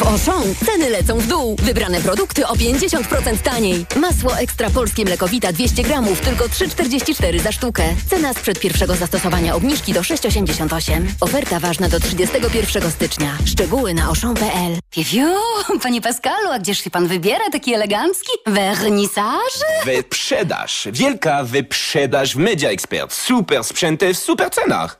W 0.00 0.02
Auchan 0.02 0.54
ceny 0.66 0.90
lecą 0.90 1.18
w 1.18 1.26
dół. 1.26 1.56
Wybrane 1.62 2.00
produkty 2.00 2.46
o 2.46 2.54
50% 2.54 3.38
taniej. 3.38 3.86
Masło 3.96 4.38
ekstra 4.38 4.70
polskie 4.70 5.04
mlekowita 5.04 5.52
200 5.52 5.82
gramów, 5.82 6.20
tylko 6.20 6.44
3,44 6.44 7.40
za 7.40 7.52
sztukę. 7.52 7.82
Cena 8.10 8.32
sprzed 8.34 8.60
pierwszego 8.60 8.94
zastosowania 8.94 9.54
obniżki 9.54 9.92
do 9.92 10.00
6,88. 10.00 11.02
Oferta 11.20 11.60
ważna 11.60 11.88
do 11.88 12.00
31 12.00 12.90
stycznia. 12.90 13.38
Szczegóły 13.44 13.94
na 13.94 14.04
auchan.pl. 14.04 14.78
Piu, 14.90 15.26
panie 15.82 16.00
Pascalu, 16.00 16.50
a 16.50 16.58
gdzież 16.58 16.84
się 16.84 16.90
pan 16.90 17.06
wybiera 17.06 17.50
taki 17.52 17.74
elegancki? 17.74 18.32
Wernisaż? 18.46 19.52
Wyprzedaż. 19.84 20.88
Wielka 20.92 21.44
wyprzedaż 21.44 22.34
w 22.34 22.38
Media 22.38 22.70
Expert. 22.70 23.12
Super 23.12 23.64
sprzęty 23.64 24.14
w 24.14 24.18
super 24.18 24.50
cenach. 24.50 24.99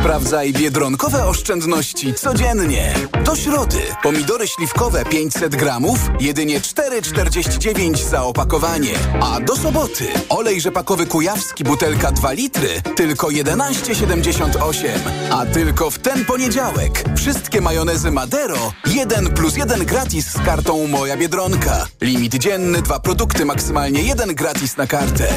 Sprawdzaj 0.00 0.52
biedronkowe 0.52 1.26
oszczędności 1.26 2.14
codziennie. 2.14 2.94
Do 3.24 3.36
środy 3.36 3.78
pomidory 4.02 4.48
śliwkowe 4.48 5.04
500 5.04 5.56
gramów, 5.56 5.98
jedynie 6.20 6.60
4,49 6.60 8.08
za 8.08 8.22
opakowanie. 8.22 8.94
A 9.20 9.40
do 9.40 9.56
soboty 9.56 10.06
olej 10.28 10.60
rzepakowy 10.60 11.06
kujawski 11.06 11.64
butelka 11.64 12.12
2 12.12 12.32
litry, 12.32 12.82
tylko 12.96 13.26
11,78. 13.28 14.88
A 15.30 15.46
tylko 15.46 15.90
w 15.90 15.98
ten 15.98 16.24
poniedziałek 16.24 17.04
wszystkie 17.16 17.60
majonezy 17.60 18.10
Madero 18.10 18.72
1 18.86 19.30
plus 19.34 19.56
1 19.56 19.86
gratis 19.86 20.26
z 20.30 20.38
kartą 20.44 20.86
Moja 20.86 21.16
Biedronka. 21.16 21.86
Limit 22.00 22.34
dzienny, 22.34 22.82
dwa 22.82 23.00
produkty, 23.00 23.44
maksymalnie 23.44 24.02
jeden 24.02 24.34
gratis 24.34 24.76
na 24.76 24.86
kartę. 24.86 25.28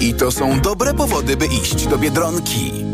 I 0.00 0.14
to 0.14 0.30
są 0.30 0.60
dobre 0.60 0.94
powody, 0.94 1.36
by 1.36 1.46
iść 1.46 1.86
do 1.86 1.98
Biedronki. 1.98 2.86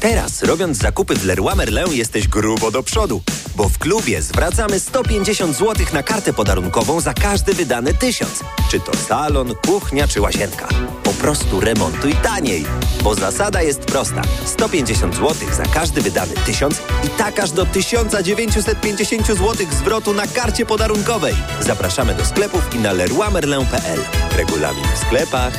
Teraz, 0.00 0.42
robiąc 0.42 0.78
zakupy 0.78 1.14
w 1.14 1.24
Leroy 1.24 1.54
Merlin, 1.56 1.92
jesteś 1.92 2.28
grubo 2.28 2.70
do 2.70 2.82
przodu, 2.82 3.22
bo 3.56 3.68
w 3.68 3.78
klubie 3.78 4.22
zwracamy 4.22 4.80
150 4.80 5.56
zł 5.56 5.86
na 5.92 6.02
kartę 6.02 6.32
podarunkową 6.32 7.00
za 7.00 7.14
każdy 7.14 7.54
wydany 7.54 7.94
tysiąc. 7.94 8.40
Czy 8.70 8.80
to 8.80 8.96
salon, 8.96 9.54
kuchnia 9.66 10.08
czy 10.08 10.20
łazienka. 10.20 10.68
Po 11.02 11.10
prostu 11.10 11.60
remontuj 11.60 12.12
taniej, 12.12 12.64
bo 13.02 13.14
zasada 13.14 13.62
jest 13.62 13.80
prosta. 13.80 14.22
150 14.44 15.14
zł 15.14 15.34
za 15.52 15.62
każdy 15.62 16.00
wydany 16.00 16.34
tysiąc 16.46 16.76
i 17.04 17.08
tak 17.08 17.40
aż 17.40 17.50
do 17.50 17.66
1950 17.66 19.26
zł 19.26 19.66
zwrotu 19.70 20.12
na 20.14 20.26
karcie 20.26 20.66
podarunkowej. 20.66 21.34
Zapraszamy 21.60 22.14
do 22.14 22.24
sklepów 22.24 22.74
i 22.74 22.78
na 22.78 22.92
leroymerlin.pl. 22.92 24.00
Regulamin 24.36 24.84
w 24.94 24.98
sklepach. 24.98 25.52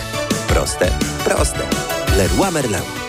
Proste, 0.48 0.92
proste. 1.26 1.68
Leroy 2.18 2.52
Merlin. 2.52 3.09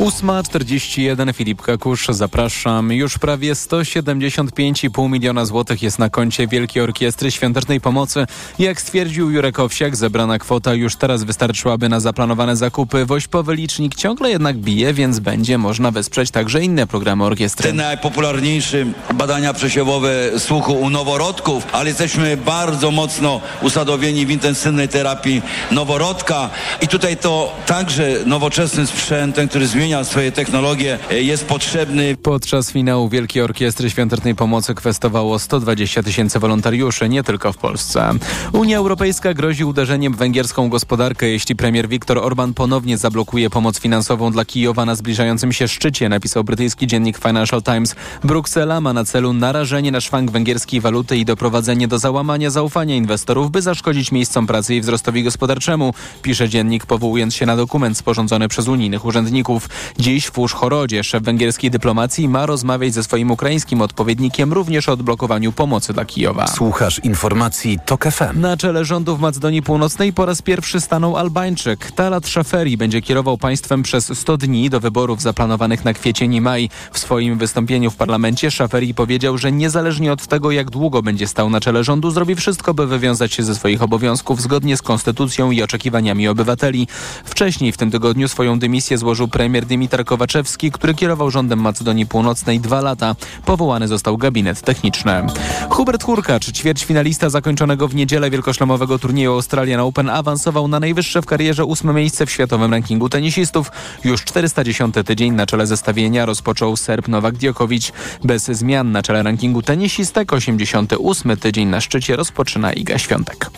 8.41 0.00 1.34
Filip 1.34 1.62
Kakusz, 1.62 2.06
zapraszam. 2.10 2.92
Już 2.92 3.18
prawie 3.18 3.52
175,5 3.52 5.10
miliona 5.10 5.44
złotych 5.44 5.82
jest 5.82 5.98
na 5.98 6.10
koncie 6.10 6.46
Wielkiej 6.46 6.82
Orkiestry 6.82 7.30
Świątecznej 7.30 7.80
Pomocy. 7.80 8.26
Jak 8.58 8.80
stwierdził 8.80 9.30
Jurek 9.30 9.60
Owsiak, 9.60 9.96
zebrana 9.96 10.38
kwota 10.38 10.74
już 10.74 10.96
teraz 10.96 11.24
wystarczyłaby 11.24 11.88
na 11.88 12.00
zaplanowane 12.00 12.56
zakupy. 12.56 13.06
Wośpowy 13.06 13.54
licznik 13.54 13.94
ciągle 13.94 14.30
jednak 14.30 14.56
bije, 14.56 14.94
więc 14.94 15.18
będzie 15.18 15.58
można 15.58 15.90
wesprzeć 15.90 16.30
także 16.30 16.62
inne 16.62 16.86
programy 16.86 17.24
orkiestry. 17.24 17.68
Te 17.68 17.74
najpopularniejsze 17.74 18.86
badania 19.14 19.52
przesiewowe 19.52 20.10
słuchu 20.38 20.72
u 20.72 20.90
noworodków, 20.90 21.66
ale 21.72 21.88
jesteśmy 21.88 22.36
bardzo 22.36 22.90
mocno 22.90 23.40
usadowieni 23.62 24.26
w 24.26 24.30
intensywnej 24.30 24.88
terapii 24.88 25.42
noworodka 25.70 26.50
i 26.80 26.88
tutaj 26.88 27.16
to 27.16 27.52
także 27.66 28.14
nowoczesny 28.26 28.86
sprzęt, 28.86 29.36
ten, 29.36 29.48
który 29.48 29.66
zmienia 29.66 29.86
swoje 30.04 30.32
technologie, 30.32 30.98
jest 31.10 31.46
potrzebny. 31.46 32.16
Podczas 32.22 32.72
finału 32.72 33.08
Wielkiej 33.08 33.42
Orkiestry 33.42 33.90
Świątecznej 33.90 34.34
Pomocy 34.34 34.74
kwestowało 34.74 35.38
120 35.38 36.02
tysięcy 36.02 36.38
wolontariuszy, 36.38 37.08
nie 37.08 37.22
tylko 37.22 37.52
w 37.52 37.56
Polsce. 37.56 38.10
Unia 38.52 38.78
Europejska 38.78 39.34
grozi 39.34 39.64
uderzeniem 39.64 40.12
w 40.12 40.16
węgierską 40.16 40.68
gospodarkę, 40.68 41.28
jeśli 41.28 41.56
premier 41.56 41.88
Viktor 41.88 42.18
Orban 42.18 42.54
ponownie 42.54 42.98
zablokuje 42.98 43.50
pomoc 43.50 43.80
finansową 43.80 44.32
dla 44.32 44.44
Kijowa 44.44 44.84
na 44.84 44.94
zbliżającym 44.94 45.52
się 45.52 45.68
szczycie, 45.68 46.08
napisał 46.08 46.44
brytyjski 46.44 46.86
dziennik 46.86 47.18
Financial 47.18 47.62
Times. 47.62 47.94
Bruksela 48.24 48.80
ma 48.80 48.92
na 48.92 49.04
celu 49.04 49.32
narażenie 49.32 49.92
na 49.92 50.00
szwank 50.00 50.30
węgierskiej 50.30 50.80
waluty 50.80 51.16
i 51.16 51.24
doprowadzenie 51.24 51.88
do 51.88 51.98
załamania 51.98 52.50
zaufania 52.50 52.96
inwestorów, 52.96 53.50
by 53.50 53.62
zaszkodzić 53.62 54.12
miejscom 54.12 54.46
pracy 54.46 54.74
i 54.74 54.80
wzrostowi 54.80 55.22
gospodarczemu, 55.22 55.94
pisze 56.22 56.48
dziennik, 56.48 56.86
powołując 56.86 57.34
się 57.34 57.46
na 57.46 57.56
dokument 57.56 57.98
sporządzony 57.98 58.48
przez 58.48 58.68
unijnych 58.68 59.04
urzędników. 59.04 59.68
Dziś 59.98 60.30
w 60.30 60.38
Uszchorodzie 60.38 61.04
szef 61.04 61.22
węgierskiej 61.22 61.70
dyplomacji 61.70 62.28
ma 62.28 62.46
rozmawiać 62.46 62.94
ze 62.94 63.02
swoim 63.02 63.30
ukraińskim 63.30 63.82
odpowiednikiem 63.82 64.52
również 64.52 64.88
o 64.88 64.92
odblokowaniu 64.92 65.52
pomocy 65.52 65.92
dla 65.92 66.04
Kijowa. 66.04 66.46
Słuchasz 66.46 66.98
informacji 66.98 67.78
TOK 67.86 68.04
FM. 68.04 68.40
Na 68.40 68.56
czele 68.56 68.84
rządu 68.84 69.16
w 69.16 69.20
Macedonii 69.20 69.62
Północnej 69.62 70.12
po 70.12 70.26
raz 70.26 70.42
pierwszy 70.42 70.80
stanął 70.80 71.16
Albańczyk. 71.16 71.90
Talat 71.90 72.28
Szaferi 72.28 72.76
będzie 72.76 73.02
kierował 73.02 73.38
państwem 73.38 73.82
przez 73.82 74.18
100 74.18 74.36
dni 74.36 74.70
do 74.70 74.80
wyborów 74.80 75.22
zaplanowanych 75.22 75.84
na 75.84 75.94
kwiecień 75.94 76.34
i 76.34 76.40
maj. 76.40 76.70
W 76.92 76.98
swoim 76.98 77.38
wystąpieniu 77.38 77.90
w 77.90 77.96
parlamencie 77.96 78.50
Szaferi 78.50 78.94
powiedział, 78.94 79.38
że 79.38 79.52
niezależnie 79.52 80.12
od 80.12 80.26
tego, 80.26 80.50
jak 80.50 80.70
długo 80.70 81.02
będzie 81.02 81.26
stał 81.26 81.50
na 81.50 81.60
czele 81.60 81.84
rządu, 81.84 82.10
zrobi 82.10 82.34
wszystko, 82.34 82.74
by 82.74 82.86
wywiązać 82.86 83.32
się 83.32 83.42
ze 83.42 83.54
swoich 83.54 83.82
obowiązków 83.82 84.42
zgodnie 84.42 84.76
z 84.76 84.82
konstytucją 84.82 85.50
i 85.50 85.62
oczekiwaniami 85.62 86.28
obywateli. 86.28 86.88
Wcześniej 87.24 87.72
w 87.72 87.76
tym 87.76 87.90
tygodniu 87.90 88.28
swoją 88.28 88.58
dymisję 88.58 88.98
złożył 88.98 89.28
premier 89.28 89.65
Dimitar 89.66 90.04
Kowaczewski, 90.04 90.72
który 90.72 90.94
kierował 90.94 91.30
rządem 91.30 91.60
Macedonii 91.60 92.06
Północnej 92.06 92.60
dwa 92.60 92.80
lata. 92.80 93.14
Powołany 93.44 93.88
został 93.88 94.18
gabinet 94.18 94.60
techniczny. 94.60 95.26
Hubert 95.70 96.04
Hurkacz, 96.04 96.52
ćwierćfinalista 96.52 97.30
zakończonego 97.30 97.88
w 97.88 97.94
niedzielę 97.94 98.30
wielkoszlemowego 98.30 98.98
turnieju 98.98 99.32
Australian 99.32 99.80
Open, 99.80 100.10
awansował 100.10 100.68
na 100.68 100.80
najwyższe 100.80 101.22
w 101.22 101.26
karierze 101.26 101.64
ósme 101.64 101.92
miejsce 101.92 102.26
w 102.26 102.30
światowym 102.30 102.70
rankingu 102.72 103.08
tenisistów. 103.08 103.72
Już 104.04 104.24
410 104.24 104.94
tydzień 105.06 105.32
na 105.34 105.46
czele 105.46 105.66
zestawienia 105.66 106.26
rozpoczął 106.26 106.76
Serb 106.76 107.08
Nowak 107.08 107.36
Djokovic. 107.36 107.92
Bez 108.24 108.44
zmian 108.44 108.92
na 108.92 109.02
czele 109.02 109.22
rankingu 109.22 109.62
tenisistek 109.62 110.32
88 110.32 111.36
tydzień 111.36 111.68
na 111.68 111.80
szczycie 111.80 112.16
rozpoczyna 112.16 112.72
Iga 112.72 112.98
Świątek. 112.98 113.50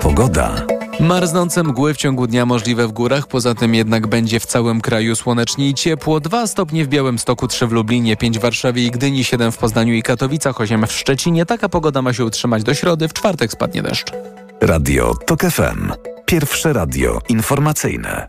Pogoda. 0.00 0.81
Marznące 1.02 1.62
mgły 1.62 1.94
w 1.94 1.96
ciągu 1.96 2.26
dnia 2.26 2.46
możliwe 2.46 2.86
w 2.86 2.92
górach, 2.92 3.26
poza 3.26 3.54
tym 3.54 3.74
jednak 3.74 4.06
będzie 4.06 4.40
w 4.40 4.46
całym 4.46 4.80
kraju 4.80 5.16
słonecznie 5.16 5.68
i 5.68 5.74
ciepło. 5.74 6.20
2 6.20 6.46
stopnie 6.46 6.84
w 6.84 6.88
Białymstoku, 6.88 7.48
3 7.48 7.66
w 7.66 7.72
Lublinie, 7.72 8.16
5 8.16 8.38
w 8.38 8.42
Warszawie 8.42 8.86
i 8.86 8.90
Gdyni, 8.90 9.24
7 9.24 9.52
w 9.52 9.58
Poznaniu 9.58 9.94
i 9.94 10.02
Katowicach, 10.02 10.60
8 10.60 10.86
w 10.86 10.92
Szczecinie. 10.92 11.46
Taka 11.46 11.68
pogoda 11.68 12.02
ma 12.02 12.12
się 12.12 12.24
utrzymać 12.24 12.62
do 12.62 12.74
środy, 12.74 13.08
w 13.08 13.12
czwartek 13.12 13.52
spadnie 13.52 13.82
deszcz. 13.82 14.12
Radio 14.60 15.14
TOK 15.26 15.40
FM. 15.40 15.92
Pierwsze 16.26 16.72
radio 16.72 17.18
informacyjne. 17.28 18.28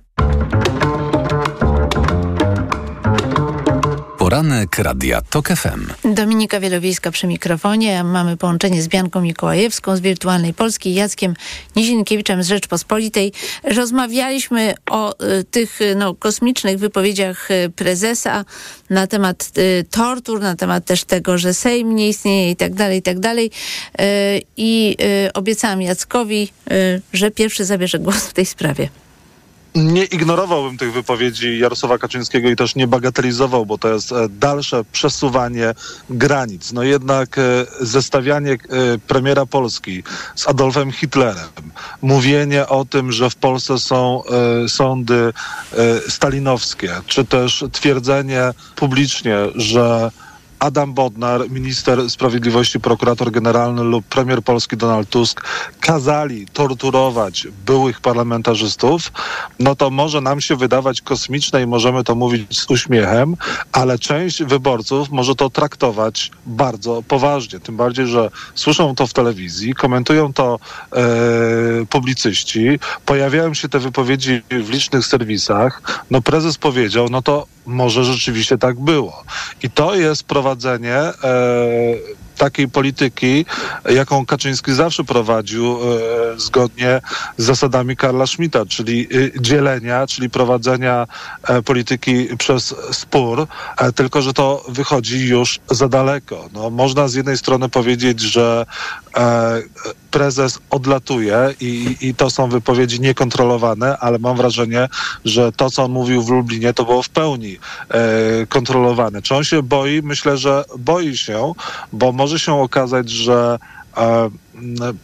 Poranek 4.34 4.80
Radia 4.80 5.22
TOK 5.22 5.48
FM. 5.48 6.14
Dominika 6.14 6.60
Wielowiejska 6.60 7.12
przy 7.12 7.28
mikrofonie. 7.28 8.04
Mamy 8.04 8.38
połączenie 8.38 8.82
z 8.82 8.88
Bianką 8.88 9.22
Mikołajewską 9.22 9.96
z 9.96 10.00
Wirtualnej 10.00 10.54
Polski, 10.54 10.94
Jackiem 10.94 11.34
Nizinkiewiczem 11.76 12.44
z 12.44 12.48
Rzeczpospolitej. 12.48 13.32
Rozmawialiśmy 13.64 14.74
o 14.90 15.24
y, 15.40 15.44
tych 15.44 15.82
y, 15.82 15.96
no, 15.96 16.16
kosmicznych 16.16 16.80
wypowiedziach 16.80 17.52
y, 17.52 17.70
prezesa 17.76 18.46
na 18.90 19.08
temat 19.08 19.52
y, 19.58 19.86
tortur, 19.92 20.42
na 20.42 20.56
temat 20.56 20.86
też 20.86 21.04
tego, 21.04 21.38
że 21.38 21.54
Sejm 21.54 21.96
nie 21.96 22.10
istnieje 22.10 22.52
i 22.52 22.56
tak 22.56 22.74
dalej, 22.74 23.00
i 23.00 23.02
tak 23.02 23.20
dalej. 23.20 23.52
Y, 24.02 24.42
I 24.58 24.98
obiecałam 25.34 25.82
Jackowi, 25.82 26.52
że 27.14 27.32
pierwszy 27.32 27.66
zabierze 27.66 28.00
głos 28.00 28.18
w 28.18 28.34
tej 28.34 28.46
sprawie 28.46 28.90
nie 29.76 30.04
ignorowałbym 30.04 30.78
tych 30.78 30.94
wypowiedzi 30.94 31.60
Jarosława 31.60 31.98
Kaczyńskiego 31.98 32.50
i 32.50 32.56
też 32.56 32.76
nie 32.76 32.88
bagatelizował, 32.88 33.66
bo 33.66 33.78
to 33.78 33.94
jest 33.94 34.12
e, 34.12 34.30
dalsze 34.30 34.84
przesuwanie 34.92 35.74
granic. 36.10 36.74
No 36.74 36.84
jednak 36.84 37.38
e, 37.38 37.42
zestawianie 37.80 38.52
e, 38.52 38.58
premiera 39.08 39.46
Polski 39.46 40.04
z 40.36 40.48
Adolfem 40.48 40.92
Hitlerem, 40.92 41.50
mówienie 42.02 42.68
o 42.68 42.86
tym, 42.86 43.12
że 43.12 43.30
w 43.30 43.36
Polsce 43.36 43.80
są 43.80 44.24
sądy 44.68 45.34
stalinowskie, 46.08 46.92
czy 47.08 47.26
też 47.26 47.64
twierdzenie 47.72 48.52
publicznie, 48.76 49.36
że 49.56 50.12
Adam 50.64 50.94
Bodnar, 50.94 51.50
minister 51.50 52.10
sprawiedliwości, 52.10 52.80
prokurator 52.80 53.32
generalny 53.32 53.84
lub 53.84 54.06
premier 54.06 54.44
Polski 54.44 54.78
Donald 54.78 55.10
Tusk 55.10 55.42
kazali 55.80 56.48
torturować 56.54 57.48
byłych 57.66 58.02
parlamentarzystów, 58.02 59.12
no 59.60 59.76
to 59.76 59.90
może 59.90 60.22
nam 60.22 60.42
się 60.42 60.56
wydawać 60.56 61.02
kosmiczne 61.02 61.62
i 61.62 61.68
możemy 61.68 62.04
to 62.04 62.16
mówić 62.16 62.60
z 62.60 62.70
uśmiechem, 62.70 63.36
ale 63.72 64.00
część 64.00 64.44
wyborców 64.44 65.10
może 65.10 65.36
to 65.36 65.50
traktować 65.50 66.32
bardzo 66.46 67.04
poważnie. 67.08 67.60
Tym 67.60 67.78
bardziej, 67.78 68.08
że 68.08 68.30
słyszą 68.56 68.96
to 68.96 69.08
w 69.08 69.14
telewizji, 69.14 69.74
komentują 69.74 70.34
to 70.34 70.60
e, 70.92 71.02
publicyści, 71.90 72.80
pojawiają 73.06 73.54
się 73.54 73.70
te 73.70 73.80
wypowiedzi 73.80 74.42
w 74.52 74.70
licznych 74.70 75.06
serwisach. 75.06 76.04
No 76.12 76.22
prezes 76.22 76.58
powiedział, 76.58 77.08
no 77.12 77.22
to 77.22 77.48
może 77.66 78.04
rzeczywiście 78.04 78.58
tak 78.58 78.80
było. 78.80 79.24
I 79.64 79.70
to 79.70 79.96
jest 79.96 80.24
prowadzenie 80.24 80.53
e, 81.24 82.16
takiej 82.38 82.68
polityki, 82.68 83.46
jaką 83.90 84.26
Kaczyński 84.26 84.74
zawsze 84.74 85.04
prowadził 85.04 85.78
e, 85.78 86.40
zgodnie 86.40 87.02
z 87.38 87.46
zasadami 87.46 87.98
Karla 87.98 88.28
Schmidta, 88.28 88.66
czyli 88.66 89.08
e, 89.38 89.42
dzielenia, 89.42 90.08
czyli 90.08 90.30
prowadzenia 90.30 91.08
e, 91.48 91.62
polityki 91.62 92.28
przez 92.38 92.76
spór, 92.92 93.48
tylko 93.96 94.22
że 94.22 94.34
to 94.34 94.66
wychodzi 94.68 95.28
już 95.28 95.60
za 95.72 95.90
daleko. 95.90 96.50
No, 96.54 96.70
można 96.70 97.08
z 97.08 97.14
jednej 97.14 97.38
strony 97.38 97.70
powiedzieć, 97.70 98.20
że 98.20 98.66
prezes 100.12 100.60
odlatuje 100.70 101.54
i, 101.62 101.98
i 102.02 102.16
to 102.16 102.30
są 102.30 102.50
wypowiedzi 102.50 103.00
niekontrolowane, 103.02 103.98
ale 103.98 104.20
mam 104.20 104.38
wrażenie, 104.38 104.88
że 105.26 105.52
to, 105.52 105.70
co 105.70 105.84
on 105.84 105.92
mówił 105.92 106.24
w 106.24 106.30
Lublinie, 106.30 106.74
to 106.74 106.86
było 106.86 107.04
w 107.04 107.10
pełni 107.10 107.58
kontrolowane. 108.50 109.22
Czy 109.22 109.36
on 109.36 109.44
się 109.44 109.64
boi? 109.64 110.02
Myślę, 110.02 110.38
że 110.38 110.64
boi 110.80 111.18
się, 111.18 111.54
bo 111.94 112.12
może 112.24 112.40
się 112.40 112.54
okazać, 112.62 113.10
że 113.10 113.60
e, 113.98 114.30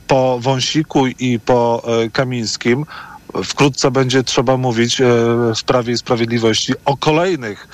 po 0.07 0.39
Wąsiku 0.39 1.07
i 1.07 1.39
po 1.39 1.83
e, 2.03 2.09
Kamińskim 2.09 2.85
wkrótce 3.43 3.91
będzie 3.91 4.23
trzeba 4.23 4.57
mówić 4.57 5.01
e, 5.01 5.05
w 5.55 5.63
Prawie 5.63 5.93
i 5.93 5.97
Sprawiedliwości 5.97 6.73
o 6.85 6.97
kolejnych 6.97 7.67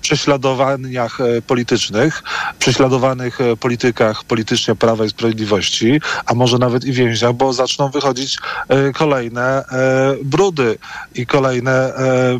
prześladowaniach 0.00 1.20
e, 1.20 1.42
politycznych, 1.42 2.22
prześladowanych 2.58 3.40
e, 3.40 3.56
politykach 3.56 4.24
politycznie 4.24 4.74
Prawa 4.74 5.04
i 5.04 5.10
Sprawiedliwości, 5.10 6.00
a 6.26 6.34
może 6.34 6.58
nawet 6.58 6.84
i 6.84 6.92
więźniach, 6.92 7.32
bo 7.32 7.52
zaczną 7.52 7.90
wychodzić 7.90 8.38
e, 8.68 8.92
kolejne 8.92 9.64
brudy 10.24 10.78
i 11.14 11.26
kolejne 11.26 11.92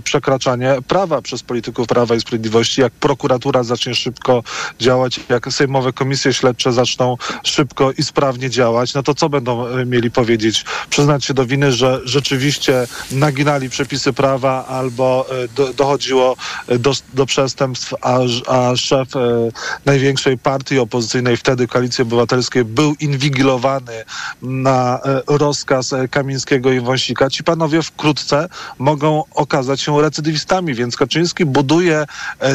przekraczanie 0.04 0.76
prawa 0.88 1.22
przez 1.22 1.42
polityków 1.42 1.86
Prawa 1.86 2.14
i 2.14 2.20
Sprawiedliwości. 2.20 2.80
Jak 2.80 2.92
prokuratura 2.92 3.62
zacznie 3.62 3.94
szybko 3.94 4.42
działać, 4.78 5.20
jak 5.28 5.52
sejmowe 5.52 5.92
komisje 5.92 6.32
śledcze 6.32 6.72
zaczną 6.72 7.16
szybko 7.44 7.92
i 7.98 8.02
sprawnie 8.02 8.50
działać, 8.50 8.94
no 8.94 9.02
to 9.02 9.14
co 9.14 9.28
będą 9.28 9.84
mieli 9.86 10.10
powiedzieć? 10.10 10.64
Przyznać 10.90 11.24
się 11.24 11.34
do 11.34 11.46
winy, 11.46 11.72
że 11.72 12.00
rzeczywiście 12.04 12.86
naginali 13.12 13.70
przepisy 13.70 14.12
prawa 14.12 14.66
albo 14.66 15.26
do, 15.56 15.72
dochodziło 15.72 16.36
do, 16.78 16.92
do 17.14 17.26
przestępstw 17.26 17.49
przestępstw, 17.50 17.94
a, 18.00 18.18
a 18.46 18.76
szef 18.76 19.16
e, 19.16 19.20
największej 19.86 20.38
partii 20.38 20.78
opozycyjnej, 20.78 21.36
wtedy 21.36 21.66
Koalicji 21.66 22.02
Obywatelskiej, 22.02 22.64
był 22.64 22.94
inwigilowany 23.00 24.04
na 24.42 25.00
e, 25.04 25.22
rozkaz 25.38 25.92
e, 25.92 26.08
Kamińskiego 26.08 26.72
i 26.72 26.80
Wąsika. 26.80 27.30
Ci 27.30 27.44
panowie 27.44 27.82
wkrótce 27.82 28.48
mogą 28.78 29.24
okazać 29.34 29.80
się 29.80 30.02
recydywistami, 30.02 30.74
więc 30.74 30.96
Kaczyński 30.96 31.44
buduje 31.44 32.06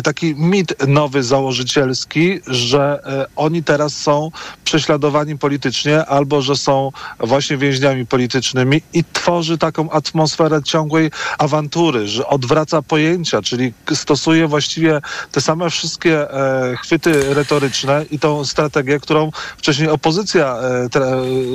taki 0.04 0.36
mit 0.36 0.88
nowy 0.88 1.24
założycielski, 1.24 2.40
że 2.48 3.00
oni 3.36 3.64
teraz 3.64 3.94
są 3.94 4.32
prześladowani 4.64 5.38
politycznie 5.38 6.06
albo 6.06 6.42
że 6.42 6.56
są 6.56 6.92
właśnie 7.20 7.58
więźniami 7.58 8.06
politycznymi 8.06 8.82
i 8.94 9.04
tworzy 9.14 9.58
taką 9.58 9.90
atmosferę 9.92 10.64
ciągłej 10.64 11.12
awantury, 11.38 12.08
że 12.08 12.28
odwraca 12.28 12.82
pojęcia, 12.82 13.42
czyli 13.42 13.74
stosuje 13.94 14.48
właściwie 14.48 14.85
właściwie 14.86 15.02
te 15.32 15.42
same 15.42 15.70
wszystkie 15.70 16.32
e, 16.32 16.76
chwyty 16.78 17.34
retoryczne 17.34 18.06
i 18.12 18.20
tą 18.20 18.46
strategię, 18.46 19.00
którą 19.00 19.32
wcześniej 19.58 19.90
opozycja 19.90 20.58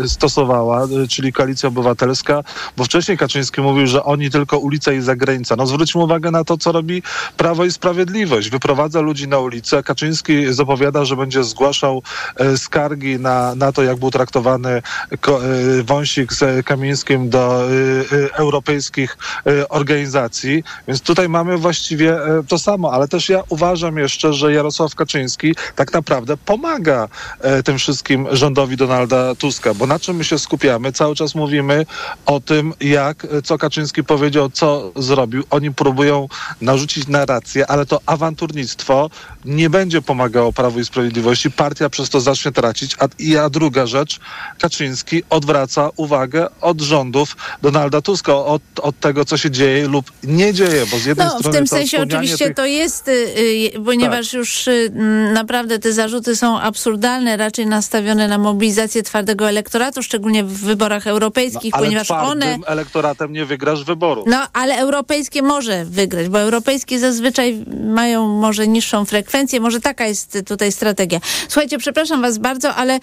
e, 0.02 0.08
stosowała, 0.08 0.84
e, 0.84 1.08
czyli 1.08 1.32
Koalicja 1.32 1.68
Obywatelska, 1.68 2.42
bo 2.76 2.84
wcześniej 2.84 3.18
Kaczyński 3.18 3.60
mówił, 3.60 3.86
że 3.86 4.04
oni 4.04 4.30
tylko 4.30 4.58
ulica 4.58 4.92
i 4.92 5.00
zagranica. 5.00 5.56
No 5.56 5.66
zwróćmy 5.66 6.02
uwagę 6.02 6.30
na 6.30 6.44
to, 6.44 6.56
co 6.56 6.72
robi 6.72 7.02
Prawo 7.36 7.64
i 7.64 7.72
Sprawiedliwość. 7.72 8.50
Wyprowadza 8.50 9.00
ludzi 9.00 9.28
na 9.28 9.38
ulicę. 9.38 9.82
Kaczyński 9.82 10.52
zapowiada, 10.52 11.04
że 11.04 11.16
będzie 11.16 11.44
zgłaszał 11.44 12.02
skargi 12.56 13.18
na, 13.18 13.54
na 13.54 13.72
to, 13.72 13.82
jak 13.82 13.96
był 13.96 14.10
traktowany 14.10 14.82
Wąsik 15.84 16.32
z 16.32 16.66
Kamińskim 16.66 17.30
do 17.30 17.68
europejskich 18.32 19.18
organizacji. 19.68 20.64
Więc 20.88 21.00
tutaj 21.00 21.28
mamy 21.28 21.56
właściwie 21.56 22.18
to 22.48 22.58
samo, 22.58 22.92
ale 22.92 23.08
też 23.08 23.19
też 23.20 23.28
ja 23.28 23.42
uważam 23.48 23.98
jeszcze, 23.98 24.32
że 24.32 24.52
Jarosław 24.52 24.94
Kaczyński 24.94 25.54
tak 25.76 25.92
naprawdę 25.92 26.36
pomaga 26.36 27.08
e, 27.40 27.62
tym 27.62 27.78
wszystkim 27.78 28.26
rządowi 28.30 28.76
Donalda 28.76 29.34
Tuska, 29.34 29.74
bo 29.74 29.86
na 29.86 29.98
czym 29.98 30.16
my 30.16 30.24
się 30.24 30.38
skupiamy? 30.38 30.92
Cały 30.92 31.14
czas 31.14 31.34
mówimy 31.34 31.86
o 32.26 32.40
tym, 32.40 32.74
jak, 32.80 33.24
e, 33.24 33.42
co 33.42 33.58
Kaczyński 33.58 34.04
powiedział, 34.04 34.50
co 34.50 34.92
zrobił. 34.96 35.44
Oni 35.50 35.74
próbują 35.74 36.28
narzucić 36.60 37.08
narrację, 37.08 37.66
ale 37.66 37.86
to 37.86 38.00
awanturnictwo 38.06 39.10
nie 39.44 39.70
będzie 39.70 40.02
pomagało 40.02 40.52
Prawu 40.52 40.80
i 40.80 40.84
Sprawiedliwości. 40.84 41.50
Partia 41.50 41.90
przez 41.90 42.10
to 42.10 42.20
zacznie 42.20 42.52
tracić. 42.52 42.96
A, 42.98 43.08
i 43.18 43.36
a 43.36 43.50
druga 43.50 43.86
rzecz, 43.86 44.20
Kaczyński 44.60 45.22
odwraca 45.30 45.90
uwagę 45.96 46.46
od 46.60 46.80
rządów 46.80 47.36
Donalda 47.62 48.00
Tuska, 48.00 48.34
od, 48.34 48.62
od 48.82 49.00
tego, 49.00 49.24
co 49.24 49.36
się 49.36 49.50
dzieje 49.50 49.88
lub 49.88 50.12
nie 50.24 50.54
dzieje, 50.54 50.86
bo 50.90 50.98
z 50.98 51.04
jednej 51.04 51.26
no, 51.26 51.38
strony... 51.38 51.56
w 51.56 51.58
tym 51.58 51.66
sensie 51.66 52.02
oczywiście 52.02 52.46
tych... 52.46 52.56
to 52.56 52.66
jest 52.66 53.09
Y, 53.10 53.72
y, 53.76 53.84
ponieważ 53.84 54.26
tak. 54.26 54.38
już 54.38 54.68
y, 54.68 54.92
naprawdę 55.32 55.78
te 55.78 55.92
zarzuty 55.92 56.36
są 56.36 56.60
absurdalne, 56.60 57.36
raczej 57.36 57.66
nastawione 57.66 58.28
na 58.28 58.38
mobilizację 58.38 59.02
twardego 59.02 59.48
elektoratu, 59.48 60.02
szczególnie 60.02 60.44
w 60.44 60.52
wyborach 60.52 61.06
europejskich, 61.06 61.72
no, 61.72 61.78
ale 61.78 61.86
ponieważ 61.86 62.10
one... 62.10 62.58
elektoratem 62.66 63.32
nie 63.32 63.44
wygrasz 63.44 63.84
wyboru. 63.84 64.24
No, 64.26 64.46
ale 64.52 64.76
europejskie 64.78 65.42
może 65.42 65.84
wygrać, 65.84 66.28
bo 66.28 66.40
europejskie 66.40 66.98
zazwyczaj 66.98 67.64
mają 67.84 68.28
może 68.28 68.68
niższą 68.68 69.04
frekwencję, 69.04 69.60
może 69.60 69.80
taka 69.80 70.06
jest 70.06 70.38
tutaj 70.46 70.72
strategia. 70.72 71.20
Słuchajcie, 71.48 71.78
przepraszam 71.78 72.22
was 72.22 72.38
bardzo, 72.38 72.74
ale 72.74 73.00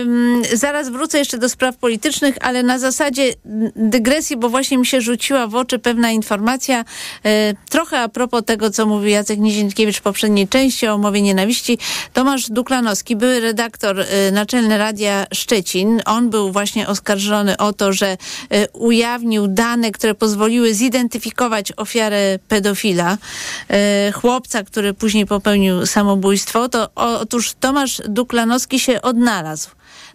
ym, 0.00 0.42
zaraz 0.52 0.88
wrócę 0.88 1.18
jeszcze 1.18 1.38
do 1.38 1.48
spraw 1.48 1.76
politycznych, 1.76 2.36
ale 2.40 2.62
na 2.62 2.78
zasadzie 2.78 3.34
dygresji, 3.76 4.36
bo 4.36 4.48
właśnie 4.48 4.78
mi 4.78 4.86
się 4.86 5.00
rzuciła 5.00 5.46
w 5.46 5.54
oczy 5.54 5.78
pewna 5.78 6.10
informacja, 6.10 6.80
y, 6.80 7.56
trochę 7.70 8.00
a 8.00 8.08
propos 8.08 8.44
tego, 8.44 8.70
co 8.70 8.86
mówi 8.86 9.10
Jacek 9.10 9.31
Jacek 9.32 9.44
Nizienkiewicz 9.44 9.98
w 9.98 10.02
poprzedniej 10.02 10.48
części 10.48 10.86
o 10.86 10.98
mowie 10.98 11.22
nienawiści. 11.22 11.78
Tomasz 12.12 12.50
Duklanowski, 12.50 13.16
były 13.16 13.40
redaktor 13.40 14.00
y, 14.00 14.06
naczelny 14.32 14.78
Radia 14.78 15.26
Szczecin. 15.34 16.02
On 16.04 16.30
był 16.30 16.52
właśnie 16.52 16.88
oskarżony 16.88 17.56
o 17.56 17.72
to, 17.72 17.92
że 17.92 18.12
y, 18.12 18.68
ujawnił 18.72 19.48
dane, 19.48 19.90
które 19.90 20.14
pozwoliły 20.14 20.74
zidentyfikować 20.74 21.72
ofiarę 21.76 22.38
pedofila, 22.48 23.18
y, 24.08 24.12
chłopca, 24.12 24.62
który 24.62 24.94
później 24.94 25.26
popełnił 25.26 25.86
samobójstwo. 25.86 26.68
To 26.68 26.88
otóż 26.94 27.52
Tomasz 27.60 28.02
Duklanowski 28.08 28.80
się 28.80 29.02
odnalazł. 29.02 29.70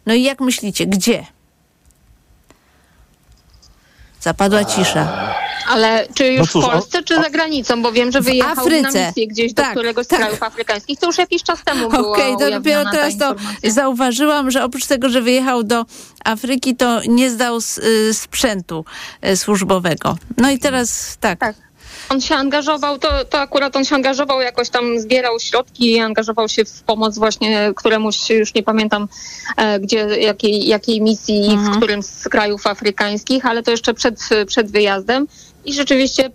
No 0.05 0.13
i 0.13 0.23
jak 0.23 0.39
myślicie, 0.39 0.85
gdzie? 0.85 1.25
Zapadła 4.21 4.65
cisza. 4.65 5.33
Ale 5.67 6.07
czy 6.15 6.27
już 6.27 6.39
No 6.39 6.61
cóż, 6.61 6.65
w 6.65 6.69
Polsce, 6.69 7.03
czy 7.03 7.15
za 7.15 7.29
granicą? 7.29 7.81
Bo 7.81 7.91
wiem, 7.91 8.11
że 8.11 8.21
wyjechał 8.21 8.69
na 8.69 8.89
misję 8.91 9.27
gdzieś 9.27 9.53
do 9.53 9.63
Tak, 9.63 9.71
któregoś 9.71 10.05
z 10.05 10.09
tak. 10.09 10.19
krajów 10.19 10.43
afrykańskich. 10.43 10.99
To 10.99 11.05
już 11.07 11.17
jakiś 11.17 11.43
czas 11.43 11.63
temu 11.63 11.89
było 11.89 12.11
Okej, 12.11 12.35
to 12.39 12.51
dopiero 12.51 12.91
teraz 12.91 13.17
to 13.17 13.35
zauważyłam, 13.63 14.51
że 14.51 14.63
oprócz 14.63 14.85
tego, 14.85 15.09
że 15.09 15.21
wyjechał 15.21 15.63
do 15.63 15.85
Afryki, 16.25 16.75
to 16.75 17.01
nie 17.07 17.29
zdał 17.29 17.57
s- 17.57 17.77
y, 17.77 18.13
sprzętu 18.13 18.85
y, 19.27 19.37
służbowego. 19.37 20.17
No 20.37 20.49
i 20.51 20.59
teraz 20.59 21.17
tak. 21.19 21.53
On 22.09 22.21
się 22.21 22.35
angażował, 22.35 22.99
to, 22.99 23.25
to 23.25 23.39
akurat 23.39 23.75
on 23.75 23.85
się 23.85 23.95
angażował, 23.95 24.41
jakoś 24.41 24.69
tam 24.69 24.99
zbierał 24.99 25.39
środki 25.39 25.91
i 25.91 25.99
angażował 25.99 26.49
się 26.49 26.65
w 26.65 26.83
pomoc 26.83 27.17
właśnie 27.17 27.71
któremuś, 27.75 28.29
już 28.29 28.53
nie 28.53 28.63
pamiętam 28.63 29.07
e, 29.57 29.79
gdzie, 29.79 29.97
jakiej, 29.97 30.67
jakiej 30.67 31.01
misji, 31.01 31.45
Mhm. 31.51 31.73
w 31.73 31.77
którym 31.77 32.03
z 32.03 32.23
krajów 32.29 32.67
afrykańskich, 32.67 33.45
ale 33.45 33.63
to 33.63 33.71
jeszcze 33.71 33.93
przed, 33.93 34.19
przed 34.47 34.71
wyjazdem. 34.71 35.27
I 35.67 35.73
rzeczywiście 35.73 36.25
e, 36.25 36.29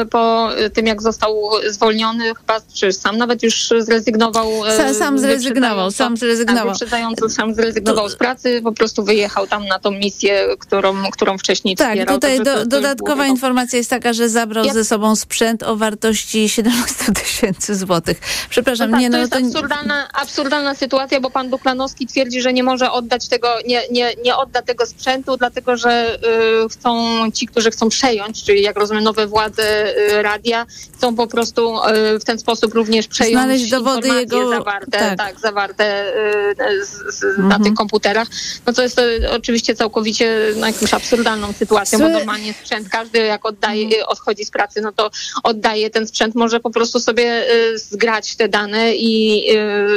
e, 0.00 0.06
po 0.06 0.48
tym, 0.74 0.86
jak 0.86 1.02
został 1.02 1.50
zwolniony, 1.68 2.34
chyba, 2.34 2.60
czy 2.74 2.92
sam 2.92 3.16
nawet 3.16 3.42
już 3.42 3.72
zrezygnował. 3.78 4.66
e, 4.66 4.78
Sa- 4.78 4.94
sam 4.94 5.18
zrezygnował, 5.18 5.90
sam 5.90 6.16
zrezygnował. 6.16 6.64
Tak, 6.64 6.72
wyprzedzająco 6.72 7.28
sam 7.28 7.54
zrezygnował 7.54 8.08
z 8.08 8.16
pracy, 8.16 8.60
po 8.64 8.72
prostu 8.72 9.04
wyjechał 9.04 9.46
tam 9.46 9.66
na 9.66 9.78
tą 9.78 9.90
misję, 9.90 10.46
którą, 10.58 11.10
którą 11.10 11.38
wcześniej 11.38 11.76
Tak, 11.76 11.88
wspierał. 11.88 12.14
tutaj 12.14 12.36
Także 12.38 12.52
to- 12.52 12.58
do, 12.58 12.62
to 12.62 12.66
dodatkowa 12.66 13.26
informacja 13.26 13.76
jest 13.76 13.90
taka, 13.90 14.12
że 14.12 14.28
zabrał 14.28 14.64
Ja- 14.64 14.72
ze 14.72 14.84
sobą 14.84 15.16
sprzęt 15.16 15.62
o 15.62 15.76
wartości 15.76 16.48
17 16.48 17.12
tysięcy 17.22 17.74
złotych. 17.74 18.20
Przepraszam, 18.50 18.90
No 18.90 18.96
tak, 18.96 19.00
nie 19.02 19.08
to 19.10 19.16
no 19.16 19.18
jest 19.22 19.34
absurdalna, 19.36 20.08
absurdalna 20.22 20.74
sytuacja, 20.74 21.20
bo 21.20 21.30
pan 21.30 21.50
Duklanowski 21.50 22.06
twierdzi, 22.06 22.40
że 22.42 22.52
nie 22.52 22.62
może 22.62 22.90
oddać 22.92 23.28
tego, 23.28 23.48
nie, 23.66 23.82
nie, 23.90 24.12
nie 24.24 24.36
odda 24.36 24.62
tego 24.62 24.86
sprzętu, 24.86 25.36
dlatego 25.36 25.76
że 25.76 26.18
y, 26.64 26.68
chcą 26.68 27.06
ci, 27.32 27.46
którzy 27.46 27.70
chcą 27.70 27.88
przejąć, 27.88 28.42
czyli 28.50 28.62
jak 28.62 28.76
rozumiem 28.78 29.04
nowe 29.04 29.26
władze 29.26 29.96
y, 30.18 30.22
radia, 30.22 30.66
chcą 30.94 31.16
po 31.16 31.26
prostu 31.26 31.76
y, 32.14 32.18
w 32.18 32.24
ten 32.24 32.38
sposób 32.38 32.74
również 32.74 33.06
przejąć 33.08 33.32
Znaleźć 33.34 33.70
dowody 33.70 34.08
jego- 34.08 34.50
zawarte, 34.50 34.90
tak. 34.98 35.18
tak. 35.18 35.40
zawarte 35.40 36.14
y, 36.60 36.86
z, 36.86 37.14
z, 37.14 37.38
na 37.38 37.44
Mhm. 37.44 37.64
tych 37.64 37.74
komputerach. 37.74 38.28
No 38.66 38.72
to 38.72 38.82
jest 38.82 38.96
to 38.96 39.02
oczywiście 39.30 39.74
całkowicie 39.74 40.36
no, 40.56 40.66
jakąś 40.66 40.94
absurdalną 40.94 41.52
sytuacją, 41.52 41.98
bo 41.98 42.04
Słuchaj- 42.04 42.18
normalnie 42.18 42.54
sprzęt 42.64 42.88
każdy 42.88 43.18
jak 43.18 43.46
oddaje, 43.46 44.06
odchodzi 44.06 44.44
z 44.44 44.50
pracy, 44.50 44.80
no 44.80 44.92
to 44.92 45.10
oddaje 45.42 45.90
ten 45.90 46.06
sprzęt, 46.06 46.34
może 46.34 46.60
po 46.60 46.70
prostu 46.70 47.00
sobie 47.00 47.44
zgrać 47.74 48.36
te 48.36 48.48
dane 48.48 48.94
i 48.96 49.44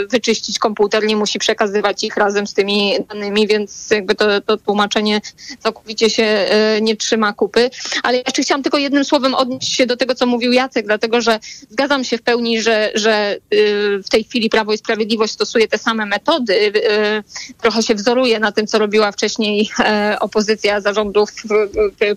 wyczyścić 0.09 0.59
komputer, 0.59 1.03
nie 1.05 1.15
musi 1.15 1.39
przekazywać 1.39 2.03
ich 2.03 2.17
razem 2.17 2.47
z 2.47 2.53
tymi 2.53 2.93
danymi, 3.09 3.47
więc 3.47 3.89
jakby 3.91 4.15
to, 4.15 4.41
to 4.41 4.57
tłumaczenie 4.57 5.21
całkowicie 5.59 6.09
się 6.09 6.45
nie 6.81 6.97
trzyma 6.97 7.33
kupy. 7.33 7.69
Ale 8.03 8.23
jeszcze 8.33 8.43
chciałam 8.43 8.63
tylko 8.63 8.77
jednym 8.77 9.05
słowem 9.05 9.35
odnieść 9.35 9.75
się 9.75 9.85
do 9.85 9.97
tego, 9.97 10.15
co 10.15 10.25
mówił 10.25 10.51
Jacek, 10.51 10.85
dlatego 10.85 11.21
że 11.21 11.39
zgadzam 11.69 12.03
się 12.03 12.17
w 12.17 12.21
pełni, 12.21 12.61
że, 12.61 12.91
że 12.95 13.37
y, 13.53 14.01
w 14.05 14.09
tej 14.09 14.23
chwili 14.23 14.49
Prawo 14.49 14.73
i 14.73 14.77
Sprawiedliwość 14.77 15.33
stosuje 15.33 15.67
te 15.67 15.77
same 15.77 16.05
metody, 16.05 16.53
y, 16.53 16.73
trochę 17.61 17.83
się 17.83 17.95
wzoruje 17.95 18.39
na 18.39 18.51
tym, 18.51 18.67
co 18.67 18.79
robiła 18.79 19.11
wcześniej 19.11 19.69
e, 19.79 20.17
opozycja 20.19 20.81
zarządów 20.81 21.29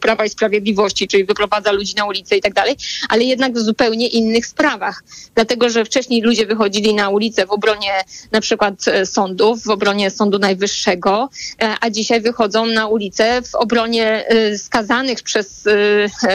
Prawa 0.00 0.24
i 0.24 0.28
Sprawiedliwości, 0.28 1.08
czyli 1.08 1.24
wyprowadza 1.24 1.72
ludzi 1.72 1.94
na 1.96 2.04
ulicę 2.04 2.36
i 2.36 2.40
tak 2.40 2.54
dalej, 2.54 2.76
ale 3.08 3.24
jednak 3.24 3.54
w 3.54 3.58
zupełnie 3.58 4.08
innych 4.08 4.46
sprawach. 4.46 5.04
Dlatego, 5.34 5.70
że 5.70 5.84
wcześniej 5.84 6.22
ludzie 6.22 6.46
wychodzili 6.46 6.94
na 6.94 7.08
ulicę 7.08 7.46
w 7.46 7.50
obronie 7.50 7.92
na 8.32 8.40
przykład 8.40 8.88
e, 8.88 9.06
sądów, 9.06 9.62
w 9.62 9.70
obronie 9.70 10.10
Sądu 10.10 10.38
Najwyższego, 10.38 11.28
e, 11.62 11.74
a 11.80 11.90
dzisiaj 11.90 12.20
wychodzą 12.20 12.66
na 12.66 12.86
ulicę 12.86 13.42
w 13.42 13.54
obronie 13.54 14.24
skazanych 14.56 15.22
przez 15.22 15.68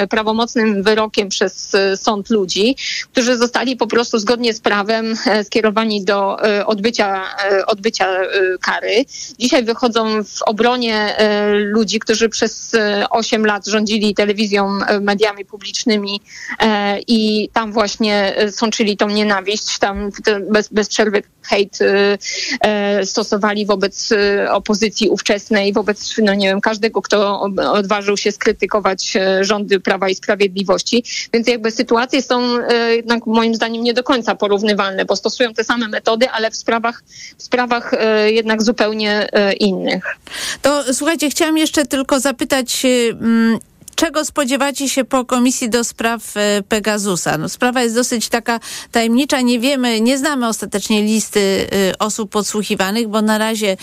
prawomocnym 0.09 0.83
wyrokiem 0.83 1.29
przez 1.29 1.75
e, 1.75 1.97
sąd 1.97 2.29
ludzi, 2.29 2.75
którzy 3.11 3.37
zostali 3.37 3.75
po 3.75 3.87
prostu 3.87 4.19
zgodnie 4.19 4.53
z 4.53 4.59
prawem 4.59 5.15
e, 5.25 5.43
skierowani 5.43 6.05
do 6.05 6.45
e, 6.45 6.65
odbycia, 6.65 7.23
e, 7.51 7.65
odbycia 7.65 8.07
e, 8.07 8.27
kary. 8.61 9.05
Dzisiaj 9.39 9.63
wychodzą 9.63 10.23
w 10.23 10.41
obronie 10.45 11.17
e, 11.17 11.53
ludzi, 11.53 11.99
którzy 11.99 12.29
przez 12.29 12.73
e, 12.73 13.09
8 13.09 13.45
lat 13.45 13.67
rządzili 13.67 14.15
telewizją, 14.15 14.79
e, 14.87 14.99
mediami 14.99 15.45
publicznymi 15.45 16.21
e, 16.59 16.99
i 17.07 17.49
tam 17.53 17.71
właśnie 17.71 18.35
e, 18.35 18.51
sączyli 18.51 18.97
tą 18.97 19.09
nienawiść, 19.09 19.79
tam 19.79 20.09
bez, 20.49 20.67
bez 20.67 20.89
przerwy 20.89 21.23
hejt 21.43 21.79
e, 21.81 22.17
e, 22.61 23.05
stosowali 23.05 23.65
wobec 23.65 24.11
e, 24.11 24.51
opozycji 24.51 25.09
ówczesnej, 25.09 25.73
wobec, 25.73 26.15
no 26.23 26.33
nie 26.33 26.47
wiem, 26.47 26.61
każdego, 26.61 27.01
kto 27.01 27.41
odważył 27.71 28.17
się 28.17 28.31
skrytykować 28.31 29.15
e, 29.15 29.43
rządy 29.61 29.79
Prawa 29.79 30.09
i 30.09 30.15
Sprawiedliwości. 30.15 31.03
Więc 31.33 31.47
jakby 31.47 31.71
sytuacje 31.71 32.21
są 32.21 32.57
e, 32.57 32.95
jednak 32.95 33.27
moim 33.27 33.55
zdaniem 33.55 33.83
nie 33.83 33.93
do 33.93 34.03
końca 34.03 34.35
porównywalne, 34.35 35.05
bo 35.05 35.15
stosują 35.15 35.53
te 35.53 35.63
same 35.63 35.87
metody, 35.87 36.29
ale 36.29 36.51
w 36.51 36.55
sprawach, 36.55 37.03
w 37.37 37.43
sprawach 37.43 37.93
e, 37.93 38.31
jednak 38.31 38.63
zupełnie 38.63 39.29
e, 39.33 39.53
innych. 39.53 40.17
To 40.61 40.93
słuchajcie, 40.93 41.29
chciałam 41.29 41.57
jeszcze 41.57 41.85
tylko 41.85 42.19
zapytać, 42.19 42.83
mm, 42.85 43.59
czego 43.95 44.25
spodziewacie 44.25 44.89
się 44.89 45.03
po 45.03 45.25
Komisji 45.25 45.69
do 45.69 45.83
Spraw 45.83 46.33
Pegasusa? 46.69 47.37
No, 47.37 47.49
sprawa 47.49 47.83
jest 47.83 47.95
dosyć 47.95 48.29
taka 48.29 48.59
tajemnicza, 48.91 49.41
nie 49.41 49.59
wiemy, 49.59 50.01
nie 50.01 50.17
znamy 50.17 50.47
ostatecznie 50.47 51.03
listy 51.03 51.67
osób 51.99 52.31
podsłuchiwanych, 52.31 53.07
bo 53.07 53.21
na 53.21 53.37
razie 53.37 53.77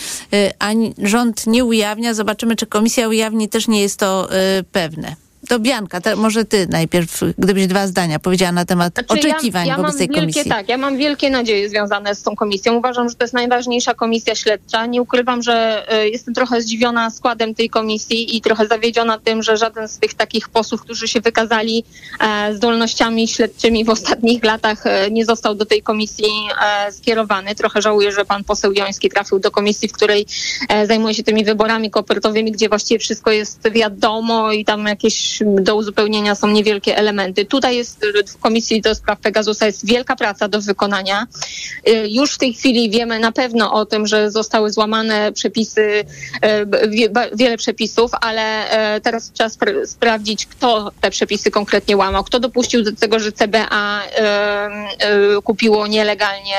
ani 0.59 0.93
rząd 1.03 1.47
nie 1.47 1.65
ujawnia. 1.65 2.13
Zobaczymy, 2.13 2.55
czy 2.55 2.65
komisja 2.65 3.07
ujawni, 3.07 3.49
też 3.49 3.67
nie 3.67 3.81
jest 3.81 3.99
to 3.99 4.29
pewne. 4.71 5.28
To 5.47 5.59
Bianka, 5.59 6.01
te, 6.01 6.15
może 6.15 6.45
ty 6.45 6.67
najpierw, 6.69 7.21
gdybyś 7.37 7.67
dwa 7.67 7.87
zdania 7.87 8.19
powiedziała 8.19 8.51
na 8.51 8.65
temat 8.65 8.93
Znaczy, 8.93 9.13
oczekiwań 9.13 9.67
ja, 9.67 9.73
ja 9.73 9.77
wobec 9.77 9.97
tej 9.97 10.07
wielkie, 10.07 10.21
komisji. 10.21 10.49
Tak, 10.51 10.69
ja 10.69 10.77
mam 10.77 10.97
wielkie 10.97 11.29
nadzieje 11.29 11.69
związane 11.69 12.15
z 12.15 12.23
tą 12.23 12.35
komisją. 12.35 12.73
Uważam, 12.73 13.09
że 13.09 13.15
to 13.15 13.23
jest 13.23 13.33
najważniejsza 13.33 13.93
komisja 13.93 14.35
śledcza. 14.35 14.85
Nie 14.85 15.01
ukrywam, 15.01 15.41
że 15.43 15.85
e, 15.91 16.09
jestem 16.09 16.33
trochę 16.33 16.61
zdziwiona 16.61 17.09
składem 17.09 17.55
tej 17.55 17.69
komisji 17.69 18.37
i 18.37 18.41
trochę 18.41 18.67
zawiedziona 18.67 19.19
tym, 19.19 19.43
że 19.43 19.57
żaden 19.57 19.87
z 19.87 19.97
tych 19.99 20.13
takich 20.13 20.49
posłów, 20.49 20.81
którzy 20.81 21.07
się 21.07 21.21
wykazali 21.21 21.83
e, 22.19 22.55
zdolnościami 22.55 23.27
śledczymi 23.27 23.85
w 23.85 23.89
ostatnich 23.89 24.43
latach, 24.43 24.85
e, 24.85 25.11
nie 25.11 25.25
został 25.25 25.55
do 25.55 25.65
tej 25.65 25.81
komisji 25.81 26.25
e, 26.61 26.91
skierowany. 26.91 27.55
Trochę 27.55 27.81
żałuję, 27.81 28.11
że 28.11 28.25
pan 28.25 28.43
poseł 28.43 28.73
Joński 28.73 29.09
trafił 29.09 29.39
do 29.39 29.51
komisji, 29.51 29.89
w 29.89 29.93
której 29.93 30.25
e, 30.69 30.87
zajmuje 30.87 31.13
się 31.13 31.23
tymi 31.23 31.45
wyborami 31.45 31.91
kopertowymi, 31.91 32.51
gdzie 32.51 32.69
właściwie 32.69 32.99
wszystko 32.99 33.31
jest 33.31 33.69
wiadomo 33.71 34.51
i 34.51 34.65
tam 34.65 34.85
jakieś 34.85 35.28
do 35.45 35.75
uzupełnienia 35.75 36.35
są 36.35 36.47
niewielkie 36.47 36.97
elementy. 36.97 37.45
Tutaj 37.45 37.77
jest 37.77 38.03
y, 38.03 38.23
w 38.27 38.37
Komisji 38.37 38.81
do 38.81 38.95
Spraw 38.95 39.19
Pegasusa 39.19 39.65
jest 39.65 39.85
wielka 39.85 40.15
praca 40.15 40.47
do 40.47 40.61
wykonania. 40.61 41.27
Y, 41.89 42.07
Już 42.09 42.33
w 42.33 42.37
tej 42.37 42.53
chwili 42.53 42.89
wiemy 42.89 43.19
na 43.19 43.31
pewno 43.31 43.73
o 43.73 43.85
tym, 43.85 44.07
że 44.07 44.31
zostały 44.31 44.71
złamane 44.71 45.31
przepisy, 45.31 45.81
y, 45.81 46.05
wiele 47.35 47.57
przepisów, 47.57 48.11
ale 48.21 48.65
teraz 49.03 49.31
trzeba 49.31 49.49
spra- 49.49 49.85
sprawdzić, 49.85 50.45
kto 50.45 50.91
te 51.01 51.09
przepisy 51.11 51.51
konkretnie 51.51 51.97
łamał, 51.97 52.23
kto 52.23 52.39
dopuścił 52.39 52.83
do 52.83 52.91
tego, 52.91 53.19
że 53.19 53.31
CBA 53.31 54.01
kupiło 55.43 55.87
nielegalnie 55.87 56.55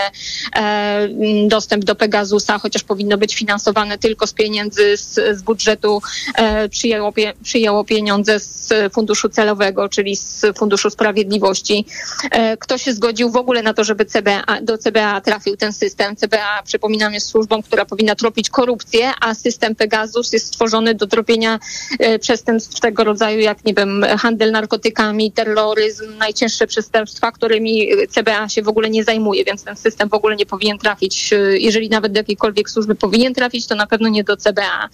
e, 0.57 1.09
dostęp 1.49 1.85
do 1.85 1.95
Pegasusa, 1.95 2.59
chociaż 2.59 2.83
powinno 2.83 3.19
być 3.19 3.35
finansowane 3.35 3.99
tylko 3.99 4.27
z 4.27 4.33
pieniędzy 4.33 4.97
z, 4.97 5.39
z 5.39 5.43
budżetu, 5.43 6.03
e, 6.35 6.69
przyjęło, 6.69 7.13
pie, 7.13 7.33
przyjęło 7.43 7.85
pieniądze 7.85 8.41
z 8.41 8.60
funduszu 8.93 9.29
celowego, 9.29 9.89
czyli 9.89 10.17
z 10.17 10.45
Funduszu 10.59 10.91
Sprawiedliwości. 10.91 11.87
E, 12.31 12.57
Kto 12.57 12.79
się 12.79 12.93
zgodził 12.93 13.31
w 13.31 13.37
ogóle 13.37 13.63
na 13.63 13.75
to, 13.75 13.85
żeby 13.85 14.05
CBA, 14.05 14.45
do 14.63 14.79
CBA 14.79 15.21
trafił 15.21 15.57
ten 15.57 15.73
system? 15.73 16.17
CBA, 16.17 16.63
przypominam, 16.65 17.15
jest 17.15 17.27
służbą, 17.27 17.63
która 17.63 17.85
powinna 17.85 18.15
tropić 18.15 18.51
korupcję, 18.51 19.13
a 19.21 19.35
system 19.35 19.75
Pegasus 19.75 20.33
jest 20.33 20.47
stworzony 20.47 20.95
do 20.95 21.07
tropienia 21.07 21.59
e, 21.99 22.19
przestępstw 22.19 22.81
tego 22.81 23.05
rodzaju, 23.05 23.41
jak 23.41 23.65
nie 23.65 23.75
wiem, 23.75 24.05
handel 24.19 24.53
narkotykami, 24.53 25.33
terroryzm, 25.33 26.17
najcięższe 26.19 26.67
przestępstwa, 26.67 27.33
którymi 27.33 27.89
CBA 28.11 28.49
się 28.49 28.63
w 28.63 28.69
ogóle 28.69 28.91
nie 28.91 29.05
zajmuje, 29.05 29.45
więc 29.45 29.65
ten 29.65 29.77
system 29.77 30.09
w 30.09 30.15
ogóle 30.15 30.37
nie 30.37 30.47
powinien 30.47 30.79
trafić. 30.79 31.33
E, 31.33 31.37
Jeżeli 31.59 31.89
nawet 31.89 32.13
do 32.13 32.19
jakiejkolwiek 32.19 32.71
służby 32.71 32.95
powinien 32.95 33.35
trafić, 33.35 33.67
to 33.67 33.75
na 33.75 33.87
pewno 33.87 34.09
nie 34.09 34.25
do 34.25 34.37
CBA. 34.37 34.89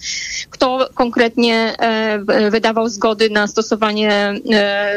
Kto 0.49 0.89
konkretnie 0.93 1.75
wydawał 2.51 2.89
zgody 2.89 3.29
na 3.29 3.47
zastosowanie 3.57 4.11
e, 4.51 4.93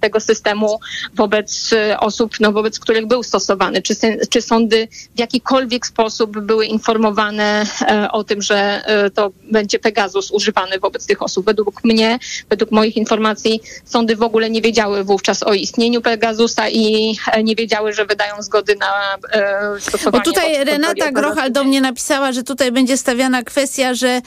tego 0.00 0.20
systemu 0.20 0.80
wobec 1.14 1.72
e, 1.72 2.00
osób, 2.00 2.40
no, 2.40 2.52
wobec 2.52 2.80
których 2.80 3.06
był 3.06 3.22
stosowany. 3.22 3.82
Czy, 3.82 3.94
czy 4.30 4.42
sądy 4.42 4.88
w 5.16 5.18
jakikolwiek 5.18 5.86
sposób 5.86 6.40
były 6.40 6.66
informowane 6.66 7.66
e, 7.80 8.12
o 8.12 8.24
tym, 8.24 8.42
że 8.42 8.82
to 9.14 9.30
będzie 9.50 9.78
Pegasus 9.78 10.30
używany 10.30 10.78
wobec 10.78 11.06
tych 11.06 11.22
osób? 11.22 11.46
Według 11.46 11.84
mnie, 11.84 12.18
według 12.50 12.70
moich 12.70 12.96
informacji, 12.96 13.60
sądy 13.84 14.16
w 14.16 14.22
ogóle 14.22 14.50
nie 14.50 14.62
wiedziały 14.62 15.04
wówczas 15.04 15.42
o 15.42 15.54
istnieniu 15.54 16.02
Pegasusa 16.02 16.68
i 16.68 17.16
nie 17.44 17.54
wiedziały, 17.54 17.92
że 17.92 18.04
wydają 18.04 18.42
zgody 18.42 18.76
na 18.76 19.14
e, 19.32 19.70
Bo 19.74 19.80
stosowanie. 19.80 20.24
tutaj 20.24 20.64
Renata. 20.64 21.12
Grochal 21.12 21.52
do 21.52 21.64
mnie 21.64 21.80
napisała, 21.80 22.32
że 22.32 22.42
tutaj 22.42 22.72
będzie 22.72 22.96
stawiana 22.96 23.42
kwestia, 23.42 23.94
że 23.94 24.20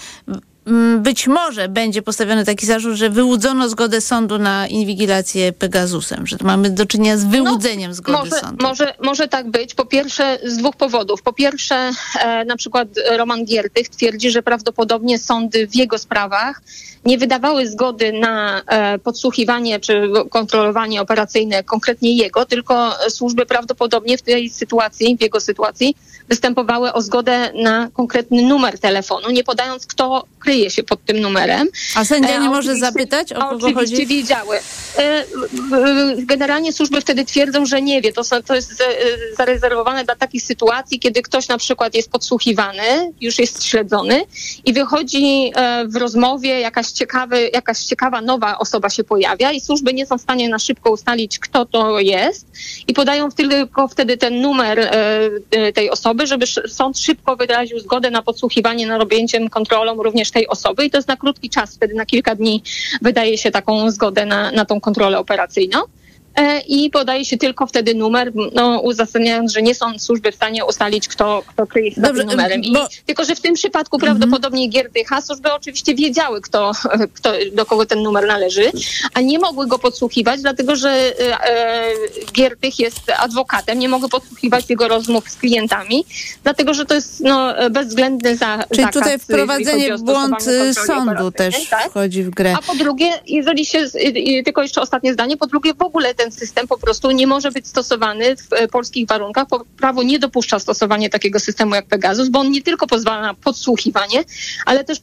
być 0.97 1.27
może 1.27 1.69
będzie 1.69 2.01
postawiony 2.01 2.45
taki 2.45 2.65
zarzut, 2.65 2.95
że 2.95 3.09
wyłudzono 3.09 3.69
zgodę 3.69 4.01
sądu 4.01 4.37
na 4.37 4.67
inwigilację 4.67 5.53
Pegasusem, 5.53 6.27
że 6.27 6.37
mamy 6.41 6.69
do 6.69 6.85
czynienia 6.85 7.17
z 7.17 7.23
wyłudzeniem 7.23 7.93
zgody 7.93 8.17
może, 8.17 8.39
sądu. 8.39 8.65
Może, 8.65 8.93
może 9.03 9.27
tak 9.27 9.51
być. 9.51 9.75
Po 9.75 9.85
pierwsze, 9.85 10.39
z 10.43 10.57
dwóch 10.57 10.75
powodów. 10.75 11.21
Po 11.21 11.33
pierwsze, 11.33 11.91
e, 12.19 12.45
na 12.45 12.57
przykład 12.57 12.87
Roman 13.17 13.45
Giertych 13.45 13.89
twierdzi, 13.89 14.31
że 14.31 14.43
prawdopodobnie 14.43 15.19
sądy 15.19 15.67
w 15.67 15.75
jego 15.75 15.97
sprawach 15.97 16.61
nie 17.05 17.17
wydawały 17.17 17.67
zgody 17.67 18.13
na 18.13 18.61
e, 18.67 18.99
podsłuchiwanie 18.99 19.79
czy 19.79 20.09
kontrolowanie 20.29 21.01
operacyjne 21.01 21.63
konkretnie 21.63 22.15
jego, 22.15 22.45
tylko 22.45 22.95
służby 23.09 23.45
prawdopodobnie 23.45 24.17
w 24.17 24.21
tej 24.21 24.49
sytuacji, 24.49 25.17
w 25.17 25.21
jego 25.21 25.39
sytuacji, 25.39 25.95
występowały 26.29 26.93
o 26.93 27.01
zgodę 27.01 27.51
na 27.53 27.89
konkretny 27.93 28.41
numer 28.41 28.79
telefonu, 28.79 29.31
nie 29.31 29.43
podając, 29.43 29.85
kto 29.85 30.25
kryje 30.39 30.60
się 30.69 30.83
pod 30.83 31.05
tym 31.05 31.19
numerem. 31.19 31.67
A 31.95 32.05
sędzia 32.05 32.29
nie 32.39 32.47
E, 32.47 32.49
może 32.49 32.71
oczywiście- 32.71 32.85
zapytać, 32.85 33.33
o 33.33 33.39
kogo 33.41 33.67
oczywiście 33.67 33.95
chodzi? 33.95 34.07
wiedziały. 34.07 34.57
E, 34.97 35.25
Generalnie 36.17 36.73
służby 36.73 37.01
wtedy 37.01 37.25
twierdzą, 37.25 37.65
że 37.65 37.81
nie 37.81 38.01
wie. 38.01 38.13
To, 38.13 38.23
są, 38.23 38.43
to 38.43 38.55
jest 38.55 38.77
za- 38.77 38.83
zarezerwowane 39.37 40.03
dla 40.05 40.15
takich 40.15 40.43
sytuacji, 40.43 40.99
kiedy 40.99 41.21
ktoś 41.21 41.47
na 41.47 41.57
przykład 41.57 41.95
jest 41.95 42.11
podsłuchiwany, 42.11 43.13
już 43.21 43.39
jest 43.39 43.63
śledzony 43.63 44.23
i 44.65 44.73
wychodzi 44.73 45.51
e, 45.55 45.85
w 45.87 45.95
rozmowie 45.95 46.59
jakaś, 46.59 46.87
ciekawy, 46.87 47.49
jakaś 47.53 47.79
ciekawa 47.79 48.21
nowa 48.21 48.57
osoba 48.59 48.89
się 48.89 49.03
pojawia 49.03 49.51
i 49.51 49.61
służby 49.61 49.93
nie 49.93 50.05
są 50.05 50.17
w 50.17 50.21
stanie 50.21 50.49
na 50.49 50.59
szybko 50.59 50.91
ustalić, 50.91 51.39
kto 51.39 51.65
to 51.65 51.99
jest 51.99 52.45
i 52.87 52.93
podają 52.93 53.31
tylko 53.31 53.87
wtedy 53.87 54.17
ten 54.17 54.41
numer 54.41 54.79
e, 54.79 54.91
e, 55.51 55.73
tej 55.73 55.89
osoby, 55.89 56.27
żeby 56.27 56.45
sąd 56.67 56.99
szybko 56.99 57.35
wyraził 57.35 57.79
zgodę 57.79 58.11
na 58.11 58.21
podsłuchiwanie, 58.21 58.87
na 58.87 58.97
objęciem 58.97 59.49
kontrolą 59.49 60.03
również 60.03 60.31
tej 60.31 60.40
osoby 60.47 60.85
i 60.85 60.89
to 60.89 60.97
jest 60.97 61.07
na 61.07 61.17
krótki 61.17 61.49
czas, 61.49 61.75
wtedy 61.75 61.93
na 61.93 62.05
kilka 62.05 62.35
dni 62.35 62.63
wydaje 63.01 63.37
się 63.37 63.51
taką 63.51 63.91
zgodę 63.91 64.25
na, 64.25 64.51
na 64.51 64.65
tą 64.65 64.81
kontrolę 64.81 65.19
operacyjną. 65.19 65.79
E, 66.35 66.59
I 66.59 66.89
podaje 66.89 67.25
się 67.25 67.37
tylko 67.37 67.67
wtedy 67.67 67.95
numer, 67.95 68.31
no, 68.53 68.79
uzasadniając, 68.79 69.53
że 69.53 69.61
nie 69.61 69.75
są 69.75 69.99
służby 69.99 70.31
w 70.31 70.35
stanie 70.35 70.65
ustalić, 70.65 71.07
kto, 71.07 71.43
kto 71.47 71.67
kryje 71.67 71.91
się 71.91 72.01
Dobrze, 72.01 72.21
tym 72.21 72.31
numerem. 72.31 72.61
I, 72.61 72.73
bo- 72.73 72.87
Tylko, 73.05 73.25
że 73.25 73.35
w 73.35 73.41
tym 73.41 73.53
przypadku 73.53 73.99
prawdopodobnie 73.99 74.67
Gierdycha 74.67 75.21
służby 75.21 75.53
oczywiście 75.53 75.95
wiedziały, 75.95 76.41
kto, 76.41 76.71
kto, 77.15 77.31
do 77.53 77.65
kogo 77.65 77.85
ten 77.85 78.01
numer 78.01 78.27
należy, 78.27 78.71
a 79.13 79.21
nie 79.21 79.39
mogły 79.39 79.67
go 79.67 79.79
podsłuchiwać, 79.79 80.41
dlatego 80.41 80.75
że 80.75 80.89
e, 80.89 81.43
e, 81.43 81.93
Giertych 82.33 82.79
jest 82.79 83.11
adwokatem, 83.17 83.79
nie 83.79 83.89
mogły 83.89 84.09
podsłuchiwać 84.09 84.69
jego 84.69 84.87
rozmów 84.87 85.29
z 85.29 85.35
klientami, 85.35 86.05
dlatego 86.43 86.73
że 86.73 86.85
to 86.85 86.95
jest 86.95 87.19
no, 87.19 87.53
bezwzględny 87.71 88.37
za, 88.37 88.63
Czyli 88.69 88.83
zakaz, 88.83 88.93
tutaj 88.93 89.19
wprowadzenie 89.19 89.97
w 89.97 90.01
błąd 90.01 90.47
y, 90.47 90.73
sądu 90.73 91.31
też 91.31 91.69
tak? 91.69 91.89
wchodzi 91.89 92.23
w 92.23 92.29
grę. 92.29 92.53
A 92.57 92.61
po 92.61 92.75
drugie, 92.75 93.11
jeżeli 93.27 93.65
się, 93.65 93.85
tylko 94.45 94.61
jeszcze 94.61 94.81
ostatnie 94.81 95.13
zdanie, 95.13 95.37
po 95.37 95.47
drugie 95.47 95.73
w 95.73 95.81
ogóle 95.81 96.13
ten 96.21 96.31
system 96.31 96.67
po 96.67 96.77
prostu 96.77 97.11
nie 97.11 97.27
może 97.27 97.51
być 97.51 97.67
stosowany 97.67 98.35
w 98.35 98.53
e, 98.53 98.67
polskich 98.67 99.07
warunkach, 99.07 99.47
prawo 99.77 100.03
nie 100.03 100.19
dopuszcza 100.19 100.59
stosowania 100.59 101.09
takiego 101.09 101.39
systemu 101.39 101.75
jak 101.75 101.85
Pegasus, 101.85 102.29
bo 102.29 102.39
on 102.39 102.51
nie 102.51 102.61
tylko 102.61 102.87
pozwala 102.87 103.21
na 103.21 103.33
podsłuchiwanie, 103.33 104.23
ale 104.65 104.83
też 104.83 104.99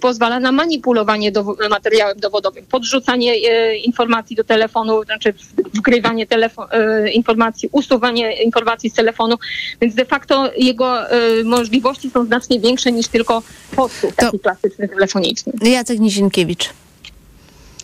pozwala 0.00 0.40
na 0.40 0.52
manipulowanie 0.52 1.32
dowo- 1.32 1.68
materiałem 1.70 2.18
dowodowym, 2.18 2.66
podrzucanie 2.66 3.32
e, 3.32 3.76
informacji 3.76 4.36
do 4.36 4.44
telefonu, 4.44 5.04
znaczy 5.04 5.34
wgrywanie 5.74 6.26
telefo- 6.26 6.66
e, 6.70 7.10
informacji, 7.10 7.68
usuwanie 7.72 8.42
informacji 8.42 8.90
z 8.90 8.94
telefonu, 8.94 9.36
więc 9.80 9.94
de 9.94 10.04
facto 10.04 10.50
jego 10.56 11.10
e, 11.10 11.44
możliwości 11.44 12.10
są 12.10 12.24
znacznie 12.24 12.60
większe 12.60 12.92
niż 12.92 13.08
tylko 13.08 13.42
podsłuch 13.76 14.14
taki 14.14 14.38
klasyczny 14.38 14.88
telefoniczny. 14.88 15.52
Jacek 15.62 16.00
Nizinkiewicz. 16.00 16.70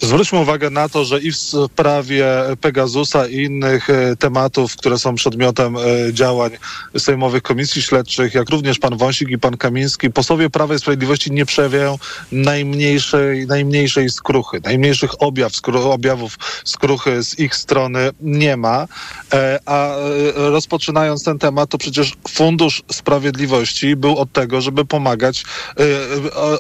Zwróćmy 0.00 0.38
uwagę 0.38 0.70
na 0.70 0.88
to, 0.88 1.04
że 1.04 1.20
i 1.20 1.32
w 1.32 1.36
sprawie 1.36 2.26
Pegasusa 2.60 3.26
i 3.26 3.36
innych 3.36 3.90
e, 3.90 4.16
tematów, 4.16 4.76
które 4.76 4.98
są 4.98 5.14
przedmiotem 5.14 5.76
e, 5.76 5.80
działań 6.12 6.50
sejmowych 6.98 7.42
komisji 7.42 7.82
śledczych, 7.82 8.34
jak 8.34 8.50
również 8.50 8.78
pan 8.78 8.96
Wąsik 8.96 9.28
i 9.28 9.38
pan 9.38 9.56
Kamiński, 9.56 10.10
posłowie 10.10 10.50
Prawa 10.50 10.74
i 10.74 10.78
Sprawiedliwości 10.78 11.32
nie 11.32 11.46
przejawiają 11.46 11.98
najmniejszej, 12.32 13.46
najmniejszej 13.46 14.10
skruchy, 14.10 14.60
najmniejszych 14.64 15.22
objaw, 15.22 15.56
skru, 15.56 15.90
objawów 15.90 16.38
skruchy 16.64 17.22
z 17.22 17.38
ich 17.38 17.54
strony 17.56 18.10
nie 18.20 18.56
ma. 18.56 18.86
E, 19.32 19.58
A 19.66 19.94
rozpoczynając 20.34 21.24
ten 21.24 21.38
temat, 21.38 21.70
to 21.70 21.78
przecież 21.78 22.12
Fundusz 22.28 22.82
Sprawiedliwości 22.92 23.96
był 23.96 24.18
od 24.18 24.32
tego, 24.32 24.60
żeby 24.60 24.84
pomagać 24.84 25.44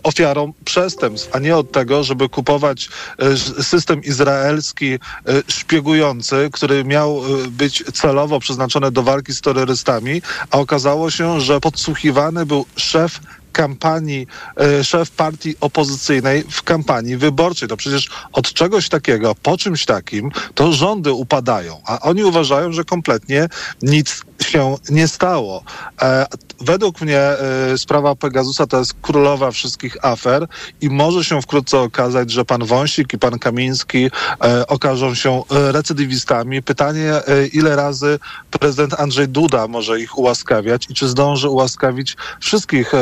ofiarom 0.02 0.52
przestępstw, 0.64 1.36
a 1.36 1.38
nie 1.38 1.56
od 1.56 1.72
tego, 1.72 2.04
żeby 2.04 2.28
kupować 2.28 2.88
system 3.36 4.02
izraelski 4.02 4.94
e, 4.94 4.98
szpiegujący, 5.48 6.50
który 6.52 6.84
miał 6.84 7.18
e, 7.18 7.48
być 7.48 7.84
celowo 7.92 8.40
przeznaczony 8.40 8.90
do 8.90 9.02
walki 9.02 9.32
z 9.32 9.40
terrorystami, 9.40 10.22
a 10.50 10.58
okazało 10.58 11.10
się, 11.10 11.40
że 11.40 11.60
podsłuchiwany 11.60 12.46
był 12.46 12.66
szef 12.76 13.20
kampanii, 13.52 14.26
e, 14.56 14.84
szef 14.84 15.10
partii 15.10 15.54
opozycyjnej 15.60 16.44
w 16.50 16.62
kampanii 16.62 17.16
wyborczej. 17.16 17.68
To 17.68 17.76
przecież 17.76 18.08
od 18.32 18.52
czegoś 18.52 18.88
takiego, 18.88 19.34
po 19.34 19.56
czymś 19.56 19.84
takim, 19.84 20.30
to 20.54 20.72
rządy 20.72 21.12
upadają, 21.12 21.80
a 21.84 22.00
oni 22.00 22.24
uważają, 22.24 22.72
że 22.72 22.84
kompletnie 22.84 23.48
nic 23.82 24.22
się 24.46 24.76
nie 24.90 25.08
stało. 25.08 25.62
E, 26.02 26.26
według 26.60 27.00
mnie 27.00 27.20
e, 27.20 27.38
sprawa 27.78 28.14
Pegasusa 28.14 28.66
to 28.66 28.78
jest 28.78 28.94
królowa 29.02 29.50
wszystkich 29.50 30.04
afer 30.04 30.46
i 30.80 30.90
może 30.90 31.24
się 31.24 31.42
wkrótce 31.42 31.78
okazać, 31.78 32.30
że 32.30 32.44
pan 32.44 32.64
Wąsik 32.64 33.12
i 33.12 33.18
pan 33.18 33.38
Kamiński 33.38 34.10
okażą 34.68 35.14
się 35.14 35.42
recydywistami. 35.50 36.62
Pytanie, 36.62 37.12
ile 37.52 37.76
razy 37.76 38.18
prezydent 38.50 39.00
Andrzej 39.00 39.28
Duda 39.28 39.68
może 39.68 40.00
ich 40.00 40.18
ułaskawiać 40.18 40.86
i 40.90 40.94
czy 40.94 41.08
zdąży 41.08 41.48
ułaskawić 41.48 42.16
wszystkich 42.40 42.92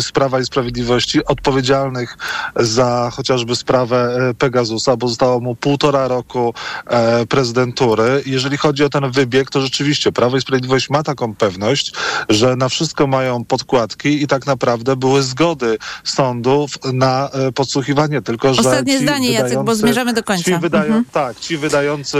z 0.00 0.12
Prawa 0.12 0.40
i 0.40 0.44
Sprawiedliwości 0.44 1.24
odpowiedzialnych 1.24 2.18
za 2.56 3.10
chociażby 3.12 3.56
sprawę 3.56 4.28
e, 4.30 4.34
Pegasusa, 4.34 4.96
bo 4.96 5.08
zostało 5.08 5.40
mu 5.40 5.54
półtora 5.54 6.08
roku 6.08 6.54
e, 6.86 7.26
prezydentury. 7.26 8.22
Jeżeli 8.26 8.56
chodzi 8.56 8.84
o 8.84 8.88
ten 8.88 9.10
wybieg, 9.10 9.50
to 9.50 9.60
rzeczywiście 9.60 10.12
Prawo 10.12 10.36
i 10.36 10.40
Sprawiedliwość 10.40 10.90
ma 10.90 11.02
taką 11.02 11.34
pewność, 11.34 11.92
że 12.28 12.56
na 12.56 12.68
wszystko 12.68 13.06
mają 13.06 13.44
podkładki 13.44 14.22
i 14.22 14.26
tak 14.26 14.46
naprawdę 14.46 14.96
były 14.96 15.22
zgody 15.22 15.78
sądów 16.04 16.70
na 16.92 17.28
e, 17.28 17.52
podsłuchiwanie, 17.52 18.22
tylko 18.22 18.54
że 18.54 18.60
Ostatnie 18.60 18.98
zdanie, 18.98 19.32
Jacek, 19.32 19.62
bo 19.62 19.74
zmierzamy 19.74 20.12
do 20.12 20.22
końca. 20.22 20.44
Ci 20.44 20.58
wydają, 20.58 20.90
Mhm. 20.90 21.04
Tak, 21.12 21.40
ci 21.40 21.56
wydający 21.56 22.18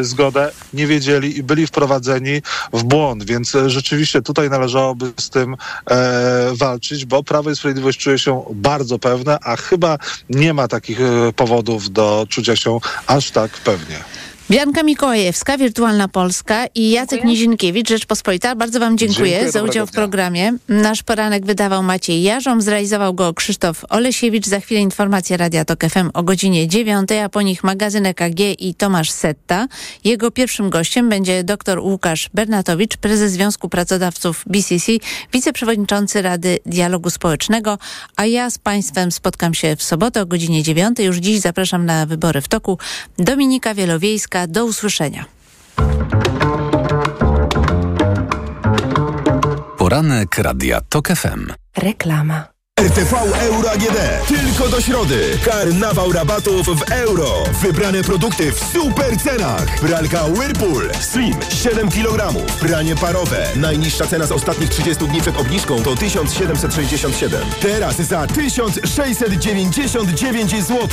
y, 0.00 0.04
zgodę 0.04 0.50
nie 0.74 0.86
wiedzieli 0.86 1.38
i 1.38 1.42
byli 1.42 1.66
wprowadzeni 1.66 2.42
w 2.72 2.84
błąd, 2.84 3.24
więc 3.24 3.54
e, 3.54 3.70
rzeczywiście 3.70 4.22
tutaj 4.22 4.50
należałoby 4.50 5.12
z 5.20 5.30
tym 5.30 5.56
e, 5.90 6.54
walczyć, 6.60 7.04
bo 7.04 7.22
Prawo 7.22 7.50
i 7.50 7.56
Sprawiedliwość 7.56 7.98
czuje 7.98 8.18
się 8.18 8.44
bardzo 8.54 8.98
pewne, 8.98 9.38
a 9.42 9.56
chyba 9.56 9.98
nie 10.30 10.54
ma 10.54 10.68
takich 10.68 11.00
e, 11.00 11.32
powodów 11.32 11.90
do 11.90 12.26
czucia 12.28 12.56
się 12.56 12.78
aż 13.06 13.30
tak 13.30 13.50
pewnie. 13.50 13.96
Bianka 14.50 14.82
Mikołajewska, 14.82 15.58
Wirtualna 15.58 16.08
Polska 16.08 16.66
i 16.74 16.90
Jacek 16.90 17.24
Nizinkiewicz, 17.24 17.88
Rzeczpospolita. 17.88 18.54
Bardzo 18.54 18.80
Wam 18.80 18.98
dziękuję, 18.98 19.30
Dziękuję, 19.30 19.52
za 19.52 19.62
udział 19.62 19.86
w 19.86 19.90
programie. 19.90 20.52
Nasz 20.68 21.02
poranek 21.02 21.46
wydawał 21.46 21.82
Maciej 21.82 22.22
Jarząb, 22.22 22.62
zrealizował 22.62 23.14
go 23.14 23.34
Krzysztof 23.34 23.84
Olesiewicz. 23.88 24.46
Za 24.46 24.60
chwilę 24.60 24.80
informacje 24.80 25.36
Radia 25.36 25.64
Tok 25.64 25.84
FM 25.84 26.10
o 26.14 26.22
godzinie 26.22 26.68
9, 26.68 27.12
a 27.12 27.28
po 27.28 27.42
nich 27.42 27.64
magazyn 27.64 28.06
EKG 28.06 28.40
i 28.58 28.74
Tomasz 28.74 29.10
Setta. 29.10 29.68
Jego 30.04 30.30
pierwszym 30.30 30.70
gościem 30.70 31.08
będzie 31.08 31.44
dr 31.44 31.78
Łukasz 31.78 32.30
Bernatowicz, 32.34 32.96
prezes 32.96 33.32
Związku 33.32 33.68
Pracodawców 33.68 34.44
BCC, 34.46 34.92
wiceprzewodniczący 35.32 36.22
Rady 36.22 36.58
Dialogu 36.66 37.10
Społecznego, 37.10 37.78
a 38.16 38.26
ja 38.26 38.50
z 38.50 38.58
Państwem 38.58 39.12
spotkam 39.12 39.54
się 39.54 39.76
w 39.76 39.82
sobotę 39.82 40.22
o 40.22 40.26
godzinie 40.26 40.62
9. 40.62 40.98
Już 40.98 41.16
dziś 41.16 41.40
zapraszam 41.40 41.86
na 41.86 42.06
wybory 42.06 42.40
w 42.40 42.48
toku. 42.48 42.78
Dominika 43.18 43.74
Wielowiejska, 43.74 44.39
do 44.46 44.64
usłyszenia. 44.64 45.24
Poranek 49.78 50.38
Radia 50.38 50.80
TOK 50.80 51.08
FM. 51.08 51.52
Reklama. 51.76 52.59
RTV 52.80 53.16
Euro 53.40 53.70
AGD. 53.70 53.98
Tylko 54.28 54.68
do 54.68 54.80
środy. 54.80 55.38
Karnawał 55.44 56.12
rabatów 56.12 56.66
w 56.66 56.92
euro. 56.92 57.44
Wybrane 57.62 58.02
produkty 58.02 58.52
w 58.52 58.58
super 58.58 59.18
cenach. 59.18 59.80
Pralka 59.80 60.24
Whirlpool 60.24 60.90
Slim 61.00 61.34
7 61.62 61.90
kg. 61.90 62.32
Pranie 62.60 62.96
parowe. 62.96 63.46
Najniższa 63.56 64.06
cena 64.06 64.26
z 64.26 64.32
ostatnich 64.32 64.70
30 64.70 65.06
dni 65.06 65.20
przed 65.20 65.40
obniżką 65.40 65.82
to 65.82 65.96
1767. 65.96 67.40
Teraz 67.60 67.96
za 67.96 68.26
1699 68.26 70.50
zł. 70.50 70.88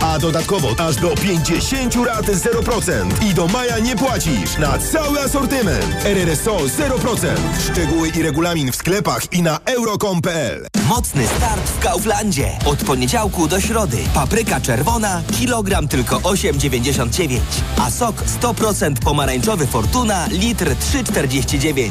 A 0.00 0.18
dodatkowo 0.18 0.68
aż 0.78 0.96
do 0.96 1.10
50 1.10 1.94
rat 2.06 2.26
0%. 2.26 3.24
I 3.30 3.34
do 3.34 3.48
maja 3.48 3.78
nie 3.78 3.96
płacisz 3.96 4.58
na 4.58 4.78
cały 4.78 5.20
asortyment. 5.20 5.86
RRSO 6.04 6.56
0%. 6.56 7.26
Szczegóły 7.72 8.08
i 8.08 8.22
regulamin 8.22 8.72
w 8.72 8.76
sklepach 8.76 9.32
i 9.32 9.42
na 9.42 9.58
euro.com.pl. 9.64 10.66
Mocny 10.88 11.31
start 11.36 11.70
w 11.70 11.78
Kauflandzie. 11.78 12.48
Od 12.64 12.84
poniedziałku 12.84 13.48
do 13.48 13.60
środy. 13.60 13.96
Papryka 14.14 14.60
czerwona, 14.60 15.22
kilogram 15.38 15.88
tylko 15.88 16.16
8,99. 16.16 17.40
A 17.80 17.90
sok 17.90 18.16
100% 18.42 18.94
pomarańczowy 19.04 19.66
Fortuna, 19.66 20.26
litr 20.30 20.66
3,49. 20.66 21.90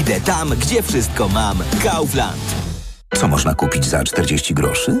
Idę 0.00 0.20
tam, 0.20 0.50
gdzie 0.50 0.82
wszystko 0.82 1.28
mam. 1.28 1.58
Kaufland. 1.82 2.42
Co 3.14 3.28
można 3.28 3.54
kupić 3.54 3.86
za 3.86 4.04
40 4.04 4.54
groszy? 4.54 5.00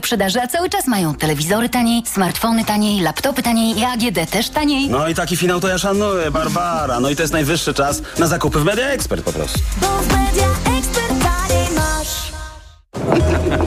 wyprzedaży, 0.00 0.40
a 0.42 0.46
cały 0.46 0.68
czas 0.70 0.86
mają 0.86 1.14
telewizory 1.14 1.68
taniej, 1.68 2.02
smartfony 2.06 2.64
taniej, 2.64 3.00
laptopy 3.00 3.42
taniej 3.42 3.78
i 3.78 3.84
AGD 3.84 4.30
też 4.30 4.48
taniej. 4.48 4.90
No 4.90 5.08
i 5.08 5.14
taki 5.14 5.36
finał 5.36 5.60
to 5.60 5.68
ja 5.68 5.78
szanuję, 5.78 6.30
Barbara. 6.30 7.00
No 7.00 7.10
i 7.10 7.16
to 7.16 7.22
jest 7.22 7.32
najwyższy 7.32 7.74
czas 7.74 8.02
na 8.18 8.26
zakupy 8.26 8.58
w 8.60 8.64
Media 8.64 8.86
Expert 8.88 9.24
po 9.24 9.32
prostu. 9.32 9.58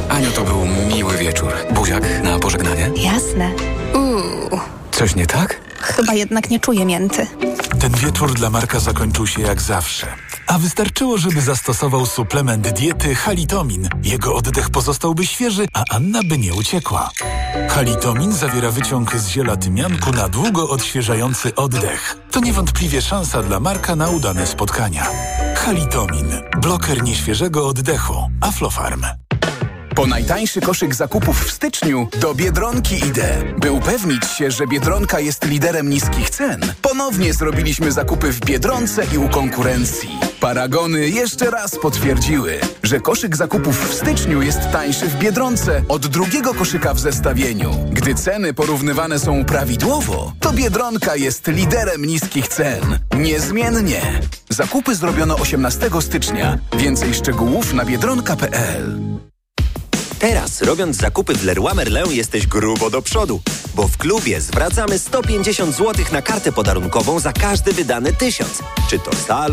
Aniu, 0.09 0.32
to 0.32 0.41
był 0.41 0.65
miły 0.65 1.17
wieczór. 1.17 1.53
Buziak 1.71 2.23
na 2.23 2.39
pożegnanie? 2.39 2.91
Jasne. 2.95 3.51
Uuu, 3.93 4.59
Coś 4.91 5.15
nie 5.15 5.25
tak? 5.25 5.61
Chyba 5.84 6.13
jednak 6.13 6.49
nie 6.49 6.59
czuję 6.59 6.86
mięty. 6.86 7.27
Ten 7.80 7.91
wieczór 7.91 8.34
dla 8.34 8.49
Marka 8.49 8.80
zakończył 8.80 9.27
się 9.27 9.41
jak 9.41 9.61
zawsze. 9.61 10.07
A 10.47 10.59
wystarczyło, 10.59 11.17
żeby 11.17 11.41
zastosował 11.41 12.05
suplement 12.05 12.69
diety 12.69 13.15
Halitomin. 13.15 13.89
Jego 14.03 14.36
oddech 14.36 14.69
pozostałby 14.69 15.25
świeży, 15.25 15.67
a 15.73 15.84
Anna 15.89 16.19
by 16.23 16.38
nie 16.38 16.53
uciekła. 16.53 17.09
Halitomin 17.69 18.34
zawiera 18.34 18.71
wyciąg 18.71 19.15
z 19.15 19.27
ziela 19.27 19.57
tymianku 19.57 20.11
na 20.11 20.30
długo 20.30 20.69
odświeżający 20.69 21.55
oddech. 21.55 22.17
To 22.32 22.39
niewątpliwie 22.39 23.01
szansa 23.01 23.43
dla 23.43 23.59
Marka 23.59 23.95
na 23.95 24.09
udane 24.09 24.47
spotkania. 24.47 25.07
Halitomin. 25.55 26.32
Bloker 26.61 27.03
nieświeżego 27.03 27.67
oddechu. 27.67 28.30
Aflofarm. 28.41 29.05
Po 30.00 30.08
najtańszy 30.08 30.62
koszyk 30.62 30.95
zakupów 30.95 31.45
w 31.45 31.52
styczniu 31.52 32.08
do 32.20 32.34
Biedronki 32.36 32.95
idę. 33.08 33.43
By 33.58 33.72
upewnić 33.72 34.26
się, 34.26 34.52
że 34.52 34.68
Biedronka 34.68 35.20
jest 35.20 35.45
liderem 35.45 35.89
niskich 35.89 36.30
cen, 36.30 36.62
ponownie 36.82 37.34
zrobiliśmy 37.34 37.91
zakupy 37.91 38.32
w 38.32 38.39
Biedronce 38.39 39.04
i 39.14 39.18
u 39.18 39.30
konkurencji. 39.30 40.10
Paragony 40.39 41.10
jeszcze 41.10 41.52
raz 41.52 41.80
potwierdziły, 41.80 42.60
że 42.84 43.00
koszyk 43.00 43.36
zakupów 43.36 43.89
w 43.89 43.93
styczniu 43.93 44.41
jest 44.41 44.60
tańszy 44.72 45.08
w 45.08 45.16
Biedronce 45.16 45.82
od 45.89 46.08
drugiego 46.08 46.54
koszyka 46.54 46.93
w 46.93 47.00
zestawieniu. 47.00 47.72
Gdy 47.91 48.16
ceny 48.16 48.54
porównywane 48.54 49.20
są 49.20 49.45
prawidłowo, 49.45 50.34
to 50.39 50.54
Biedronka 50.54 51.16
jest 51.16 51.47
liderem 51.47 52.06
niskich 52.06 52.47
cen. 52.47 53.00
Niezmiennie. 53.18 54.02
Zakupy 54.50 54.95
zrobiono 54.95 55.36
18 55.36 55.89
stycznia. 56.02 56.58
Więcej 56.78 57.14
szczegółów 57.14 57.74
na 57.74 57.86
biedronka.pl. 57.86 59.00
Teraz, 60.20 60.61
robiąc 60.61 60.97
zakupy 60.97 61.34
w 61.34 61.43
Leroy 61.43 61.74
Merlin, 61.74 62.11
jesteś 62.11 62.47
grubo 62.47 62.89
do 62.89 63.01
przodu, 63.01 63.41
bo 63.76 63.88
w 63.88 63.97
klubie 63.97 64.41
zwracamy 64.41 64.99
150 64.99 65.76
zł 65.76 66.05
na 66.11 66.22
kartę 66.22 66.51
podarunkową 66.51 67.20
za 67.20 67.34
każdy 67.34 67.74
wydany 67.74 68.13
tysiąc. 68.13 68.63
Czy 68.89 68.99
to 68.99 69.15
salon, 69.15 69.47